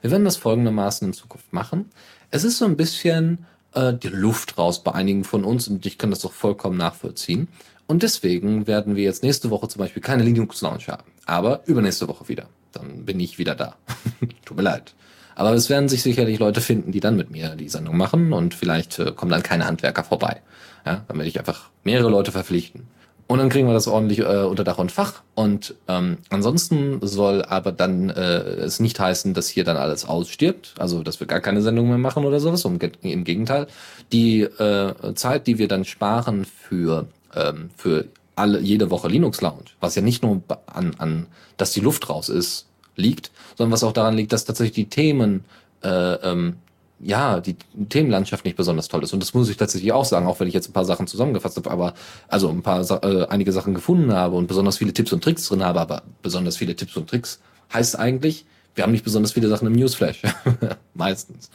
Wir 0.00 0.10
werden 0.10 0.24
das 0.24 0.38
folgendermaßen 0.38 1.08
in 1.08 1.12
Zukunft 1.12 1.52
machen. 1.52 1.90
Es 2.34 2.44
ist 2.44 2.56
so 2.56 2.64
ein 2.64 2.78
bisschen 2.78 3.44
äh, 3.74 3.92
die 3.92 4.08
Luft 4.08 4.56
raus 4.56 4.82
bei 4.82 4.92
einigen 4.92 5.22
von 5.22 5.44
uns 5.44 5.68
und 5.68 5.84
ich 5.84 5.98
kann 5.98 6.08
das 6.08 6.20
doch 6.20 6.32
vollkommen 6.32 6.78
nachvollziehen. 6.78 7.48
Und 7.86 8.02
deswegen 8.02 8.66
werden 8.66 8.96
wir 8.96 9.04
jetzt 9.04 9.22
nächste 9.22 9.50
Woche 9.50 9.68
zum 9.68 9.80
Beispiel 9.80 10.00
keine 10.00 10.22
Linux 10.22 10.62
Lounge 10.62 10.86
haben. 10.88 11.12
Aber 11.26 11.60
übernächste 11.66 12.08
Woche 12.08 12.28
wieder. 12.28 12.48
Dann 12.72 13.04
bin 13.04 13.20
ich 13.20 13.38
wieder 13.38 13.54
da. 13.54 13.76
Tut 14.46 14.56
mir 14.56 14.62
leid. 14.62 14.94
Aber 15.34 15.52
es 15.52 15.68
werden 15.68 15.90
sich 15.90 16.02
sicherlich 16.02 16.38
Leute 16.38 16.62
finden, 16.62 16.90
die 16.90 17.00
dann 17.00 17.16
mit 17.16 17.30
mir 17.30 17.54
die 17.54 17.68
Sendung 17.68 17.98
machen 17.98 18.32
und 18.32 18.54
vielleicht 18.54 18.98
äh, 18.98 19.12
kommen 19.12 19.30
dann 19.30 19.42
keine 19.42 19.66
Handwerker 19.66 20.02
vorbei. 20.02 20.40
Ja, 20.86 21.04
dann 21.06 21.18
werde 21.18 21.28
ich 21.28 21.38
einfach 21.38 21.68
mehrere 21.84 22.08
Leute 22.08 22.32
verpflichten. 22.32 22.86
Und 23.26 23.38
dann 23.38 23.48
kriegen 23.48 23.66
wir 23.66 23.72
das 23.74 23.88
ordentlich 23.88 24.18
äh, 24.18 24.44
unter 24.44 24.64
Dach 24.64 24.78
und 24.78 24.92
Fach. 24.92 25.22
Und 25.34 25.74
ähm, 25.88 26.18
ansonsten 26.28 26.98
soll 27.02 27.42
aber 27.42 27.72
dann 27.72 28.10
äh, 28.10 28.40
es 28.40 28.80
nicht 28.80 29.00
heißen, 29.00 29.32
dass 29.32 29.48
hier 29.48 29.64
dann 29.64 29.76
alles 29.76 30.04
ausstirbt, 30.04 30.74
also 30.78 31.02
dass 31.02 31.20
wir 31.20 31.26
gar 31.26 31.40
keine 31.40 31.62
Sendung 31.62 31.88
mehr 31.88 31.98
machen 31.98 32.24
oder 32.24 32.40
sowas. 32.40 32.64
Um, 32.64 32.78
Im 33.02 33.24
Gegenteil, 33.24 33.66
die 34.12 34.42
äh, 34.42 35.14
Zeit, 35.14 35.46
die 35.46 35.58
wir 35.58 35.68
dann 35.68 35.84
sparen 35.84 36.44
für 36.44 37.06
ähm, 37.34 37.70
für 37.76 38.06
alle 38.36 38.60
jede 38.60 38.90
Woche 38.90 39.08
Linux 39.08 39.40
Lounge, 39.40 39.70
was 39.80 39.94
ja 39.94 40.02
nicht 40.02 40.22
nur 40.22 40.42
an, 40.66 40.94
an 40.98 41.26
dass 41.56 41.72
die 41.72 41.80
Luft 41.80 42.08
raus 42.08 42.28
ist, 42.28 42.66
liegt, 42.96 43.30
sondern 43.56 43.72
was 43.72 43.84
auch 43.84 43.92
daran 43.92 44.16
liegt, 44.16 44.32
dass 44.32 44.44
tatsächlich 44.44 44.74
die 44.74 44.88
Themen 44.88 45.44
äh, 45.82 45.88
ähm, 45.88 46.56
ja, 47.02 47.40
die 47.40 47.56
Themenlandschaft 47.88 48.44
nicht 48.44 48.56
besonders 48.56 48.88
toll 48.88 49.02
ist. 49.02 49.12
Und 49.12 49.20
das 49.20 49.34
muss 49.34 49.48
ich 49.48 49.56
tatsächlich 49.56 49.92
auch 49.92 50.04
sagen, 50.04 50.26
auch 50.26 50.38
wenn 50.40 50.48
ich 50.48 50.54
jetzt 50.54 50.70
ein 50.70 50.72
paar 50.72 50.84
Sachen 50.84 51.06
zusammengefasst 51.06 51.56
habe, 51.56 51.70
aber 51.70 51.94
also 52.28 52.48
ein 52.48 52.62
paar 52.62 52.88
äh, 53.04 53.26
einige 53.26 53.52
Sachen 53.52 53.74
gefunden 53.74 54.12
habe 54.12 54.36
und 54.36 54.46
besonders 54.46 54.78
viele 54.78 54.92
Tipps 54.92 55.12
und 55.12 55.22
Tricks 55.22 55.46
drin 55.48 55.64
habe, 55.64 55.80
aber 55.80 56.02
besonders 56.22 56.56
viele 56.56 56.76
Tipps 56.76 56.96
und 56.96 57.10
Tricks 57.10 57.40
heißt 57.72 57.98
eigentlich, 57.98 58.46
wir 58.74 58.84
haben 58.84 58.92
nicht 58.92 59.04
besonders 59.04 59.32
viele 59.32 59.48
Sachen 59.48 59.66
im 59.66 59.74
Newsflash. 59.74 60.22
Meistens. 60.94 61.50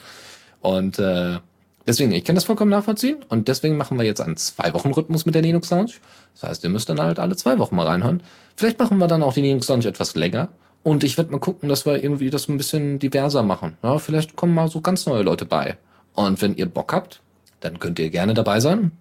Und 0.62 1.00
äh, 1.00 1.40
deswegen, 1.88 2.12
ich 2.12 2.26
kann 2.26 2.36
das 2.36 2.44
vollkommen 2.44 2.72
nachvollziehen 2.72 3.18
und 3.30 3.48
deswegen 3.48 3.78
machen 3.78 3.98
wir 3.98 4.06
jetzt 4.06 4.22
einen 4.22 4.38
Zwei-Wochen-Rhythmus 4.38 5.26
mit 5.26 5.34
der 5.34 5.42
Linux 5.42 5.70
Lounge. 5.70 5.94
Das 6.34 6.50
heißt, 6.50 6.64
ihr 6.66 6.70
müsst 6.70 6.90
dann 6.90 7.02
halt 7.02 7.20
alle 7.20 7.36
zwei 7.36 7.58
Wochen 7.58 7.76
mal 7.76 7.88
reinhören. 7.88 8.22
Vielleicht 8.56 8.80
machen 8.80 8.98
wir 8.98 9.08
dann 9.08 9.24
auch 9.24 9.34
die 9.34 9.42
Linux 9.42 9.68
Lounge 9.70 9.88
etwas 9.88 10.16
länger 10.16 10.50
und 10.88 11.04
ich 11.04 11.18
werde 11.18 11.34
mal 11.34 11.40
gucken, 11.40 11.68
dass 11.68 11.86
wir 11.86 12.02
irgendwie 12.02 12.30
das 12.30 12.48
ein 12.48 12.56
bisschen 12.56 12.98
diverser 12.98 13.44
machen. 13.44 13.76
Ja, 13.84 14.00
vielleicht 14.00 14.38
kommen 14.38 14.54
mal 14.54 14.70
so 14.70 14.80
ganz 14.80 15.06
neue 15.06 15.22
Leute 15.22 15.44
bei. 15.44 15.76
Und 16.14 16.42
wenn 16.42 16.56
ihr 16.56 16.66
Bock 16.66 16.94
habt, 16.94 17.22
dann 17.60 17.78
könnt 17.80 18.00
ihr 18.00 18.10
gerne 18.10 18.34
dabei 18.34 18.62
sein. 18.62 18.94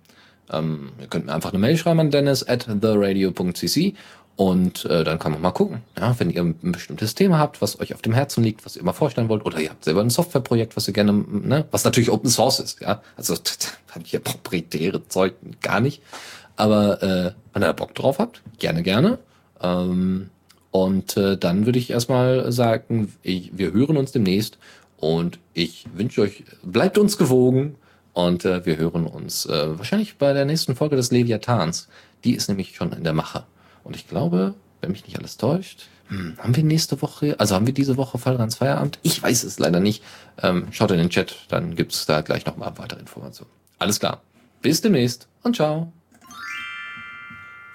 Ähm, 0.50 0.90
ihr 1.00 1.06
könnt 1.06 1.26
mir 1.26 1.32
einfach 1.32 1.50
eine 1.50 1.60
Mail 1.60 1.76
schreiben 1.76 2.00
an 2.00 2.10
dennis 2.10 2.42
at 2.42 2.66
theradio.cc 2.66 3.94
und 4.34 4.84
äh, 4.86 5.04
dann 5.04 5.20
kann 5.20 5.30
man 5.30 5.40
mal 5.40 5.52
gucken. 5.52 5.82
Ja, 5.96 6.18
wenn 6.18 6.30
ihr 6.30 6.42
ein 6.42 6.72
bestimmtes 6.72 7.14
Thema 7.14 7.38
habt, 7.38 7.62
was 7.62 7.78
euch 7.78 7.94
auf 7.94 8.02
dem 8.02 8.14
Herzen 8.14 8.42
liegt, 8.42 8.66
was 8.66 8.74
ihr 8.74 8.82
mal 8.82 8.92
vorstellen 8.92 9.28
wollt, 9.28 9.46
oder 9.46 9.60
ihr 9.60 9.70
habt 9.70 9.84
selber 9.84 10.00
ein 10.00 10.10
Softwareprojekt, 10.10 10.76
was 10.76 10.88
ihr 10.88 10.94
gerne, 10.94 11.12
ne, 11.12 11.66
was 11.70 11.84
natürlich 11.84 12.10
Open 12.10 12.28
Source 12.28 12.58
ist, 12.58 12.80
ja. 12.80 13.00
Also 13.16 13.34
habe 13.92 14.04
ich 14.04 14.10
ja 14.10 14.18
proprietäre 14.18 15.06
Zeug 15.06 15.34
gar 15.62 15.78
nicht. 15.78 16.02
Aber 16.56 17.00
äh, 17.00 17.32
wenn 17.52 17.62
ihr 17.62 17.72
Bock 17.74 17.94
drauf 17.94 18.18
habt, 18.18 18.42
gerne, 18.58 18.82
gerne. 18.82 19.20
Ähm, 19.62 20.30
und 20.76 21.16
äh, 21.16 21.38
dann 21.38 21.64
würde 21.64 21.78
ich 21.78 21.88
erstmal 21.88 22.52
sagen, 22.52 23.10
ich, 23.22 23.56
wir 23.56 23.72
hören 23.72 23.96
uns 23.96 24.12
demnächst 24.12 24.58
und 24.98 25.38
ich 25.54 25.86
wünsche 25.94 26.20
euch, 26.20 26.44
bleibt 26.62 26.98
uns 26.98 27.16
gewogen 27.16 27.76
Und 28.12 28.46
äh, 28.46 28.64
wir 28.64 28.78
hören 28.78 29.06
uns 29.06 29.44
äh, 29.44 29.78
wahrscheinlich 29.78 30.16
bei 30.16 30.32
der 30.32 30.46
nächsten 30.46 30.74
Folge 30.74 30.96
des 30.96 31.10
Leviathans. 31.10 31.88
Die 32.24 32.34
ist 32.34 32.48
nämlich 32.48 32.74
schon 32.74 32.92
in 32.92 33.04
der 33.04 33.12
Mache. 33.12 33.44
Und 33.84 33.94
ich 33.94 34.08
glaube, 34.08 34.54
wenn 34.80 34.92
mich 34.92 35.04
nicht 35.06 35.18
alles 35.18 35.36
täuscht, 35.36 35.88
hm, 36.08 36.38
haben 36.38 36.56
wir 36.56 36.64
nächste 36.64 37.00
Woche, 37.02 37.38
also 37.38 37.54
haben 37.54 37.66
wir 37.66 37.74
diese 37.74 37.98
Woche 37.98 38.16
Fallrans 38.18 38.56
Feierabend? 38.56 38.98
Ich 39.02 39.22
weiß 39.22 39.44
es 39.44 39.58
leider 39.58 39.80
nicht. 39.80 40.02
Ähm, 40.42 40.68
schaut 40.72 40.92
in 40.92 40.98
den 40.98 41.10
Chat, 41.10 41.36
dann 41.48 41.74
gibt's 41.74 42.06
da 42.06 42.22
gleich 42.22 42.46
nochmal 42.46 42.72
weitere 42.76 43.00
Informationen. 43.00 43.50
Alles 43.78 44.00
klar. 44.00 44.22
Bis 44.62 44.80
demnächst 44.80 45.28
und 45.42 45.56
ciao. 45.56 45.92